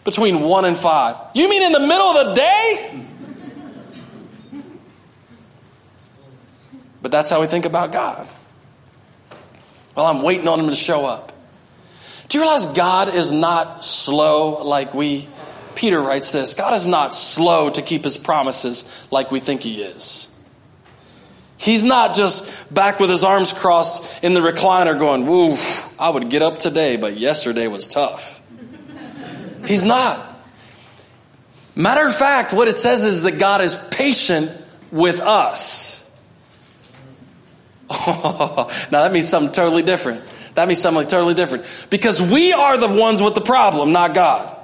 Between 0.02 0.40
one 0.40 0.64
and 0.64 0.76
five. 0.76 1.14
You 1.34 1.48
mean 1.48 1.62
in 1.62 1.70
the 1.70 1.80
middle 1.86 1.94
of 1.94 2.26
the 2.26 2.34
day? 2.34 3.04
But 7.00 7.12
that's 7.12 7.30
how 7.30 7.40
we 7.40 7.46
think 7.46 7.64
about 7.64 7.92
God. 7.92 8.26
Well, 9.96 10.06
I'm 10.06 10.22
waiting 10.22 10.46
on 10.46 10.60
him 10.60 10.68
to 10.68 10.74
show 10.74 11.06
up. 11.06 11.32
Do 12.28 12.38
you 12.38 12.44
realize 12.44 12.66
God 12.66 13.14
is 13.14 13.32
not 13.32 13.84
slow 13.84 14.62
like 14.64 14.92
we, 14.92 15.28
Peter 15.74 16.00
writes 16.00 16.32
this, 16.32 16.54
God 16.54 16.74
is 16.74 16.86
not 16.86 17.14
slow 17.14 17.70
to 17.70 17.82
keep 17.82 18.04
his 18.04 18.18
promises 18.18 19.06
like 19.10 19.30
we 19.30 19.40
think 19.40 19.62
he 19.62 19.82
is. 19.82 20.30
He's 21.56 21.84
not 21.84 22.14
just 22.14 22.72
back 22.74 23.00
with 23.00 23.08
his 23.08 23.24
arms 23.24 23.52
crossed 23.52 24.22
in 24.22 24.34
the 24.34 24.40
recliner 24.40 24.98
going, 24.98 25.26
woo, 25.26 25.56
I 25.98 26.10
would 26.10 26.28
get 26.28 26.42
up 26.42 26.58
today, 26.58 26.96
but 26.96 27.16
yesterday 27.16 27.66
was 27.66 27.88
tough. 27.88 28.42
He's 29.66 29.82
not. 29.82 30.34
Matter 31.74 32.06
of 32.06 32.14
fact, 32.14 32.52
what 32.52 32.68
it 32.68 32.76
says 32.76 33.04
is 33.04 33.22
that 33.22 33.38
God 33.38 33.62
is 33.62 33.74
patient 33.90 34.50
with 34.90 35.20
us. 35.20 35.95
now 38.06 38.66
that 38.90 39.12
means 39.12 39.28
something 39.28 39.52
totally 39.52 39.82
different. 39.82 40.24
That 40.54 40.68
means 40.68 40.80
something 40.80 41.06
totally 41.06 41.34
different. 41.34 41.64
Because 41.90 42.20
we 42.20 42.52
are 42.52 42.78
the 42.78 42.88
ones 42.88 43.22
with 43.22 43.34
the 43.34 43.40
problem, 43.42 43.92
not 43.92 44.14
God. 44.14 44.56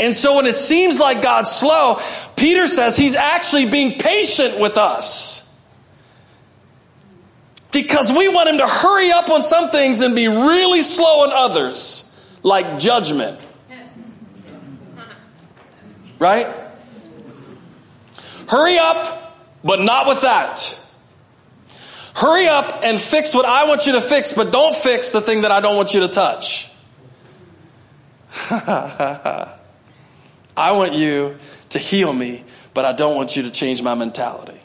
And 0.00 0.14
so 0.14 0.36
when 0.36 0.46
it 0.46 0.54
seems 0.54 0.98
like 0.98 1.22
God's 1.22 1.50
slow, 1.50 2.00
Peter 2.36 2.66
says 2.66 2.96
he's 2.96 3.16
actually 3.16 3.68
being 3.68 3.98
patient 3.98 4.58
with 4.58 4.78
us. 4.78 5.44
Because 7.72 8.10
we 8.10 8.28
want 8.28 8.48
him 8.48 8.58
to 8.58 8.66
hurry 8.66 9.10
up 9.10 9.28
on 9.28 9.42
some 9.42 9.70
things 9.70 10.00
and 10.00 10.14
be 10.14 10.26
really 10.28 10.82
slow 10.82 11.24
on 11.24 11.30
others. 11.32 12.04
like 12.42 12.78
judgment. 12.78 13.38
Right? 16.18 16.46
Hurry 18.48 18.78
up, 18.78 19.36
but 19.62 19.80
not 19.80 20.06
with 20.08 20.22
that. 20.22 20.80
Hurry 22.18 22.48
up 22.48 22.80
and 22.82 23.00
fix 23.00 23.32
what 23.32 23.46
I 23.46 23.68
want 23.68 23.86
you 23.86 23.92
to 23.92 24.00
fix, 24.00 24.32
but 24.32 24.50
don't 24.50 24.74
fix 24.74 25.10
the 25.10 25.20
thing 25.20 25.42
that 25.42 25.52
I 25.52 25.60
don't 25.60 25.76
want 25.76 25.94
you 25.94 26.00
to 26.00 26.08
touch. 26.08 26.68
I 28.50 29.56
want 30.56 30.94
you 30.94 31.36
to 31.68 31.78
heal 31.78 32.12
me, 32.12 32.42
but 32.74 32.84
I 32.84 32.90
don't 32.90 33.14
want 33.14 33.36
you 33.36 33.44
to 33.44 33.52
change 33.52 33.82
my 33.82 33.94
mentality. 33.94 34.58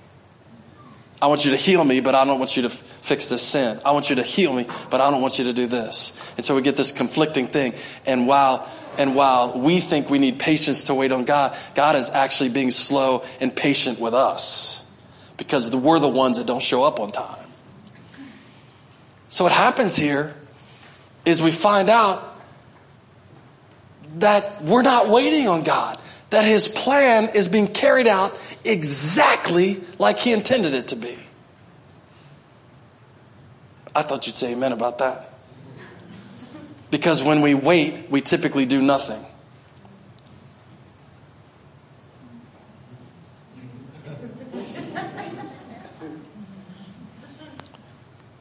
I 1.22 1.28
want 1.28 1.46
you 1.46 1.52
to 1.52 1.58
heal 1.58 1.84
me, 1.84 2.00
but 2.00 2.16
I 2.16 2.26
don't 2.26 2.40
want 2.40 2.58
you 2.58 2.64
to 2.64 2.70
f- 2.70 2.82
fix 3.04 3.30
this 3.30 3.44
sin. 3.44 3.80
I 3.86 3.92
want 3.92 4.10
you 4.10 4.16
to 4.16 4.24
heal 4.24 4.52
me, 4.52 4.66
but 4.90 5.00
I 5.00 5.12
don't 5.12 5.22
want 5.22 5.38
you 5.38 5.46
to 5.46 5.54
do 5.54 5.68
this. 5.68 6.20
And 6.38 6.44
so 6.44 6.56
we 6.56 6.64
get 6.64 6.76
this 6.76 6.92
conflicting 6.92 7.46
thing. 7.46 7.76
And 8.08 8.26
while, 8.28 8.68
and 8.98 9.16
while 9.16 9.60
we 9.60 9.80
think 9.80 10.10
we 10.10 10.18
need 10.18 10.40
patience 10.40 10.86
to 10.86 10.96
wait 10.96 11.12
on 11.12 11.24
God, 11.24 11.56
God 11.76 11.98
is 11.98 12.10
actually 12.10 12.50
being 12.50 12.72
slow 12.72 13.24
and 13.40 13.56
patient 13.56 14.00
with 14.00 14.16
us 14.16 14.84
because 15.38 15.70
we're 15.76 16.00
the 16.00 16.10
ones 16.10 16.40
that 16.40 16.48
don't 16.48 16.64
show 16.64 16.84
up 16.84 17.00
on 17.00 17.12
time. 17.12 17.43
So 19.34 19.46
what 19.46 19.52
happens 19.52 19.96
here 19.96 20.32
is 21.26 21.42
we 21.42 21.50
find 21.50 21.90
out 21.90 22.38
that 24.18 24.62
we're 24.62 24.84
not 24.84 25.10
waiting 25.10 25.48
on 25.48 25.64
God 25.64 26.00
that 26.30 26.46
his 26.46 26.68
plan 26.68 27.30
is 27.34 27.48
being 27.48 27.66
carried 27.66 28.06
out 28.06 28.40
exactly 28.64 29.82
like 29.98 30.20
he 30.20 30.34
intended 30.34 30.76
it 30.76 30.90
to 30.90 30.96
be. 30.96 31.18
I 33.96 34.04
thought 34.04 34.28
you'd 34.28 34.36
say 34.36 34.54
amen 34.54 34.72
about 34.72 35.00
that. 35.00 35.34
Because 36.92 37.24
when 37.24 37.42
we 37.42 37.56
wait, 37.56 38.12
we 38.12 38.22
typically 38.22 38.68
do 38.68 38.84
nothing. 38.84 39.26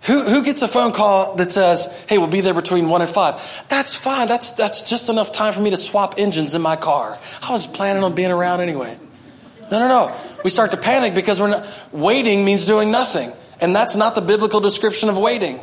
Who, 0.03 0.25
who 0.25 0.45
gets 0.45 0.63
a 0.63 0.69
phone 0.69 0.93
call 0.93 1.37
that 1.37 1.51
says, 1.51 1.87
hey, 2.09 2.19
we'll 2.19 2.27
be 2.27 2.41
there 2.41 2.55
between 2.55 2.89
one 2.89 3.03
and 3.03 3.11
five? 3.11 3.41
That's 3.69 3.95
fine. 3.95 4.27
That's, 4.27 4.53
that's 4.53 4.91
just 4.91 5.09
enough 5.09 5.31
time 5.31 5.55
for 5.55 5.61
me 5.61 5.71
to 5.71 5.77
swap 5.77 6.15
engines 6.19 6.57
in 6.57 6.63
my 6.63 6.75
car. 6.75 7.19
I 7.41 7.53
was 7.53 7.69
planning 7.69 8.03
on 8.03 8.15
being 8.15 8.33
around 8.33 8.61
anyway. 8.61 8.99
No, 9.71 9.79
no, 9.79 9.89
no. 9.89 10.21
We 10.43 10.51
start 10.51 10.73
to 10.73 10.77
panic 10.77 11.15
because 11.15 11.41
we're 11.41 11.51
not, 11.51 11.67
waiting 11.93 12.45
means 12.45 12.65
doing 12.65 12.91
nothing. 12.91 13.33
And 13.61 13.77
that's 13.77 13.95
not 13.95 14.17
the 14.17 14.21
biblical 14.21 14.61
description 14.61 15.09
of 15.09 15.17
waiting. 15.17 15.61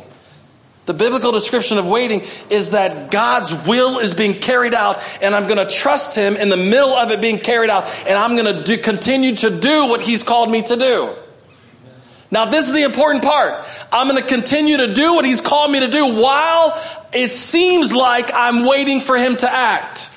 The 0.86 0.94
biblical 0.94 1.32
description 1.32 1.76
of 1.76 1.86
waiting 1.86 2.22
is 2.48 2.70
that 2.70 3.10
God's 3.10 3.52
will 3.66 3.98
is 3.98 4.14
being 4.14 4.32
carried 4.32 4.74
out 4.74 4.96
and 5.20 5.34
I'm 5.34 5.46
going 5.46 5.64
to 5.64 5.72
trust 5.72 6.16
Him 6.16 6.34
in 6.34 6.48
the 6.48 6.56
middle 6.56 6.88
of 6.88 7.10
it 7.10 7.20
being 7.20 7.38
carried 7.38 7.68
out 7.68 7.84
and 8.08 8.16
I'm 8.18 8.36
going 8.36 8.64
to 8.64 8.76
continue 8.78 9.36
to 9.36 9.50
do 9.50 9.88
what 9.88 10.00
He's 10.00 10.22
called 10.22 10.50
me 10.50 10.62
to 10.62 10.76
do. 10.76 11.14
Now, 12.30 12.44
this 12.44 12.68
is 12.68 12.74
the 12.74 12.82
important 12.82 13.24
part. 13.24 13.64
I'm 13.90 14.08
going 14.08 14.22
to 14.22 14.28
continue 14.28 14.76
to 14.78 14.94
do 14.94 15.14
what 15.14 15.24
he's 15.24 15.40
called 15.40 15.72
me 15.72 15.80
to 15.80 15.88
do 15.88 16.14
while 16.14 16.80
it 17.12 17.30
seems 17.30 17.92
like 17.92 18.30
I'm 18.32 18.64
waiting 18.64 19.00
for 19.00 19.16
him 19.16 19.36
to 19.36 19.50
act. 19.50 20.10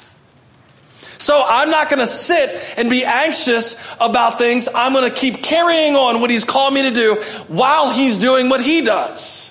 So 1.24 1.42
I'm 1.48 1.72
not 1.72 1.90
going 1.90 2.00
to 2.00 2.06
sit 2.06 2.78
and 2.78 2.90
be 2.90 3.06
anxious 3.06 3.96
about 4.00 4.38
things. 4.38 4.68
I'm 4.76 4.94
going 4.94 5.10
to 5.10 5.16
keep 5.16 5.42
carrying 5.42 5.96
on 5.96 6.20
what 6.20 6.30
he's 6.30 6.44
called 6.44 6.74
me 6.74 6.84
to 6.84 6.92
do 6.92 7.16
while 7.48 7.92
he's 7.92 8.18
doing 8.18 8.50
what 8.50 8.62
he 8.62 8.82
does. 8.82 9.50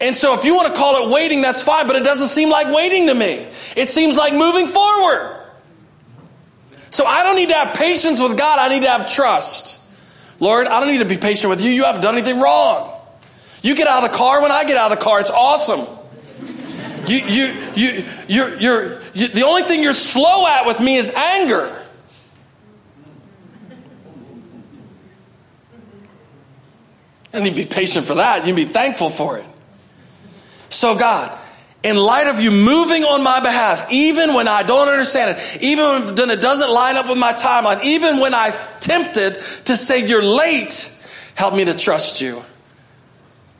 And 0.00 0.16
so 0.16 0.34
if 0.38 0.44
you 0.44 0.54
want 0.54 0.68
to 0.68 0.74
call 0.78 1.06
it 1.06 1.12
waiting, 1.12 1.42
that's 1.42 1.62
fine, 1.62 1.86
but 1.86 1.96
it 1.96 2.04
doesn't 2.04 2.28
seem 2.28 2.48
like 2.48 2.72
waiting 2.74 3.08
to 3.08 3.14
me. 3.14 3.46
It 3.76 3.90
seems 3.90 4.16
like 4.16 4.32
moving 4.32 4.66
forward. 4.66 5.44
So 6.90 7.04
I 7.04 7.24
don't 7.24 7.36
need 7.36 7.48
to 7.48 7.54
have 7.54 7.76
patience 7.76 8.20
with 8.20 8.38
God. 8.38 8.58
I 8.58 8.68
need 8.68 8.84
to 8.84 8.90
have 8.90 9.10
trust. 9.10 9.81
Lord, 10.42 10.66
I 10.66 10.80
don't 10.80 10.90
need 10.90 10.98
to 10.98 11.04
be 11.04 11.18
patient 11.18 11.50
with 11.50 11.62
you. 11.62 11.70
You 11.70 11.84
haven't 11.84 12.00
done 12.00 12.16
anything 12.16 12.40
wrong. 12.40 13.00
You 13.62 13.76
get 13.76 13.86
out 13.86 14.02
of 14.02 14.10
the 14.10 14.18
car 14.18 14.42
when 14.42 14.50
I 14.50 14.64
get 14.64 14.76
out 14.76 14.90
of 14.90 14.98
the 14.98 15.04
car. 15.04 15.20
It's 15.20 15.30
awesome. 15.30 15.86
You, 17.06 17.18
you, 17.18 17.72
you, 17.76 18.04
you're, 18.26 18.58
you're, 18.58 19.00
you, 19.14 19.28
the 19.28 19.44
only 19.44 19.62
thing 19.62 19.84
you're 19.84 19.92
slow 19.92 20.44
at 20.48 20.66
with 20.66 20.80
me 20.80 20.96
is 20.96 21.10
anger. 21.10 21.80
And 27.32 27.46
you 27.46 27.54
be 27.54 27.66
patient 27.66 28.08
for 28.08 28.16
that. 28.16 28.38
You 28.38 28.52
can 28.52 28.56
be 28.56 28.64
thankful 28.64 29.10
for 29.10 29.38
it. 29.38 29.46
So 30.70 30.98
God, 30.98 31.38
in 31.82 31.96
light 31.96 32.28
of 32.28 32.40
you 32.40 32.50
moving 32.50 33.02
on 33.02 33.22
my 33.22 33.40
behalf, 33.40 33.90
even 33.90 34.34
when 34.34 34.46
I 34.46 34.62
don't 34.62 34.88
understand 34.88 35.36
it, 35.36 35.62
even 35.62 36.14
when 36.14 36.30
it 36.30 36.40
doesn't 36.40 36.70
line 36.70 36.96
up 36.96 37.08
with 37.08 37.18
my 37.18 37.32
timeline, 37.32 37.82
even 37.84 38.20
when 38.20 38.34
I'm 38.34 38.52
tempted 38.80 39.34
to 39.66 39.76
say 39.76 40.06
you're 40.06 40.22
late, 40.22 40.88
help 41.34 41.54
me 41.54 41.64
to 41.64 41.74
trust 41.74 42.20
you. 42.20 42.42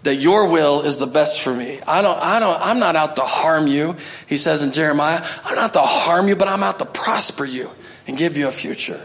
That 0.05 0.17
your 0.17 0.51
will 0.51 0.83
is 0.83 0.99
the 0.99 1.07
best 1.07 1.43
for 1.43 1.55
me. 1.55 1.81
I 1.87 2.03
don't, 2.03 2.21
I 2.21 2.41
don't, 2.41 2.61
I'm 2.61 2.81
not 2.81 2.97
out 2.97 3.17
to 3.17 3.23
harm 3.23 3.69
you. 3.69 3.95
He 4.27 4.37
says 4.37 4.63
in 4.63 4.73
Jeremiah, 4.73 5.25
I'm 5.45 5.55
not 5.55 5.75
to 5.75 5.81
harm 5.81 6.27
you, 6.27 6.35
but 6.35 6.49
I'm 6.49 6.65
out 6.65 6.81
to 6.81 6.85
prosper 6.85 7.45
you 7.45 7.71
and 8.09 8.19
give 8.19 8.37
you 8.37 8.49
a 8.49 8.51
future. 8.51 9.01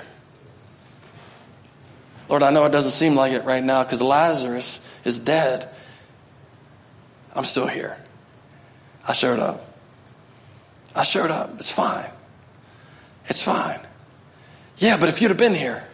Lord, 2.30 2.42
I 2.42 2.50
know 2.50 2.66
it 2.66 2.72
doesn't 2.72 2.92
seem 2.92 3.16
like 3.16 3.32
it 3.32 3.46
right 3.46 3.64
now 3.64 3.84
because 3.84 4.02
Lazarus 4.02 4.84
is 5.06 5.20
dead. 5.20 5.70
I'm 7.36 7.46
still 7.46 7.68
here. 7.68 7.98
I 9.08 9.14
showed 9.14 9.40
up. 9.40 9.66
I 10.96 11.04
showed 11.04 11.32
up. 11.32 11.52
It's 11.58 11.72
fine. 11.72 12.10
It's 13.28 13.42
fine. 13.42 13.80
Yeah, 14.78 14.98
but 15.00 15.10
if 15.10 15.22
you'd 15.22 15.30
have 15.30 15.38
been 15.38 15.54
here, 15.54 15.88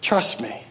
trust 0.00 0.40
me. 0.40 0.62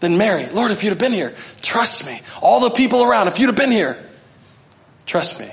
Then 0.00 0.16
Mary, 0.16 0.46
Lord, 0.46 0.70
if 0.70 0.82
you'd 0.82 0.90
have 0.90 0.98
been 0.98 1.12
here, 1.12 1.34
trust 1.62 2.06
me. 2.06 2.20
All 2.40 2.60
the 2.60 2.70
people 2.70 3.02
around, 3.02 3.28
if 3.28 3.38
you'd 3.38 3.46
have 3.46 3.56
been 3.56 3.70
here, 3.70 4.02
trust 5.06 5.38
me. 5.38 5.50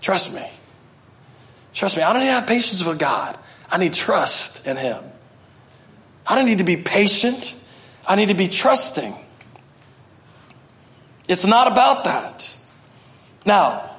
Trust 0.00 0.34
me. 0.34 0.46
Trust 1.72 1.96
me. 1.96 2.02
I 2.02 2.12
don't 2.12 2.20
need 2.20 2.28
to 2.28 2.32
have 2.32 2.46
patience 2.46 2.84
with 2.84 2.98
God. 2.98 3.38
I 3.70 3.78
need 3.78 3.94
trust 3.94 4.66
in 4.66 4.76
Him. 4.76 5.02
I 6.26 6.34
don't 6.34 6.46
need 6.46 6.58
to 6.58 6.64
be 6.64 6.76
patient. 6.76 7.56
I 8.06 8.16
need 8.16 8.28
to 8.28 8.34
be 8.34 8.48
trusting. 8.48 9.14
It's 11.26 11.46
not 11.46 11.72
about 11.72 12.04
that. 12.04 12.54
Now, 13.44 13.90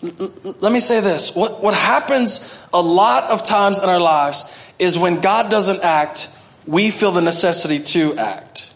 let 0.00 0.72
me 0.72 0.80
say 0.80 1.00
this. 1.00 1.34
What, 1.34 1.62
what 1.62 1.74
happens 1.74 2.66
a 2.72 2.80
lot 2.80 3.24
of 3.24 3.44
times 3.44 3.78
in 3.78 3.88
our 3.88 4.00
lives 4.00 4.56
is 4.78 4.98
when 4.98 5.20
God 5.20 5.50
doesn't 5.50 5.82
act, 5.82 6.28
we 6.66 6.90
feel 6.90 7.10
the 7.10 7.22
necessity 7.22 7.80
to 7.80 8.16
act. 8.16 8.72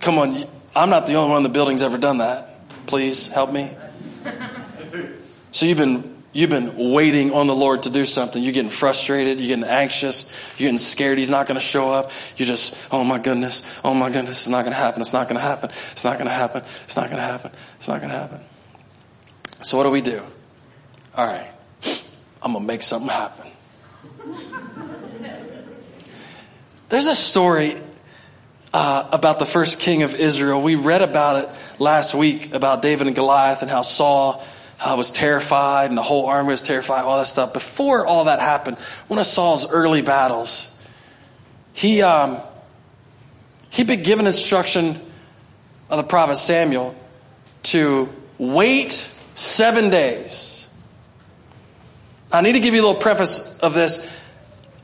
Come 0.00 0.18
on, 0.18 0.44
I'm 0.74 0.90
not 0.90 1.06
the 1.06 1.14
only 1.14 1.30
one 1.30 1.38
in 1.38 1.42
the 1.44 1.48
building's 1.48 1.80
ever 1.80 1.96
done 1.96 2.18
that. 2.18 2.48
Please 2.86 3.28
help 3.28 3.52
me. 3.52 3.74
So 5.52 5.66
you've 5.66 5.76
been 5.76 6.11
You've 6.34 6.48
been 6.48 6.76
waiting 6.92 7.32
on 7.32 7.46
the 7.46 7.54
Lord 7.54 7.82
to 7.82 7.90
do 7.90 8.06
something. 8.06 8.42
You're 8.42 8.54
getting 8.54 8.70
frustrated. 8.70 9.38
You're 9.38 9.48
getting 9.48 9.70
anxious. 9.70 10.24
You're 10.56 10.68
getting 10.68 10.78
scared 10.78 11.18
He's 11.18 11.28
not 11.28 11.46
going 11.46 11.56
to 11.56 11.66
show 11.66 11.90
up. 11.90 12.10
You're 12.36 12.46
just, 12.46 12.88
oh 12.90 13.04
my 13.04 13.18
goodness, 13.18 13.80
oh 13.84 13.92
my 13.92 14.08
goodness, 14.08 14.38
it's 14.38 14.48
not 14.48 14.62
going 14.62 14.72
to 14.72 14.80
happen. 14.80 15.02
It's 15.02 15.12
not 15.12 15.28
going 15.28 15.38
to 15.38 15.44
happen. 15.44 15.70
It's 15.70 16.04
not 16.04 16.14
going 16.14 16.28
to 16.28 16.34
happen. 16.34 16.62
It's 16.84 16.96
not 16.96 17.10
going 17.10 17.16
to 17.16 17.22
happen. 17.22 17.52
It's 17.76 17.88
not 17.88 18.00
going 18.00 18.10
to 18.10 18.16
happen. 18.16 18.40
So 19.60 19.76
what 19.76 19.84
do 19.84 19.90
we 19.90 20.00
do? 20.00 20.22
All 21.14 21.26
right, 21.26 21.50
I'm 22.42 22.52
going 22.52 22.64
to 22.64 22.66
make 22.66 22.80
something 22.80 23.10
happen. 23.10 23.46
There's 26.88 27.06
a 27.06 27.14
story 27.14 27.76
uh, 28.72 29.08
about 29.12 29.38
the 29.38 29.46
first 29.46 29.80
king 29.80 30.02
of 30.02 30.14
Israel. 30.14 30.62
We 30.62 30.74
read 30.74 31.02
about 31.02 31.44
it 31.44 31.50
last 31.78 32.14
week 32.14 32.54
about 32.54 32.80
David 32.80 33.06
and 33.06 33.16
Goliath 33.16 33.60
and 33.60 33.70
how 33.70 33.82
Saul 33.82 34.44
uh, 34.82 34.94
was 34.96 35.10
terrified 35.10 35.90
and 35.90 35.96
the 35.96 36.02
whole 36.02 36.26
army 36.26 36.48
was 36.48 36.62
terrified, 36.62 37.04
all 37.04 37.18
that 37.18 37.26
stuff. 37.26 37.52
Before 37.52 38.06
all 38.06 38.24
that 38.24 38.40
happened, 38.40 38.78
one 39.08 39.18
of 39.18 39.26
Saul's 39.26 39.70
early 39.70 40.02
battles, 40.02 40.68
he, 41.72 42.02
um, 42.02 42.38
he'd 43.70 43.86
been 43.86 44.02
given 44.02 44.26
instruction 44.26 44.96
of 45.88 45.98
the 45.98 46.02
prophet 46.02 46.36
Samuel 46.36 46.96
to 47.64 48.08
wait 48.38 48.92
seven 49.34 49.90
days. 49.90 50.66
I 52.32 52.40
need 52.40 52.52
to 52.52 52.60
give 52.60 52.74
you 52.74 52.80
a 52.80 52.86
little 52.86 53.00
preface 53.00 53.58
of 53.60 53.74
this. 53.74 54.10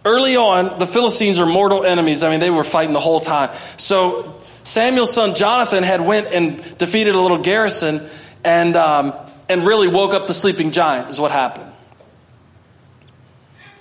Early 0.04 0.36
on, 0.36 0.78
the 0.78 0.86
Philistines 0.86 1.40
are 1.40 1.46
mortal 1.46 1.84
enemies. 1.84 2.22
I 2.22 2.30
mean, 2.30 2.40
they 2.40 2.50
were 2.50 2.64
fighting 2.64 2.92
the 2.92 3.00
whole 3.00 3.20
time. 3.20 3.50
So 3.76 4.40
Samuel's 4.64 5.12
son 5.12 5.34
Jonathan 5.34 5.82
had 5.82 6.00
went 6.00 6.28
and 6.28 6.78
defeated 6.78 7.14
a 7.14 7.20
little 7.20 7.42
garrison, 7.42 8.06
and 8.44 8.76
um, 8.76 9.12
and 9.48 9.66
really 9.66 9.88
woke 9.88 10.14
up 10.14 10.26
the 10.26 10.34
sleeping 10.34 10.70
giant, 10.70 11.08
is 11.08 11.20
what 11.20 11.30
happened. 11.30 11.72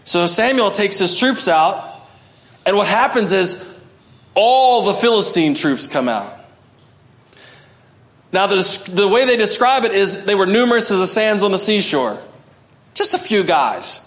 So 0.03 0.25
Samuel 0.25 0.71
takes 0.71 0.99
his 0.99 1.17
troops 1.17 1.47
out, 1.47 1.99
and 2.65 2.77
what 2.77 2.87
happens 2.87 3.33
is 3.33 3.77
all 4.35 4.85
the 4.85 4.93
Philistine 4.93 5.53
troops 5.53 5.87
come 5.87 6.07
out. 6.07 6.33
Now, 8.31 8.47
the, 8.47 8.91
the 8.93 9.07
way 9.07 9.25
they 9.25 9.37
describe 9.37 9.83
it 9.83 9.91
is 9.91 10.25
they 10.25 10.35
were 10.35 10.45
numerous 10.45 10.91
as 10.91 10.99
the 10.99 11.07
sands 11.07 11.43
on 11.43 11.51
the 11.51 11.57
seashore. 11.57 12.21
Just 12.93 13.13
a 13.13 13.17
few 13.17 13.43
guys. 13.43 14.03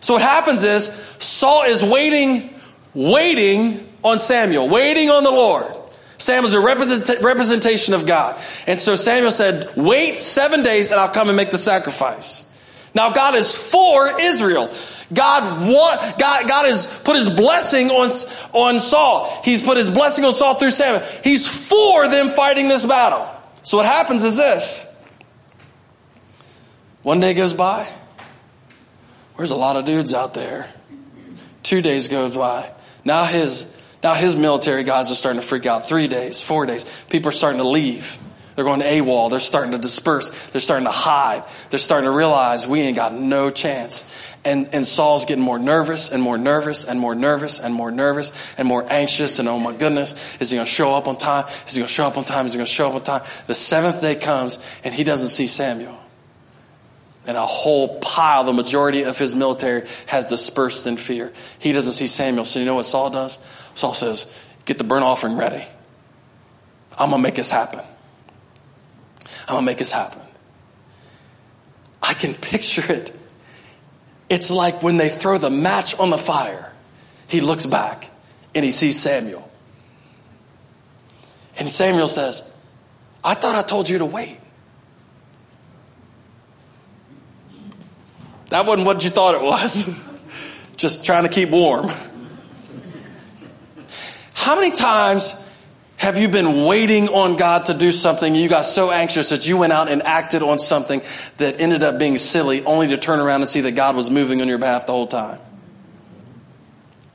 So 0.00 0.14
what 0.14 0.22
happens 0.22 0.64
is 0.64 0.86
Saul 1.18 1.64
is 1.64 1.84
waiting, 1.84 2.54
waiting 2.94 3.88
on 4.02 4.18
Samuel, 4.18 4.68
waiting 4.68 5.10
on 5.10 5.24
the 5.24 5.30
Lord. 5.30 5.77
Samuel's 6.18 6.52
a 6.52 6.60
represent- 6.60 7.22
representation 7.22 7.94
of 7.94 8.06
God. 8.06 8.40
And 8.66 8.80
so 8.80 8.96
Samuel 8.96 9.30
said, 9.30 9.70
wait 9.76 10.20
seven 10.20 10.62
days 10.62 10.90
and 10.90 11.00
I'll 11.00 11.08
come 11.08 11.28
and 11.28 11.36
make 11.36 11.50
the 11.50 11.58
sacrifice. 11.58 12.44
Now 12.94 13.12
God 13.12 13.34
is 13.34 13.56
for 13.56 14.20
Israel. 14.20 14.70
God 15.12 15.66
want, 15.66 16.18
God, 16.18 16.48
God 16.48 16.66
has 16.66 16.86
put 17.04 17.16
his 17.16 17.30
blessing 17.30 17.90
on, 17.90 18.10
on 18.52 18.80
Saul. 18.80 19.40
He's 19.44 19.62
put 19.62 19.76
his 19.76 19.90
blessing 19.90 20.24
on 20.24 20.34
Saul 20.34 20.54
through 20.54 20.70
Samuel. 20.70 21.06
He's 21.24 21.46
for 21.46 22.08
them 22.08 22.30
fighting 22.30 22.68
this 22.68 22.84
battle. 22.84 23.26
So 23.62 23.78
what 23.78 23.86
happens 23.86 24.24
is 24.24 24.36
this. 24.36 24.86
One 27.02 27.20
day 27.20 27.32
goes 27.34 27.54
by. 27.54 27.88
There's 29.36 29.52
a 29.52 29.56
lot 29.56 29.76
of 29.76 29.84
dudes 29.84 30.14
out 30.14 30.34
there. 30.34 30.68
Two 31.62 31.80
days 31.80 32.08
goes 32.08 32.34
by. 32.34 32.70
Now 33.04 33.24
his, 33.24 33.77
now 34.02 34.14
his 34.14 34.36
military 34.36 34.84
guys 34.84 35.10
are 35.10 35.14
starting 35.14 35.40
to 35.40 35.46
freak 35.46 35.66
out. 35.66 35.88
Three 35.88 36.08
days, 36.08 36.40
four 36.40 36.66
days. 36.66 36.84
People 37.10 37.30
are 37.30 37.32
starting 37.32 37.60
to 37.60 37.66
leave. 37.66 38.18
They're 38.54 38.64
going 38.64 38.80
to 38.80 38.86
AWOL. 38.86 39.30
They're 39.30 39.38
starting 39.38 39.70
to 39.70 39.78
disperse. 39.78 40.30
They're 40.48 40.60
starting 40.60 40.86
to 40.86 40.92
hide. 40.92 41.44
They're 41.70 41.78
starting 41.78 42.10
to 42.10 42.16
realize 42.16 42.66
we 42.66 42.80
ain't 42.80 42.96
got 42.96 43.14
no 43.14 43.50
chance. 43.50 44.04
And, 44.44 44.70
and 44.72 44.86
Saul's 44.86 45.26
getting 45.26 45.44
more 45.44 45.60
nervous 45.60 46.10
and 46.10 46.20
more 46.20 46.38
nervous 46.38 46.84
and 46.84 46.98
more 46.98 47.14
nervous 47.14 47.60
and 47.60 47.72
more 47.72 47.92
nervous 47.92 48.32
and 48.58 48.66
more 48.66 48.84
anxious. 48.90 49.38
And 49.38 49.48
oh 49.48 49.60
my 49.60 49.76
goodness, 49.76 50.36
is 50.40 50.50
he 50.50 50.56
going 50.56 50.66
to 50.66 50.72
show 50.72 50.94
up 50.94 51.06
on 51.06 51.16
time? 51.16 51.44
Is 51.66 51.74
he 51.74 51.80
going 51.80 51.88
to 51.88 51.94
show 51.94 52.06
up 52.06 52.16
on 52.16 52.24
time? 52.24 52.46
Is 52.46 52.54
he 52.54 52.56
going 52.56 52.66
to 52.66 52.72
show 52.72 52.88
up 52.88 52.94
on 52.94 53.02
time? 53.02 53.22
The 53.46 53.54
seventh 53.54 54.00
day 54.00 54.16
comes 54.16 54.58
and 54.82 54.94
he 54.94 55.04
doesn't 55.04 55.28
see 55.28 55.46
Samuel. 55.46 55.97
And 57.28 57.36
a 57.36 57.44
whole 57.44 57.98
pile, 57.98 58.44
the 58.44 58.54
majority 58.54 59.02
of 59.02 59.18
his 59.18 59.34
military 59.34 59.86
has 60.06 60.26
dispersed 60.26 60.86
in 60.86 60.96
fear. 60.96 61.30
He 61.58 61.72
doesn't 61.72 61.92
see 61.92 62.06
Samuel. 62.06 62.46
So 62.46 62.58
you 62.58 62.64
know 62.64 62.76
what 62.76 62.86
Saul 62.86 63.10
does? 63.10 63.38
Saul 63.74 63.92
says, 63.92 64.32
get 64.64 64.78
the 64.78 64.84
burnt 64.84 65.04
offering 65.04 65.36
ready. 65.36 65.62
I'm 66.98 67.10
going 67.10 67.20
to 67.20 67.28
make 67.28 67.34
this 67.34 67.50
happen. 67.50 67.80
I'm 69.46 69.56
going 69.56 69.60
to 69.60 69.66
make 69.66 69.76
this 69.76 69.92
happen. 69.92 70.22
I 72.02 72.14
can 72.14 72.32
picture 72.32 72.90
it. 72.90 73.14
It's 74.30 74.50
like 74.50 74.82
when 74.82 74.96
they 74.96 75.10
throw 75.10 75.36
the 75.36 75.50
match 75.50 75.98
on 76.00 76.08
the 76.08 76.18
fire. 76.18 76.72
He 77.28 77.42
looks 77.42 77.66
back 77.66 78.10
and 78.54 78.64
he 78.64 78.70
sees 78.70 78.98
Samuel. 78.98 79.50
And 81.58 81.68
Samuel 81.68 82.08
says, 82.08 82.50
I 83.22 83.34
thought 83.34 83.54
I 83.54 83.68
told 83.68 83.90
you 83.90 83.98
to 83.98 84.06
wait. 84.06 84.40
That 88.48 88.66
wasn't 88.66 88.86
what 88.86 89.04
you 89.04 89.10
thought 89.10 89.34
it 89.34 89.42
was. 89.42 90.04
Just 90.76 91.04
trying 91.04 91.24
to 91.24 91.28
keep 91.28 91.50
warm. 91.50 91.90
How 94.32 94.56
many 94.56 94.70
times 94.74 95.44
have 95.96 96.16
you 96.16 96.28
been 96.28 96.64
waiting 96.64 97.08
on 97.08 97.36
God 97.36 97.66
to 97.66 97.74
do 97.74 97.90
something? 97.90 98.34
You 98.34 98.48
got 98.48 98.64
so 98.64 98.90
anxious 98.90 99.30
that 99.30 99.46
you 99.46 99.56
went 99.56 99.72
out 99.72 99.90
and 99.90 100.02
acted 100.02 100.42
on 100.42 100.58
something 100.58 101.02
that 101.38 101.60
ended 101.60 101.82
up 101.82 101.98
being 101.98 102.16
silly, 102.16 102.64
only 102.64 102.88
to 102.88 102.96
turn 102.96 103.18
around 103.18 103.40
and 103.40 103.50
see 103.50 103.62
that 103.62 103.72
God 103.72 103.96
was 103.96 104.08
moving 104.08 104.40
on 104.40 104.48
your 104.48 104.58
behalf 104.58 104.86
the 104.86 104.92
whole 104.92 105.08
time. 105.08 105.40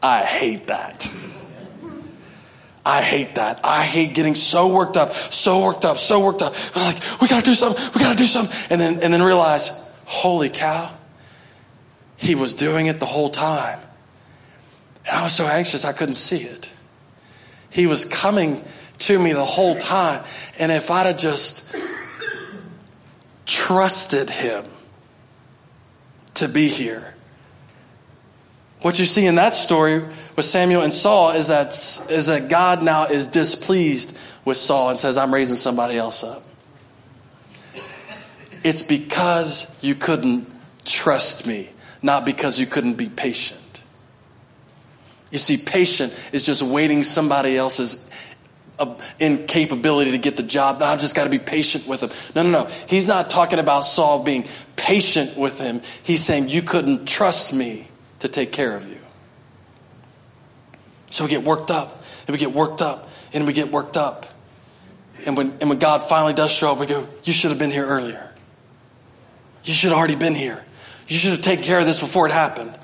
I 0.02 0.24
hate 0.24 0.68
that. 0.68 1.10
I 2.86 3.02
hate 3.02 3.36
that. 3.36 3.62
I 3.64 3.84
hate 3.84 4.14
getting 4.14 4.36
so 4.36 4.74
worked 4.74 4.98
up, 4.98 5.14
so 5.14 5.64
worked 5.64 5.86
up, 5.86 5.98
so 5.98 6.20
worked 6.20 6.42
up. 6.42 6.54
We're 6.76 6.82
like, 6.82 7.22
we 7.22 7.30
gotta 7.30 7.46
do 7.46 7.54
something, 7.54 7.82
we 7.96 8.02
gotta 8.02 8.18
do 8.18 8.26
something. 8.26 8.68
And 8.70 8.82
then, 8.82 9.00
and 9.02 9.14
then 9.14 9.22
realize, 9.22 9.72
holy 10.06 10.50
cow, 10.50 10.92
he 12.18 12.36
was 12.36 12.54
doing 12.54 12.88
it 12.88 13.00
the 13.00 13.06
whole 13.06 13.30
time. 13.30 13.80
And 15.06 15.18
I 15.18 15.24
was 15.24 15.34
so 15.34 15.46
anxious 15.46 15.86
I 15.86 15.94
couldn't 15.94 16.16
see 16.16 16.42
it. 16.42 16.72
He 17.70 17.88
was 17.88 18.06
coming 18.06 18.64
to 19.00 19.20
me 19.20 19.34
the 19.34 19.46
whole 19.46 19.76
time. 19.76 20.24
And 20.60 20.72
if 20.72 20.92
I'd 20.92 21.08
have 21.08 21.18
just 21.18 21.64
trusted 23.46 24.30
him 24.30 24.66
to 26.36 26.48
be 26.48 26.70
here. 26.70 27.14
What 28.82 29.00
you 29.00 29.06
see 29.06 29.26
in 29.26 29.36
that 29.36 29.54
story 29.54 30.04
with 30.36 30.46
Samuel 30.46 30.82
and 30.82 30.92
Saul 30.92 31.32
is 31.32 31.48
that, 31.48 31.70
is 32.10 32.28
that 32.28 32.50
God 32.50 32.84
now 32.84 33.06
is 33.06 33.28
displeased 33.28 34.18
with 34.44 34.58
Saul 34.58 34.90
and 34.90 35.00
says, 35.00 35.18
I'm 35.18 35.34
raising 35.34 35.56
somebody 35.56 35.96
else 35.96 36.24
up. 36.24 36.44
It's 38.64 38.84
because 38.84 39.74
you 39.82 39.96
couldn't 39.96 40.50
trust 40.86 41.48
me, 41.48 41.70
not 42.04 42.26
because 42.26 42.60
you 42.60 42.68
couldn't 42.68 42.96
be 42.96 43.10
patient. 43.10 43.84
You 45.32 45.40
see, 45.40 45.58
patient 45.58 46.14
is 46.32 46.46
just 46.46 46.62
waiting 46.62 47.02
somebody 47.02 47.58
else's 47.58 48.12
uh, 48.78 48.96
incapability 49.20 50.12
to 50.12 50.18
get 50.20 50.38
the 50.38 50.44
job. 50.44 50.82
I've 50.82 51.00
just 51.00 51.16
got 51.16 51.24
to 51.24 51.30
be 51.30 51.40
patient 51.40 51.88
with 51.88 52.04
him. 52.04 52.12
No, 52.36 52.44
no, 52.44 52.52
no. 52.52 52.72
He's 52.88 53.08
not 53.08 53.30
talking 53.30 53.58
about 53.58 53.82
Saul 53.82 54.24
being 54.24 54.46
patient 54.76 55.38
with 55.38 55.60
him. 55.60 55.82
He's 56.04 56.24
saying, 56.24 56.50
You 56.50 56.62
couldn't 56.62 57.08
trust 57.08 57.54
me 57.54 57.88
to 58.20 58.28
take 58.28 58.52
care 58.52 58.76
of 58.76 58.88
you. 58.88 59.00
So 61.08 61.24
we 61.24 61.30
get 61.30 61.44
worked 61.44 61.72
up, 61.72 62.04
and 62.28 62.34
we 62.34 62.38
get 62.38 62.52
worked 62.52 62.82
up, 62.82 63.10
and 63.34 63.48
we 63.48 63.54
get 63.54 63.72
worked 63.72 63.98
up. 63.98 64.26
And 65.26 65.38
when, 65.38 65.52
and 65.62 65.70
when 65.70 65.80
God 65.80 66.02
finally 66.02 66.34
does 66.34 66.52
show 66.52 66.74
up, 66.74 66.80
we 66.80 66.86
go, 66.86 67.08
You 67.24 67.34
should 67.34 67.52
have 67.52 67.60
been 67.60 67.72
here 67.72 67.88
earlier. 67.88 68.32
You 69.64 69.74
should 69.74 69.90
have 69.90 69.98
already 69.98 70.16
been 70.16 70.36
here. 70.36 70.64
You 71.14 71.20
should 71.20 71.34
have 71.34 71.42
taken 71.42 71.64
care 71.64 71.78
of 71.78 71.86
this 71.86 72.00
before 72.00 72.26
it 72.26 72.32
happened. 72.32 72.76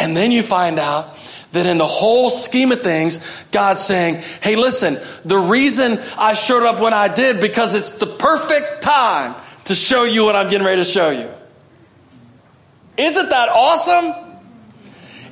And 0.00 0.16
then 0.16 0.32
you 0.32 0.42
find 0.42 0.80
out 0.80 1.16
that 1.52 1.64
in 1.64 1.78
the 1.78 1.86
whole 1.86 2.28
scheme 2.28 2.72
of 2.72 2.80
things, 2.80 3.20
God's 3.52 3.78
saying, 3.78 4.20
hey, 4.42 4.56
listen, 4.56 4.96
the 5.24 5.38
reason 5.38 5.96
I 6.18 6.32
showed 6.32 6.64
up 6.64 6.80
when 6.80 6.92
I 6.92 7.06
did 7.06 7.40
because 7.40 7.76
it's 7.76 7.92
the 7.92 8.06
perfect 8.08 8.82
time 8.82 9.36
to 9.66 9.76
show 9.76 10.02
you 10.02 10.24
what 10.24 10.34
I'm 10.34 10.50
getting 10.50 10.66
ready 10.66 10.82
to 10.82 10.90
show 10.90 11.10
you. 11.10 11.30
Isn't 12.96 13.28
that 13.30 13.48
awesome? 13.48 14.40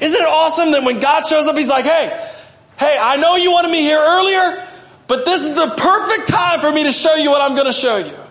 Isn't 0.00 0.22
it 0.22 0.28
awesome 0.28 0.70
that 0.70 0.84
when 0.84 1.00
God 1.00 1.26
shows 1.26 1.48
up, 1.48 1.56
He's 1.56 1.68
like, 1.68 1.84
hey, 1.84 2.30
hey, 2.78 2.96
I 3.00 3.16
know 3.16 3.34
you 3.34 3.50
wanted 3.50 3.72
me 3.72 3.82
here 3.82 3.98
earlier, 3.98 4.64
but 5.08 5.24
this 5.24 5.42
is 5.42 5.56
the 5.56 5.74
perfect 5.76 6.28
time 6.28 6.60
for 6.60 6.70
me 6.70 6.84
to 6.84 6.92
show 6.92 7.16
you 7.16 7.30
what 7.30 7.42
I'm 7.42 7.56
going 7.56 7.66
to 7.66 7.72
show 7.72 7.96
you. 7.96 8.23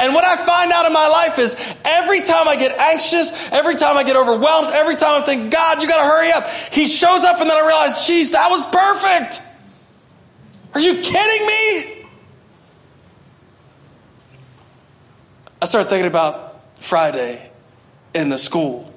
And 0.00 0.14
what 0.14 0.24
I 0.24 0.36
find 0.44 0.72
out 0.72 0.86
in 0.86 0.92
my 0.92 1.08
life 1.08 1.38
is 1.38 1.54
every 1.84 2.22
time 2.22 2.48
I 2.48 2.56
get 2.56 2.76
anxious, 2.78 3.32
every 3.52 3.76
time 3.76 3.98
I 3.98 4.02
get 4.02 4.16
overwhelmed, 4.16 4.70
every 4.72 4.96
time 4.96 5.22
I 5.22 5.26
think, 5.26 5.52
God, 5.52 5.82
you 5.82 5.88
gotta 5.88 6.08
hurry 6.08 6.32
up. 6.32 6.48
He 6.72 6.86
shows 6.86 7.22
up 7.22 7.38
and 7.38 7.50
then 7.50 7.56
I 7.56 7.66
realize, 7.66 8.06
geez, 8.06 8.32
that 8.32 8.48
was 8.50 8.62
perfect. 8.62 9.42
Are 10.72 10.80
you 10.80 11.02
kidding 11.02 11.46
me? 11.46 12.06
I 15.60 15.66
started 15.66 15.90
thinking 15.90 16.08
about 16.08 16.62
Friday 16.78 17.50
in 18.14 18.30
the 18.30 18.38
school 18.38 18.90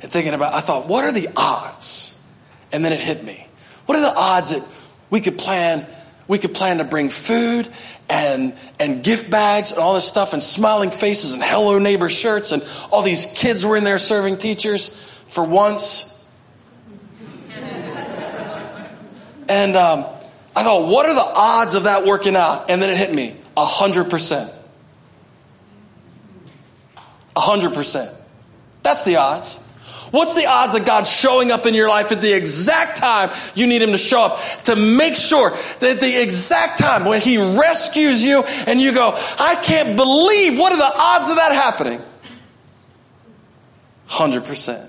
and 0.00 0.12
thinking 0.12 0.34
about, 0.34 0.54
I 0.54 0.60
thought, 0.60 0.86
what 0.86 1.04
are 1.04 1.12
the 1.12 1.28
odds? 1.36 2.16
And 2.70 2.84
then 2.84 2.92
it 2.92 3.00
hit 3.00 3.24
me. 3.24 3.48
What 3.86 3.98
are 3.98 4.02
the 4.02 4.16
odds 4.16 4.50
that 4.50 4.64
we 5.10 5.20
could 5.20 5.38
plan, 5.38 5.88
we 6.28 6.38
could 6.38 6.54
plan 6.54 6.78
to 6.78 6.84
bring 6.84 7.08
food 7.08 7.68
and, 8.08 8.54
and 8.78 9.04
gift 9.04 9.30
bags 9.30 9.70
and 9.72 9.80
all 9.80 9.94
this 9.94 10.06
stuff 10.06 10.32
and 10.32 10.42
smiling 10.42 10.90
faces 10.90 11.34
and 11.34 11.42
hello 11.42 11.78
neighbor 11.78 12.08
shirts 12.08 12.52
and 12.52 12.62
all 12.90 13.02
these 13.02 13.26
kids 13.36 13.64
were 13.64 13.76
in 13.76 13.84
there 13.84 13.98
serving 13.98 14.38
teachers 14.38 14.88
for 15.28 15.44
once. 15.44 16.12
and 19.48 19.76
um, 19.76 20.06
I 20.54 20.62
thought, 20.62 20.88
what 20.88 21.06
are 21.06 21.14
the 21.14 21.32
odds 21.36 21.74
of 21.74 21.84
that 21.84 22.04
working 22.04 22.36
out? 22.36 22.70
And 22.70 22.80
then 22.80 22.90
it 22.90 22.96
hit 22.96 23.14
me 23.14 23.36
a 23.56 23.64
hundred 23.64 24.10
percent. 24.10 24.50
A 27.34 27.40
hundred 27.40 27.74
percent. 27.74 28.10
That's 28.82 29.02
the 29.02 29.16
odds. 29.16 29.65
What's 30.10 30.34
the 30.34 30.46
odds 30.46 30.74
of 30.74 30.84
God 30.84 31.06
showing 31.06 31.50
up 31.50 31.66
in 31.66 31.74
your 31.74 31.88
life 31.88 32.12
at 32.12 32.20
the 32.20 32.32
exact 32.32 32.98
time 32.98 33.30
you 33.54 33.66
need 33.66 33.82
Him 33.82 33.90
to 33.90 33.98
show 33.98 34.22
up 34.22 34.40
to 34.64 34.76
make 34.76 35.16
sure 35.16 35.50
that 35.80 36.00
the 36.00 36.22
exact 36.22 36.78
time 36.78 37.04
when 37.04 37.20
He 37.20 37.38
rescues 37.38 38.22
you 38.22 38.42
and 38.42 38.80
you 38.80 38.92
go, 38.92 39.12
I 39.14 39.60
can't 39.62 39.96
believe, 39.96 40.58
what 40.58 40.72
are 40.72 40.78
the 40.78 40.92
odds 40.96 41.30
of 41.30 41.36
that 41.36 41.52
happening? 41.52 42.00
100%. 44.08 44.88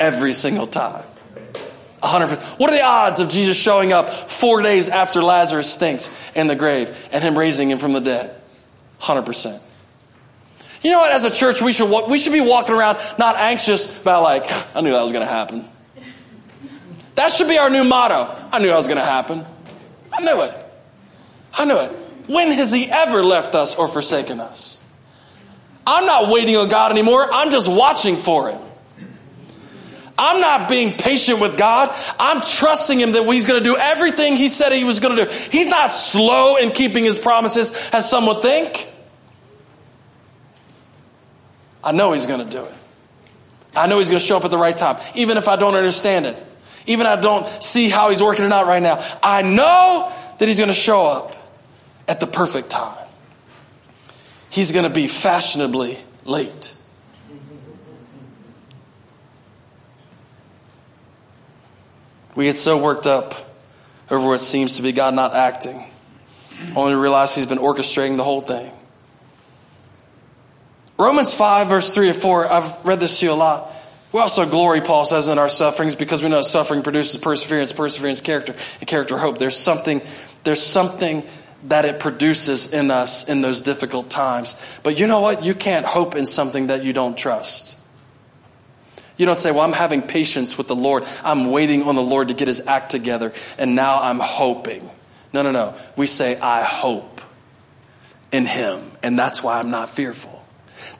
Every 0.00 0.32
single 0.32 0.66
time. 0.66 1.04
100%. 2.02 2.58
What 2.58 2.70
are 2.70 2.76
the 2.76 2.84
odds 2.84 3.20
of 3.20 3.28
Jesus 3.28 3.60
showing 3.60 3.92
up 3.92 4.30
four 4.30 4.62
days 4.62 4.88
after 4.88 5.20
Lazarus 5.20 5.72
stinks 5.72 6.10
in 6.34 6.46
the 6.46 6.56
grave 6.56 6.96
and 7.12 7.22
Him 7.22 7.36
raising 7.36 7.70
him 7.70 7.78
from 7.78 7.92
the 7.92 8.00
dead? 8.00 8.40
100%. 9.00 9.60
You 10.82 10.92
know 10.92 10.98
what? 10.98 11.12
As 11.12 11.24
a 11.24 11.30
church, 11.30 11.60
we 11.60 11.72
should 11.72 12.08
we 12.08 12.18
should 12.18 12.32
be 12.32 12.40
walking 12.40 12.74
around 12.74 12.98
not 13.18 13.36
anxious 13.36 14.00
about 14.00 14.22
like 14.22 14.44
I 14.76 14.80
knew 14.80 14.92
that 14.92 15.02
was 15.02 15.12
going 15.12 15.26
to 15.26 15.32
happen. 15.32 15.64
That 17.16 17.32
should 17.32 17.48
be 17.48 17.58
our 17.58 17.68
new 17.68 17.84
motto. 17.84 18.32
I 18.52 18.60
knew 18.60 18.68
that 18.68 18.76
was 18.76 18.86
going 18.86 18.98
to 18.98 19.04
happen. 19.04 19.44
I 20.12 20.22
knew 20.22 20.42
it. 20.42 20.54
I 21.52 21.64
knew 21.64 21.80
it. 21.80 21.90
When 22.28 22.52
has 22.52 22.72
he 22.72 22.88
ever 22.88 23.24
left 23.24 23.54
us 23.56 23.74
or 23.74 23.88
forsaken 23.88 24.38
us? 24.38 24.80
I'm 25.86 26.06
not 26.06 26.30
waiting 26.30 26.56
on 26.56 26.68
God 26.68 26.92
anymore. 26.92 27.26
I'm 27.28 27.50
just 27.50 27.68
watching 27.68 28.16
for 28.16 28.50
him. 28.50 28.60
I'm 30.18 30.40
not 30.40 30.68
being 30.68 30.98
patient 30.98 31.40
with 31.40 31.56
God. 31.56 31.88
I'm 32.18 32.40
trusting 32.40 33.00
him 33.00 33.12
that 33.12 33.24
he's 33.24 33.46
going 33.46 33.62
to 33.62 33.64
do 33.64 33.76
everything 33.76 34.36
he 34.36 34.48
said 34.48 34.72
he 34.72 34.84
was 34.84 35.00
going 35.00 35.16
to 35.16 35.24
do. 35.24 35.30
He's 35.50 35.68
not 35.68 35.92
slow 35.92 36.56
in 36.56 36.72
keeping 36.72 37.04
his 37.04 37.18
promises 37.18 37.70
as 37.92 38.10
some 38.10 38.26
would 38.26 38.42
think. 38.42 38.88
I 41.82 41.92
know 41.92 42.12
he's 42.12 42.26
going 42.26 42.44
to 42.44 42.50
do 42.50 42.64
it. 42.64 42.72
I 43.74 43.86
know 43.86 43.98
he's 43.98 44.08
going 44.08 44.20
to 44.20 44.26
show 44.26 44.36
up 44.36 44.44
at 44.44 44.50
the 44.50 44.58
right 44.58 44.76
time, 44.76 44.96
even 45.14 45.36
if 45.36 45.46
I 45.48 45.56
don't 45.56 45.74
understand 45.74 46.26
it. 46.26 46.42
Even 46.86 47.06
if 47.06 47.18
I 47.18 47.20
don't 47.20 47.62
see 47.62 47.90
how 47.90 48.08
he's 48.08 48.22
working 48.22 48.46
it 48.46 48.52
out 48.52 48.66
right 48.66 48.82
now. 48.82 49.04
I 49.22 49.42
know 49.42 50.10
that 50.38 50.48
he's 50.48 50.56
going 50.56 50.68
to 50.68 50.74
show 50.74 51.06
up 51.06 51.36
at 52.08 52.18
the 52.18 52.26
perfect 52.26 52.70
time. 52.70 52.96
He's 54.48 54.72
going 54.72 54.86
to 54.86 54.92
be 54.92 55.06
fashionably 55.06 55.98
late. 56.24 56.74
We 62.34 62.44
get 62.44 62.56
so 62.56 62.78
worked 62.78 63.06
up 63.06 63.34
over 64.10 64.26
what 64.26 64.40
seems 64.40 64.76
to 64.76 64.82
be 64.82 64.92
God 64.92 65.12
not 65.12 65.34
acting, 65.34 65.84
only 66.76 66.92
to 66.92 66.98
realize 66.98 67.34
He's 67.34 67.46
been 67.46 67.58
orchestrating 67.58 68.16
the 68.16 68.24
whole 68.24 68.40
thing. 68.40 68.72
Romans 70.98 71.32
5, 71.32 71.68
verse 71.68 71.94
3 71.94 72.10
or 72.10 72.14
4, 72.14 72.46
I've 72.46 72.84
read 72.84 72.98
this 72.98 73.20
to 73.20 73.26
you 73.26 73.32
a 73.32 73.34
lot. 73.34 73.72
We 74.12 74.20
also 74.20 74.48
glory, 74.48 74.80
Paul 74.80 75.04
says, 75.04 75.28
in 75.28 75.38
our 75.38 75.48
sufferings 75.48 75.94
because 75.94 76.22
we 76.22 76.28
know 76.28 76.42
suffering 76.42 76.82
produces 76.82 77.20
perseverance, 77.20 77.72
perseverance, 77.72 78.20
character, 78.20 78.56
and 78.80 78.88
character, 78.88 79.16
hope. 79.16 79.38
There's 79.38 79.56
something, 79.56 80.00
there's 80.44 80.62
something 80.62 81.22
that 81.64 81.84
it 81.84 82.00
produces 82.00 82.72
in 82.72 82.90
us 82.90 83.28
in 83.28 83.42
those 83.42 83.60
difficult 83.60 84.10
times. 84.10 84.56
But 84.82 84.98
you 84.98 85.06
know 85.06 85.20
what? 85.20 85.44
You 85.44 85.54
can't 85.54 85.86
hope 85.86 86.16
in 86.16 86.26
something 86.26 86.68
that 86.68 86.82
you 86.82 86.92
don't 86.92 87.16
trust. 87.16 87.78
You 89.16 89.26
don't 89.26 89.38
say, 89.38 89.50
well, 89.50 89.62
I'm 89.62 89.72
having 89.72 90.02
patience 90.02 90.56
with 90.56 90.68
the 90.68 90.76
Lord. 90.76 91.04
I'm 91.22 91.50
waiting 91.50 91.82
on 91.82 91.96
the 91.96 92.02
Lord 92.02 92.28
to 92.28 92.34
get 92.34 92.48
his 92.48 92.66
act 92.66 92.90
together 92.90 93.32
and 93.58 93.74
now 93.74 94.00
I'm 94.00 94.20
hoping. 94.20 94.88
No, 95.32 95.42
no, 95.42 95.52
no. 95.52 95.74
We 95.96 96.06
say, 96.06 96.38
I 96.40 96.62
hope 96.62 97.20
in 98.32 98.46
him 98.46 98.80
and 99.02 99.18
that's 99.18 99.42
why 99.42 99.58
I'm 99.58 99.70
not 99.70 99.90
fearful. 99.90 100.37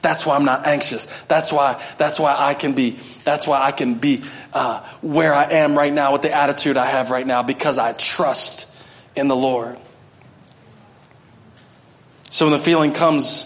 That's 0.01 0.25
why 0.25 0.35
I'm 0.35 0.45
not 0.45 0.65
anxious. 0.65 1.05
That's 1.23 1.51
why, 1.51 1.81
that's 1.97 2.19
why 2.19 2.35
I 2.37 2.53
can 2.53 2.73
be, 2.73 2.99
that's 3.23 3.45
why 3.45 3.61
I 3.61 3.71
can 3.71 3.95
be, 3.95 4.23
uh, 4.53 4.85
where 5.01 5.33
I 5.33 5.45
am 5.45 5.77
right 5.77 5.93
now 5.93 6.11
with 6.11 6.21
the 6.21 6.31
attitude 6.31 6.77
I 6.77 6.85
have 6.85 7.11
right 7.11 7.25
now 7.25 7.43
because 7.43 7.77
I 7.79 7.93
trust 7.93 8.75
in 9.15 9.27
the 9.27 9.35
Lord. 9.35 9.79
So 12.29 12.45
when 12.45 12.53
the 12.53 12.63
feeling 12.63 12.93
comes, 12.93 13.45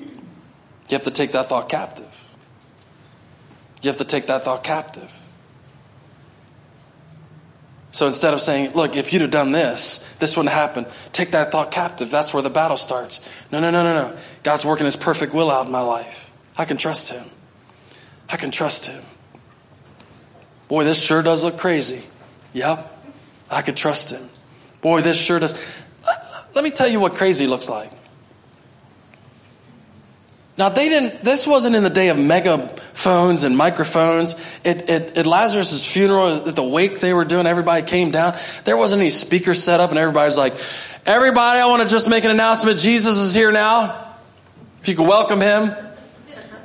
you 0.00 0.96
have 0.96 1.04
to 1.04 1.10
take 1.10 1.32
that 1.32 1.48
thought 1.48 1.68
captive. 1.68 2.08
You 3.82 3.88
have 3.88 3.98
to 3.98 4.04
take 4.04 4.26
that 4.26 4.44
thought 4.44 4.62
captive. 4.62 5.21
So 7.92 8.06
instead 8.06 8.32
of 8.32 8.40
saying, 8.40 8.72
look, 8.74 8.96
if 8.96 9.12
you'd 9.12 9.20
have 9.20 9.30
done 9.30 9.52
this, 9.52 9.98
this 10.18 10.34
wouldn't 10.34 10.54
happen, 10.54 10.86
take 11.12 11.32
that 11.32 11.52
thought 11.52 11.70
captive. 11.70 12.10
That's 12.10 12.32
where 12.32 12.42
the 12.42 12.50
battle 12.50 12.78
starts. 12.78 13.20
No, 13.52 13.60
no, 13.60 13.70
no, 13.70 13.82
no, 13.82 14.08
no. 14.08 14.18
God's 14.42 14.64
working 14.64 14.86
his 14.86 14.96
perfect 14.96 15.34
will 15.34 15.50
out 15.50 15.66
in 15.66 15.72
my 15.72 15.82
life. 15.82 16.30
I 16.56 16.64
can 16.64 16.78
trust 16.78 17.12
him. 17.12 17.24
I 18.30 18.38
can 18.38 18.50
trust 18.50 18.86
him. 18.86 19.02
Boy, 20.68 20.84
this 20.84 21.02
sure 21.02 21.22
does 21.22 21.44
look 21.44 21.58
crazy. 21.58 22.02
Yep. 22.54 22.88
I 23.50 23.60
can 23.60 23.74
trust 23.74 24.10
him. 24.10 24.26
Boy, 24.80 25.02
this 25.02 25.22
sure 25.22 25.38
does. 25.38 25.54
Uh, 26.02 26.12
let 26.54 26.64
me 26.64 26.70
tell 26.70 26.88
you 26.88 26.98
what 26.98 27.14
crazy 27.14 27.46
looks 27.46 27.68
like. 27.68 27.90
Now 30.58 30.68
they 30.68 30.88
didn't, 30.88 31.22
this 31.22 31.46
wasn't 31.46 31.76
in 31.76 31.82
the 31.82 31.90
day 31.90 32.08
of 32.10 32.18
megaphones 32.18 33.44
and 33.44 33.56
microphones. 33.56 34.34
At, 34.64 35.26
Lazarus' 35.26 35.90
funeral, 35.90 36.48
at 36.48 36.54
the 36.54 36.62
wake 36.62 37.00
they 37.00 37.14
were 37.14 37.24
doing, 37.24 37.46
everybody 37.46 37.86
came 37.86 38.10
down. 38.10 38.34
There 38.64 38.76
wasn't 38.76 39.00
any 39.00 39.10
speakers 39.10 39.62
set 39.62 39.80
up 39.80 39.90
and 39.90 39.98
everybody 39.98 40.28
was 40.28 40.36
like, 40.36 40.54
everybody, 41.06 41.60
I 41.60 41.66
want 41.66 41.88
to 41.88 41.88
just 41.88 42.08
make 42.10 42.24
an 42.24 42.30
announcement. 42.30 42.78
Jesus 42.78 43.18
is 43.18 43.34
here 43.34 43.50
now. 43.50 44.14
If 44.82 44.88
you 44.88 44.94
could 44.94 45.08
welcome 45.08 45.40
him, 45.40 45.74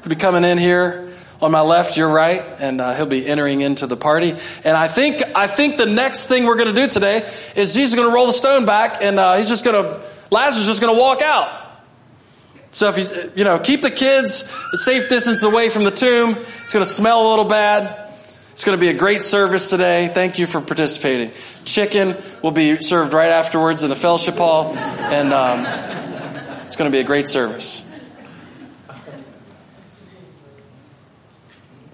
he'll 0.01 0.09
be 0.09 0.15
coming 0.15 0.43
in 0.43 0.57
here 0.57 1.09
on 1.41 1.51
my 1.51 1.61
left, 1.61 1.95
your 1.95 2.09
right, 2.09 2.41
and 2.59 2.81
uh, 2.81 2.93
he'll 2.95 3.05
be 3.05 3.25
entering 3.25 3.61
into 3.61 3.87
the 3.87 3.95
party. 3.95 4.31
And 4.65 4.75
I 4.75 4.87
think, 4.87 5.21
I 5.35 5.47
think 5.47 5.77
the 5.77 5.85
next 5.85 6.27
thing 6.27 6.45
we're 6.45 6.57
going 6.57 6.73
to 6.73 6.81
do 6.81 6.87
today 6.87 7.21
is 7.55 7.73
Jesus 7.73 7.91
is 7.91 7.95
going 7.95 8.09
to 8.09 8.13
roll 8.13 8.25
the 8.25 8.33
stone 8.33 8.65
back 8.65 9.01
and 9.01 9.17
uh, 9.17 9.37
he's 9.37 9.47
just 9.47 9.63
going 9.63 9.81
to, 9.81 10.03
Lazarus 10.29 10.61
is 10.61 10.67
just 10.67 10.81
going 10.81 10.93
to 10.93 10.99
walk 10.99 11.21
out. 11.21 11.66
So 12.71 12.89
if 12.89 12.97
you, 12.97 13.31
you 13.35 13.43
know, 13.43 13.59
keep 13.59 13.81
the 13.81 13.91
kids 13.91 14.53
a 14.73 14.77
safe 14.77 15.09
distance 15.09 15.43
away 15.43 15.69
from 15.69 15.83
the 15.83 15.91
tomb. 15.91 16.35
It's 16.37 16.73
going 16.73 16.85
to 16.85 16.91
smell 16.91 17.27
a 17.27 17.29
little 17.29 17.45
bad. 17.45 18.07
It's 18.51 18.63
going 18.63 18.77
to 18.77 18.81
be 18.81 18.89
a 18.89 18.93
great 18.93 19.21
service 19.21 19.69
today. 19.69 20.09
Thank 20.11 20.39
you 20.39 20.47
for 20.47 20.59
participating. 20.61 21.31
Chicken 21.63 22.15
will 22.41 22.51
be 22.51 22.81
served 22.81 23.13
right 23.13 23.29
afterwards 23.29 23.83
in 23.83 23.89
the 23.89 23.95
fellowship 23.95 24.35
hall, 24.35 24.75
and 24.75 25.31
um, 25.31 25.63
it's 26.65 26.75
going 26.75 26.91
to 26.91 26.95
be 26.95 26.99
a 26.99 27.05
great 27.05 27.27
service. 27.27 27.87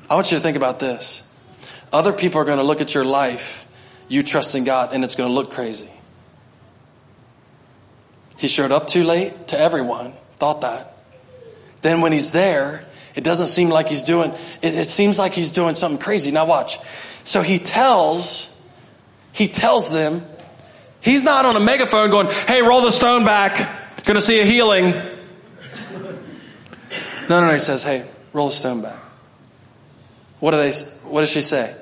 I 0.09 0.15
want 0.15 0.31
you 0.31 0.37
to 0.37 0.43
think 0.43 0.55
about 0.55 0.79
this. 0.79 1.23
Other 1.91 2.13
people 2.13 2.39
are 2.39 2.45
going 2.45 2.59
to 2.59 2.63
look 2.63 2.79
at 2.79 2.95
your 2.95 3.03
life, 3.03 3.67
you 4.07 4.23
trusting 4.23 4.63
God, 4.63 4.93
and 4.93 5.03
it's 5.03 5.15
going 5.15 5.29
to 5.29 5.33
look 5.33 5.51
crazy. 5.51 5.89
He 8.37 8.47
showed 8.47 8.71
up 8.71 8.87
too 8.87 9.03
late 9.03 9.49
to 9.49 9.59
everyone 9.59 10.13
thought 10.37 10.61
that. 10.61 10.97
Then 11.81 12.01
when 12.01 12.11
he's 12.11 12.31
there, 12.31 12.85
it 13.15 13.23
doesn't 13.23 13.47
seem 13.47 13.69
like 13.69 13.87
he's 13.87 14.03
doing, 14.03 14.31
it, 14.61 14.73
it 14.73 14.87
seems 14.87 15.19
like 15.19 15.33
he's 15.33 15.51
doing 15.51 15.75
something 15.75 15.99
crazy. 15.99 16.31
Now 16.31 16.45
watch. 16.45 16.79
So 17.23 17.41
he 17.41 17.59
tells, 17.59 18.49
he 19.31 19.47
tells 19.47 19.91
them, 19.91 20.25
he's 21.01 21.23
not 21.23 21.45
on 21.45 21.55
a 21.55 21.59
megaphone 21.59 22.09
going, 22.09 22.27
hey, 22.47 22.61
roll 22.61 22.81
the 22.81 22.91
stone 22.91 23.25
back. 23.25 24.03
Gonna 24.05 24.21
see 24.21 24.39
a 24.39 24.45
healing. 24.45 24.91
No, 27.29 27.39
no, 27.39 27.47
no. 27.47 27.53
He 27.53 27.59
says, 27.59 27.83
hey, 27.83 28.05
roll 28.33 28.47
the 28.47 28.53
stone 28.53 28.81
back. 28.81 28.99
What 30.39 30.51
do 30.51 30.57
they, 30.57 30.71
what 31.07 31.21
does 31.21 31.29
she 31.29 31.39
say? 31.39 31.73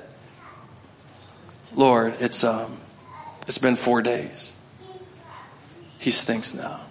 Lord, 1.74 2.14
it's, 2.20 2.44
um, 2.44 2.78
it's 3.48 3.58
been 3.58 3.76
four 3.76 4.02
days. 4.02 4.52
He 5.98 6.10
stinks 6.10 6.54
now. 6.54 6.81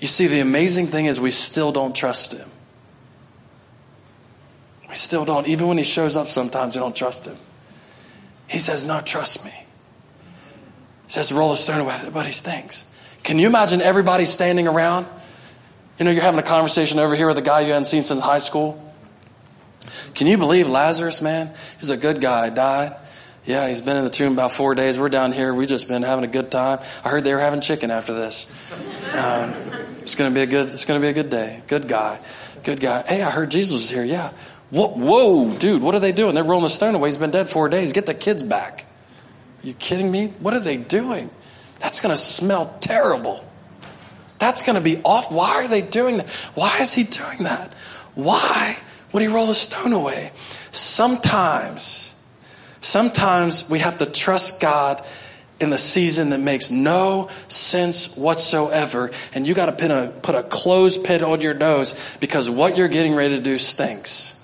You 0.00 0.06
see, 0.06 0.26
the 0.26 0.40
amazing 0.40 0.86
thing 0.86 1.06
is 1.06 1.20
we 1.20 1.30
still 1.30 1.72
don't 1.72 1.94
trust 1.94 2.32
him. 2.32 2.48
We 4.88 4.94
still 4.94 5.24
don't. 5.24 5.46
Even 5.46 5.68
when 5.68 5.76
he 5.78 5.84
shows 5.84 6.16
up 6.16 6.28
sometimes, 6.28 6.74
we 6.74 6.80
don't 6.80 6.96
trust 6.96 7.26
him. 7.26 7.36
He 8.48 8.58
says, 8.58 8.84
no, 8.84 9.00
trust 9.00 9.44
me. 9.44 9.52
He 9.52 11.12
says, 11.12 11.32
roll 11.32 11.50
the 11.50 11.56
stone 11.56 11.80
away, 11.80 12.24
he 12.24 12.32
stinks. 12.32 12.86
Can 13.22 13.38
you 13.38 13.46
imagine 13.46 13.80
everybody 13.80 14.24
standing 14.24 14.66
around? 14.66 15.06
You 15.98 16.06
know, 16.06 16.10
you're 16.10 16.22
having 16.22 16.40
a 16.40 16.44
conversation 16.44 16.98
over 16.98 17.14
here 17.14 17.26
with 17.26 17.38
a 17.38 17.42
guy 17.42 17.60
you 17.60 17.68
hadn't 17.68 17.84
seen 17.84 18.02
since 18.02 18.20
high 18.20 18.38
school. 18.38 18.82
Can 20.14 20.26
you 20.26 20.38
believe 20.38 20.68
Lazarus, 20.68 21.20
man? 21.20 21.52
He's 21.78 21.90
a 21.90 21.96
good 21.96 22.20
guy, 22.20 22.48
died. 22.48 22.96
Yeah, 23.44 23.68
he's 23.68 23.80
been 23.80 23.96
in 23.96 24.04
the 24.04 24.10
tomb 24.10 24.32
about 24.32 24.52
four 24.52 24.74
days. 24.74 24.98
We're 24.98 25.08
down 25.08 25.32
here. 25.32 25.54
We've 25.54 25.68
just 25.68 25.88
been 25.88 26.02
having 26.02 26.24
a 26.24 26.28
good 26.28 26.50
time. 26.50 26.78
I 27.04 27.08
heard 27.08 27.24
they 27.24 27.34
were 27.34 27.40
having 27.40 27.60
chicken 27.60 27.90
after 27.90 28.14
this. 28.14 28.50
Um, 29.14 29.54
it's 30.02 30.14
going 30.14 30.30
to 30.30 30.34
be 30.34 30.42
a 30.42 30.46
good. 30.46 30.68
It's 30.70 30.84
going 30.84 31.00
to 31.00 31.04
be 31.04 31.10
a 31.10 31.12
good 31.12 31.30
day. 31.30 31.62
Good 31.66 31.88
guy. 31.88 32.20
Good 32.64 32.80
guy. 32.80 33.02
Hey, 33.06 33.22
I 33.22 33.30
heard 33.30 33.50
Jesus 33.50 33.72
was 33.72 33.90
here. 33.90 34.04
Yeah. 34.04 34.32
Whoa, 34.70 34.88
whoa, 34.88 35.56
dude. 35.56 35.82
What 35.82 35.94
are 35.94 36.00
they 36.00 36.12
doing? 36.12 36.34
They're 36.34 36.44
rolling 36.44 36.64
the 36.64 36.70
stone 36.70 36.94
away. 36.94 37.08
He's 37.08 37.18
been 37.18 37.30
dead 37.30 37.48
four 37.48 37.68
days. 37.68 37.92
Get 37.92 38.06
the 38.06 38.14
kids 38.14 38.42
back. 38.42 38.86
Are 39.62 39.66
you 39.66 39.74
kidding 39.74 40.10
me? 40.10 40.28
What 40.38 40.54
are 40.54 40.60
they 40.60 40.76
doing? 40.76 41.30
That's 41.80 42.00
going 42.00 42.12
to 42.12 42.20
smell 42.20 42.76
terrible. 42.80 43.44
That's 44.38 44.62
going 44.62 44.76
to 44.76 44.84
be 44.84 45.02
off. 45.04 45.30
Why 45.30 45.56
are 45.56 45.68
they 45.68 45.82
doing 45.82 46.18
that? 46.18 46.28
Why 46.54 46.78
is 46.80 46.94
he 46.94 47.04
doing 47.04 47.44
that? 47.44 47.72
Why 48.14 48.78
would 49.12 49.22
he 49.22 49.28
roll 49.28 49.46
the 49.46 49.54
stone 49.54 49.92
away? 49.92 50.30
Sometimes 50.70 52.10
Sometimes 52.80 53.68
we 53.68 53.80
have 53.80 53.98
to 53.98 54.06
trust 54.06 54.60
God 54.60 55.06
in 55.60 55.70
the 55.70 55.78
season 55.78 56.30
that 56.30 56.40
makes 56.40 56.70
no 56.70 57.28
sense 57.48 58.16
whatsoever. 58.16 59.10
And 59.34 59.46
you 59.46 59.54
got 59.54 59.66
to 59.66 60.12
put 60.22 60.34
a, 60.34 61.02
pit 61.04 61.22
on 61.22 61.40
your 61.40 61.54
nose 61.54 62.16
because 62.18 62.48
what 62.48 62.76
you're 62.76 62.88
getting 62.88 63.14
ready 63.14 63.36
to 63.36 63.42
do 63.42 63.58
stinks. 63.58 64.34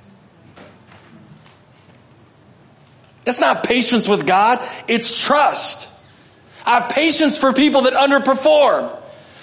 It's 3.27 3.41
not 3.41 3.65
patience 3.65 4.07
with 4.07 4.27
God, 4.27 4.59
it's 4.87 5.25
trust. 5.25 5.93
I 6.65 6.81
have 6.81 6.91
patience 6.91 7.37
for 7.37 7.53
people 7.53 7.83
that 7.83 7.95
underperform. 7.95 9.03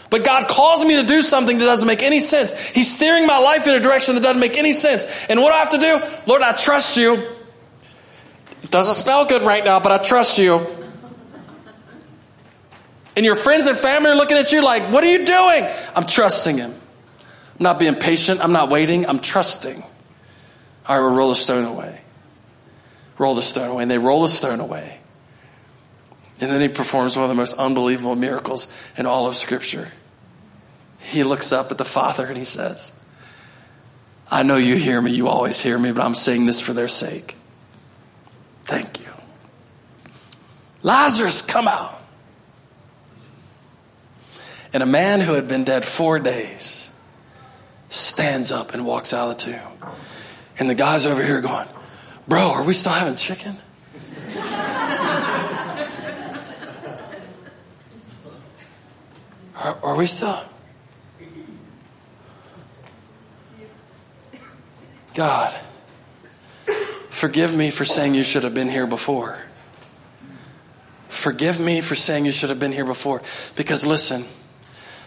But 0.09 0.23
God 0.23 0.47
calls 0.47 0.85
me 0.85 0.97
to 0.97 1.03
do 1.03 1.23
something 1.23 1.57
that 1.57 1.65
doesn't 1.65 1.87
make 1.87 2.03
any 2.03 2.19
sense. 2.19 2.69
He's 2.69 2.93
steering 2.93 3.25
my 3.25 3.39
life 3.39 3.65
in 3.65 3.73
a 3.73 3.79
direction 3.79 4.13
that 4.13 4.21
doesn't 4.21 4.39
make 4.39 4.57
any 4.57 4.71
sense. 4.71 5.07
And 5.27 5.41
what 5.41 5.49
do 5.49 5.55
I 5.55 5.59
have 5.59 5.71
to 5.71 5.77
do? 5.79 6.31
Lord, 6.31 6.43
I 6.43 6.51
trust 6.51 6.97
you. 6.97 7.13
It 8.61 8.69
doesn't 8.69 8.93
smell 8.93 9.25
good 9.25 9.41
right 9.41 9.65
now, 9.65 9.79
but 9.79 9.91
I 9.91 9.97
trust 10.03 10.37
you. 10.37 10.82
And 13.15 13.25
your 13.25 13.35
friends 13.35 13.67
and 13.67 13.77
family 13.77 14.09
are 14.09 14.15
looking 14.15 14.37
at 14.37 14.51
you 14.51 14.63
like, 14.63 14.91
what 14.91 15.03
are 15.03 15.11
you 15.11 15.25
doing? 15.25 15.69
I'm 15.95 16.05
trusting 16.05 16.57
him. 16.57 16.71
I'm 16.71 17.63
not 17.63 17.79
being 17.79 17.95
patient. 17.95 18.43
I'm 18.43 18.53
not 18.53 18.69
waiting. 18.69 19.05
I'm 19.05 19.19
trusting. 19.19 19.83
All 20.87 20.95
right, 20.95 20.99
we'll 20.99 21.15
roll 21.15 21.29
the 21.29 21.35
stone 21.35 21.65
away. 21.65 22.01
Roll 23.17 23.35
the 23.35 23.43
stone 23.43 23.69
away. 23.69 23.83
And 23.83 23.91
they 23.91 23.99
roll 23.99 24.23
the 24.23 24.27
stone 24.27 24.59
away. 24.59 24.99
And 26.41 26.51
then 26.51 26.61
he 26.61 26.67
performs 26.67 27.15
one 27.15 27.23
of 27.23 27.29
the 27.29 27.35
most 27.35 27.57
unbelievable 27.57 28.15
miracles 28.15 28.67
in 28.97 29.05
all 29.05 29.27
of 29.27 29.35
Scripture. 29.35 29.91
He 30.99 31.23
looks 31.23 31.51
up 31.51 31.71
at 31.71 31.77
the 31.77 31.85
Father 31.85 32.25
and 32.25 32.37
he 32.37 32.43
says, 32.43 32.91
I 34.29 34.43
know 34.43 34.57
you 34.57 34.75
hear 34.75 34.99
me. 34.99 35.11
You 35.11 35.27
always 35.27 35.61
hear 35.61 35.77
me, 35.77 35.91
but 35.91 36.03
I'm 36.03 36.15
saying 36.15 36.47
this 36.47 36.59
for 36.59 36.73
their 36.73 36.87
sake. 36.87 37.35
Thank 38.63 38.99
you. 38.99 39.05
Lazarus, 40.81 41.41
come 41.41 41.67
out. 41.67 42.01
And 44.73 44.81
a 44.81 44.87
man 44.87 45.21
who 45.21 45.33
had 45.33 45.47
been 45.47 45.63
dead 45.63 45.85
four 45.85 46.17
days 46.17 46.91
stands 47.89 48.51
up 48.51 48.73
and 48.73 48.85
walks 48.85 49.13
out 49.13 49.29
of 49.29 49.37
the 49.37 49.51
tomb. 49.51 49.91
And 50.59 50.67
the 50.69 50.75
guy's 50.75 51.05
over 51.05 51.23
here 51.23 51.41
going, 51.41 51.67
Bro, 52.27 52.51
are 52.51 52.63
we 52.63 52.73
still 52.73 52.91
having 52.91 53.15
chicken? 53.15 53.55
are, 59.55 59.77
are 59.83 59.95
we 59.95 60.07
still? 60.07 60.43
God, 65.13 65.55
forgive 67.09 67.53
me 67.53 67.69
for 67.69 67.85
saying 67.85 68.15
you 68.15 68.23
should 68.23 68.43
have 68.43 68.55
been 68.55 68.69
here 68.69 68.87
before. 68.87 69.43
Forgive 71.09 71.59
me 71.59 71.81
for 71.81 71.93
saying 71.93 72.25
you 72.25 72.31
should 72.31 72.49
have 72.49 72.59
been 72.59 72.71
here 72.71 72.85
before. 72.85 73.21
Because 73.55 73.85
listen, 73.85 74.25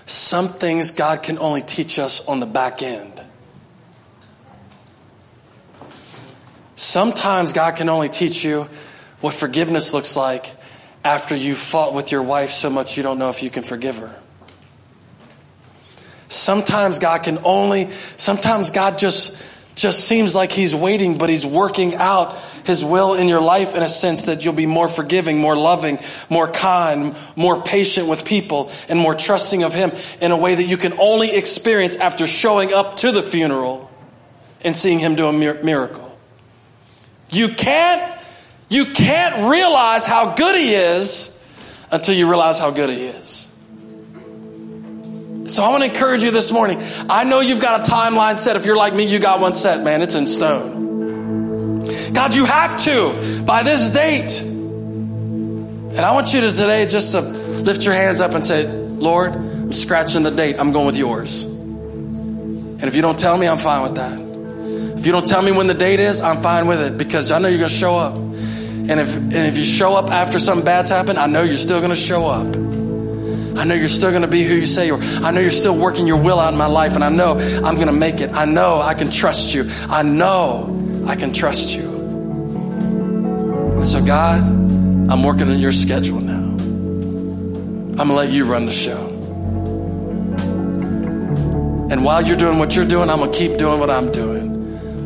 some 0.06 0.48
things 0.48 0.92
God 0.92 1.22
can 1.22 1.38
only 1.38 1.62
teach 1.62 1.98
us 1.98 2.26
on 2.26 2.40
the 2.40 2.46
back 2.46 2.82
end. 2.82 3.12
Sometimes 6.76 7.52
God 7.52 7.76
can 7.76 7.88
only 7.88 8.08
teach 8.08 8.44
you 8.44 8.68
what 9.20 9.34
forgiveness 9.34 9.92
looks 9.92 10.16
like 10.16 10.54
after 11.04 11.34
you 11.34 11.54
fought 11.54 11.94
with 11.94 12.12
your 12.12 12.22
wife 12.22 12.50
so 12.50 12.70
much 12.70 12.96
you 12.96 13.02
don't 13.02 13.18
know 13.18 13.30
if 13.30 13.42
you 13.42 13.50
can 13.50 13.62
forgive 13.62 13.96
her. 13.98 14.20
Sometimes 16.28 16.98
God 16.98 17.22
can 17.22 17.38
only, 17.44 17.90
sometimes 17.90 18.70
God 18.70 18.98
just, 18.98 19.42
just 19.76 20.08
seems 20.08 20.34
like 20.34 20.50
He's 20.50 20.74
waiting, 20.74 21.18
but 21.18 21.28
He's 21.28 21.46
working 21.46 21.94
out 21.94 22.34
His 22.64 22.84
will 22.84 23.14
in 23.14 23.28
your 23.28 23.40
life 23.40 23.74
in 23.76 23.82
a 23.82 23.88
sense 23.88 24.24
that 24.24 24.44
you'll 24.44 24.54
be 24.54 24.66
more 24.66 24.88
forgiving, 24.88 25.38
more 25.38 25.54
loving, 25.54 25.98
more 26.28 26.48
kind, 26.48 27.14
more 27.36 27.62
patient 27.62 28.08
with 28.08 28.24
people, 28.24 28.72
and 28.88 28.98
more 28.98 29.14
trusting 29.14 29.62
of 29.62 29.72
Him 29.72 29.92
in 30.20 30.32
a 30.32 30.36
way 30.36 30.56
that 30.56 30.64
you 30.64 30.76
can 30.76 30.94
only 30.98 31.30
experience 31.30 31.96
after 31.96 32.26
showing 32.26 32.72
up 32.72 32.96
to 32.96 33.12
the 33.12 33.22
funeral 33.22 33.90
and 34.62 34.74
seeing 34.74 34.98
Him 34.98 35.14
do 35.14 35.28
a 35.28 35.32
miracle. 35.32 36.06
You 37.30 37.48
can't, 37.48 38.20
you 38.68 38.86
can't 38.86 39.50
realize 39.50 40.06
how 40.06 40.34
good 40.34 40.56
he 40.56 40.74
is 40.74 41.32
until 41.90 42.14
you 42.14 42.28
realize 42.28 42.58
how 42.58 42.70
good 42.70 42.90
he 42.90 43.04
is. 43.04 43.45
So 45.56 45.62
I 45.62 45.70
want 45.70 45.84
to 45.84 45.88
encourage 45.88 46.22
you 46.22 46.30
this 46.32 46.52
morning. 46.52 46.76
I 47.08 47.24
know 47.24 47.40
you've 47.40 47.62
got 47.62 47.80
a 47.80 47.90
timeline 47.90 48.38
set. 48.38 48.56
If 48.56 48.66
you're 48.66 48.76
like 48.76 48.92
me, 48.92 49.06
you 49.06 49.18
got 49.18 49.40
one 49.40 49.54
set, 49.54 49.82
man. 49.82 50.02
It's 50.02 50.14
in 50.14 50.26
stone. 50.26 51.80
God, 52.12 52.34
you 52.34 52.44
have 52.44 52.78
to 52.84 53.42
by 53.46 53.62
this 53.62 53.90
date. 53.90 54.38
And 54.42 55.98
I 55.98 56.12
want 56.12 56.34
you 56.34 56.42
to 56.42 56.50
today 56.50 56.86
just 56.86 57.12
to 57.12 57.22
lift 57.22 57.86
your 57.86 57.94
hands 57.94 58.20
up 58.20 58.32
and 58.32 58.44
say, 58.44 58.66
Lord, 58.66 59.32
I'm 59.32 59.72
scratching 59.72 60.24
the 60.24 60.30
date. 60.30 60.56
I'm 60.58 60.72
going 60.72 60.84
with 60.84 60.98
yours. 60.98 61.44
And 61.44 62.82
if 62.82 62.94
you 62.94 63.00
don't 63.00 63.18
tell 63.18 63.38
me, 63.38 63.48
I'm 63.48 63.56
fine 63.56 63.82
with 63.82 63.94
that. 63.94 64.98
If 64.98 65.06
you 65.06 65.12
don't 65.12 65.26
tell 65.26 65.40
me 65.40 65.52
when 65.52 65.68
the 65.68 65.74
date 65.74 66.00
is, 66.00 66.20
I'm 66.20 66.42
fine 66.42 66.66
with 66.66 66.82
it 66.82 66.98
because 66.98 67.30
I 67.30 67.38
know 67.38 67.48
you're 67.48 67.60
going 67.60 67.70
to 67.70 67.74
show 67.74 67.96
up. 67.96 68.12
And 68.14 68.90
if, 68.90 69.16
and 69.16 69.32
if 69.32 69.56
you 69.56 69.64
show 69.64 69.94
up 69.94 70.10
after 70.10 70.38
something 70.38 70.66
bad's 70.66 70.90
happened, 70.90 71.16
I 71.16 71.28
know 71.28 71.44
you're 71.44 71.56
still 71.56 71.78
going 71.78 71.92
to 71.92 71.96
show 71.96 72.26
up. 72.26 72.75
I 73.58 73.64
know 73.64 73.74
you're 73.74 73.88
still 73.88 74.10
going 74.10 74.22
to 74.22 74.28
be 74.28 74.44
who 74.44 74.54
you 74.54 74.66
say 74.66 74.86
you 74.86 74.94
are. 74.96 75.02
I 75.02 75.30
know 75.30 75.40
you're 75.40 75.50
still 75.50 75.76
working 75.76 76.06
your 76.06 76.18
will 76.18 76.38
out 76.38 76.52
in 76.52 76.58
my 76.58 76.66
life, 76.66 76.94
and 76.94 77.02
I 77.02 77.08
know 77.08 77.38
I'm 77.38 77.76
going 77.76 77.86
to 77.86 77.92
make 77.92 78.20
it. 78.20 78.32
I 78.32 78.44
know 78.44 78.80
I 78.80 78.94
can 78.94 79.10
trust 79.10 79.54
you. 79.54 79.64
I 79.88 80.02
know 80.02 81.04
I 81.06 81.16
can 81.16 81.32
trust 81.32 81.74
you. 81.74 81.96
And 83.76 83.86
so, 83.86 84.04
God, 84.04 84.42
I'm 84.42 85.22
working 85.22 85.48
on 85.48 85.58
your 85.58 85.72
schedule 85.72 86.20
now. 86.20 86.34
I'm 86.34 87.96
going 87.96 88.08
to 88.08 88.14
let 88.14 88.30
you 88.30 88.44
run 88.44 88.66
the 88.66 88.72
show. 88.72 89.06
And 91.88 92.04
while 92.04 92.26
you're 92.26 92.36
doing 92.36 92.58
what 92.58 92.74
you're 92.74 92.84
doing, 92.84 93.08
I'm 93.08 93.18
going 93.18 93.32
to 93.32 93.38
keep 93.38 93.56
doing 93.58 93.78
what 93.78 93.90
I'm 93.90 94.10
doing. 94.10 94.50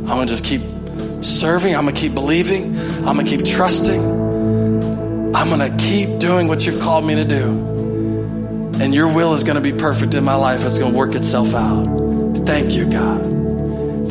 I'm 0.09 0.17
going 0.17 0.27
to 0.27 0.33
just 0.35 0.45
keep 0.45 0.63
serving. 1.23 1.77
I'm 1.77 1.85
going 1.85 1.95
to 1.95 2.01
keep 2.01 2.15
believing. 2.15 2.77
I'm 3.07 3.15
going 3.15 3.27
to 3.27 3.37
keep 3.37 3.45
trusting. 3.45 4.01
I'm 5.37 5.49
going 5.49 5.71
to 5.71 5.77
keep 5.77 6.19
doing 6.19 6.49
what 6.49 6.67
you've 6.67 6.81
called 6.81 7.05
me 7.05 7.15
to 7.17 7.25
do. 7.25 7.80
And 8.81 8.95
your 8.95 9.13
will 9.13 9.35
is 9.35 9.45
going 9.45 9.57
to 9.57 9.61
be 9.61 9.73
perfect 9.73 10.15
in 10.15 10.25
my 10.25 10.37
life. 10.37 10.65
It's 10.65 10.79
going 10.79 10.93
to 10.93 10.99
work 10.99 11.15
itself 11.15 11.55
out. 11.55 11.85
Thank 12.47 12.75
you, 12.75 12.91
God. 12.91 13.27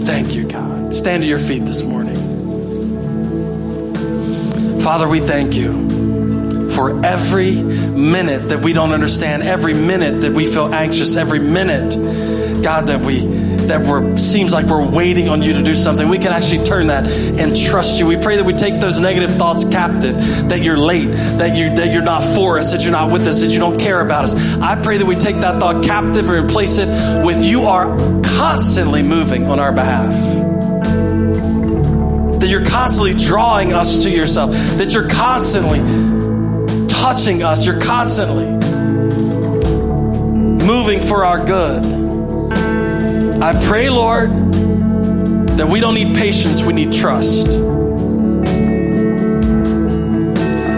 Thank 0.02 0.36
you, 0.36 0.48
God. 0.48 0.94
Stand 0.94 1.24
to 1.24 1.30
your 1.30 1.40
feet 1.40 1.66
this 1.66 1.82
morning. 1.84 2.16
Father, 4.82 5.08
we 5.08 5.20
thank 5.20 5.56
you 5.56 6.70
for 6.72 7.04
every 7.06 7.56
minute 7.62 8.50
that 8.50 8.62
we 8.62 8.74
don't 8.74 8.92
understand, 8.92 9.44
every 9.44 9.74
minute 9.74 10.22
that 10.22 10.34
we 10.34 10.46
feel 10.46 10.74
anxious, 10.74 11.16
every 11.16 11.40
minute, 11.40 11.96
God, 12.64 12.88
that 12.88 13.02
we 13.02 13.20
that 13.70 13.86
we're, 13.86 14.18
seems 14.18 14.52
like 14.52 14.66
we're 14.66 14.88
waiting 14.88 15.30
on 15.30 15.42
you 15.42 15.54
to 15.54 15.64
do 15.64 15.74
something, 15.74 16.10
we 16.10 16.18
can 16.18 16.32
actually 16.32 16.66
turn 16.66 16.88
that 16.88 17.06
and 17.10 17.56
trust 17.56 18.00
you. 18.00 18.08
We 18.08 18.18
pray 18.18 18.36
that 18.38 18.44
we 18.44 18.54
take 18.54 18.80
those 18.80 19.00
negative 19.00 19.32
thoughts 19.36 19.64
captive, 19.64 20.16
that 20.50 20.62
you're 20.64 20.78
late, 20.78 21.08
that 21.08 21.56
you 21.56 21.76
that 21.76 21.92
you're 21.92 22.04
not 22.04 22.24
for 22.24 22.58
us, 22.58 22.72
that 22.74 22.82
you're 22.82 22.92
not 22.92 23.12
with 23.12 23.28
us, 23.28 23.42
that 23.42 23.48
you 23.48 23.60
don't 23.60 23.80
care 23.80 24.02
about 24.02 24.26
us. 24.26 24.36
I 24.36 24.82
pray 24.82 24.98
that 24.98 25.06
we 25.06 25.16
take 25.16 25.38
that 25.38 25.60
thought 25.60 25.84
captive 25.84 26.30
and 26.30 26.46
replace 26.46 26.78
it 26.80 26.88
with 27.26 27.44
you 27.46 27.64
are 27.64 27.96
constantly 28.24 29.04
moving 29.04 29.46
on 29.46 29.60
our 29.60 29.72
behalf. 29.72 30.12
That 32.40 32.48
you're 32.48 32.66
constantly 32.66 33.14
drawing 33.14 33.74
us 33.74 34.04
to 34.04 34.10
yourself, 34.10 34.52
that 34.52 34.94
you're 34.94 35.10
constantly 35.10 35.80
touching 36.88 37.44
us, 37.44 37.66
you're 37.66 37.82
constantly 37.82 38.46
moving 40.66 41.02
for 41.02 41.24
our 41.24 41.46
good. 41.46 42.09
I 43.42 43.54
pray, 43.68 43.90
Lord, 43.90 44.30
that 45.58 45.70
we 45.70 45.80
don't 45.80 45.94
need 45.94 46.16
patience, 46.16 46.62
we 46.62 46.74
need 46.74 46.92
trust. 46.92 47.48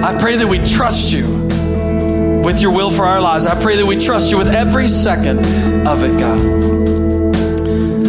I 0.04 0.18
pray 0.20 0.36
that 0.36 0.48
we 0.48 0.60
trust 0.60 1.12
you 1.12 1.28
with 2.46 2.62
your 2.62 2.72
will 2.72 2.92
for 2.92 3.04
our 3.04 3.20
lives. 3.20 3.46
I 3.48 3.60
pray 3.62 3.78
that 3.78 3.86
we 3.86 3.98
trust 3.98 4.32
you 4.32 4.38
with 4.38 4.50
every 4.50 4.88
second 4.88 5.40
of 5.88 6.04
it, 6.04 6.20
God. 6.20 6.62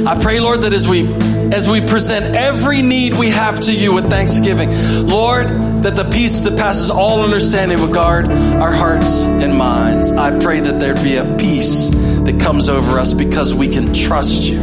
I 0.07 0.20
pray, 0.20 0.40
Lord, 0.40 0.61
that 0.62 0.72
as 0.72 0.86
we 0.86 1.05
as 1.53 1.68
we 1.68 1.82
present 1.82 2.34
every 2.34 2.80
need 2.80 3.14
we 3.18 3.28
have 3.28 3.61
to 3.61 3.74
you 3.76 3.92
with 3.92 4.09
thanksgiving, 4.09 5.07
Lord, 5.07 5.48
that 5.82 5.94
the 5.94 6.09
peace 6.11 6.40
that 6.42 6.59
passes 6.59 6.90
all 6.90 7.22
understanding 7.22 7.78
will 7.78 7.92
guard 7.92 8.30
our 8.30 8.72
hearts 8.72 9.22
and 9.22 9.57
minds. 9.57 10.11
I 10.11 10.40
pray 10.42 10.61
that 10.61 10.80
there 10.80 10.94
be 10.94 11.16
a 11.16 11.36
peace 11.36 11.90
that 11.90 12.40
comes 12.40 12.70
over 12.70 12.98
us 12.98 13.12
because 13.12 13.55
we 13.55 13.68
can 13.68 13.92
trust 13.92 14.44
you. 14.48 14.61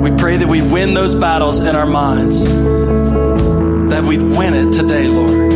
We 0.00 0.10
pray 0.16 0.38
that 0.38 0.48
we 0.48 0.62
win 0.62 0.94
those 0.94 1.14
battles 1.14 1.60
in 1.60 1.76
our 1.76 1.86
minds, 1.86 2.44
that 2.44 4.02
we'd 4.02 4.22
win 4.22 4.54
it 4.54 4.72
today, 4.72 5.06
Lord. 5.06 5.50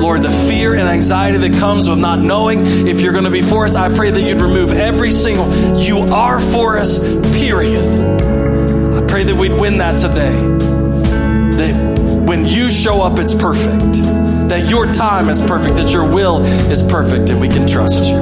Lord, 0.00 0.22
the 0.22 0.30
fear 0.48 0.74
and 0.74 0.88
anxiety 0.88 1.38
that 1.38 1.58
comes 1.58 1.88
with 1.88 1.98
not 1.98 2.18
knowing 2.18 2.66
if 2.66 3.00
you're 3.00 3.12
going 3.12 3.24
to 3.24 3.30
be 3.30 3.42
for 3.42 3.64
us, 3.64 3.74
I 3.74 3.94
pray 3.94 4.10
that 4.10 4.20
you'd 4.20 4.40
remove 4.40 4.70
every 4.72 5.12
single, 5.12 5.78
you 5.78 5.98
are 5.98 6.40
for 6.40 6.76
us, 6.76 6.98
period. 7.38 8.19
Pray 9.20 9.26
that 9.26 9.38
we'd 9.38 9.52
win 9.52 9.76
that 9.76 10.00
today. 10.00 10.32
That 11.58 12.24
when 12.26 12.46
you 12.46 12.70
show 12.70 13.02
up, 13.02 13.18
it's 13.18 13.34
perfect. 13.34 13.98
That 14.48 14.70
your 14.70 14.90
time 14.94 15.28
is 15.28 15.42
perfect, 15.42 15.76
that 15.76 15.92
your 15.92 16.10
will 16.10 16.42
is 16.42 16.80
perfect, 16.80 17.28
and 17.28 17.38
we 17.38 17.48
can 17.48 17.68
trust 17.68 18.06
you. 18.06 18.16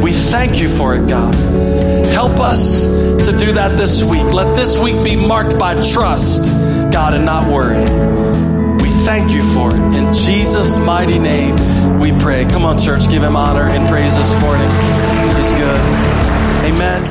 We 0.00 0.12
thank 0.12 0.60
you 0.60 0.68
for 0.68 0.94
it, 0.94 1.08
God. 1.08 1.34
Help 2.06 2.38
us 2.38 2.84
to 2.84 3.36
do 3.36 3.54
that 3.54 3.76
this 3.76 4.04
week. 4.04 4.22
Let 4.32 4.54
this 4.54 4.78
week 4.78 5.02
be 5.02 5.16
marked 5.16 5.58
by 5.58 5.74
trust, 5.90 6.46
God, 6.92 7.14
and 7.14 7.26
not 7.26 7.50
worry. 7.52 7.80
We 8.80 8.90
thank 9.04 9.32
you 9.32 9.42
for 9.54 9.70
it. 9.70 9.96
In 9.96 10.14
Jesus' 10.14 10.78
mighty 10.78 11.18
name, 11.18 11.98
we 11.98 12.16
pray. 12.16 12.44
Come 12.44 12.64
on, 12.64 12.78
church, 12.78 13.10
give 13.10 13.24
him 13.24 13.34
honor 13.34 13.64
and 13.64 13.88
praise 13.88 14.16
this 14.16 14.32
morning. 14.40 14.70
He's 15.34 15.50
good. 15.50 15.80
Amen. 16.70 17.02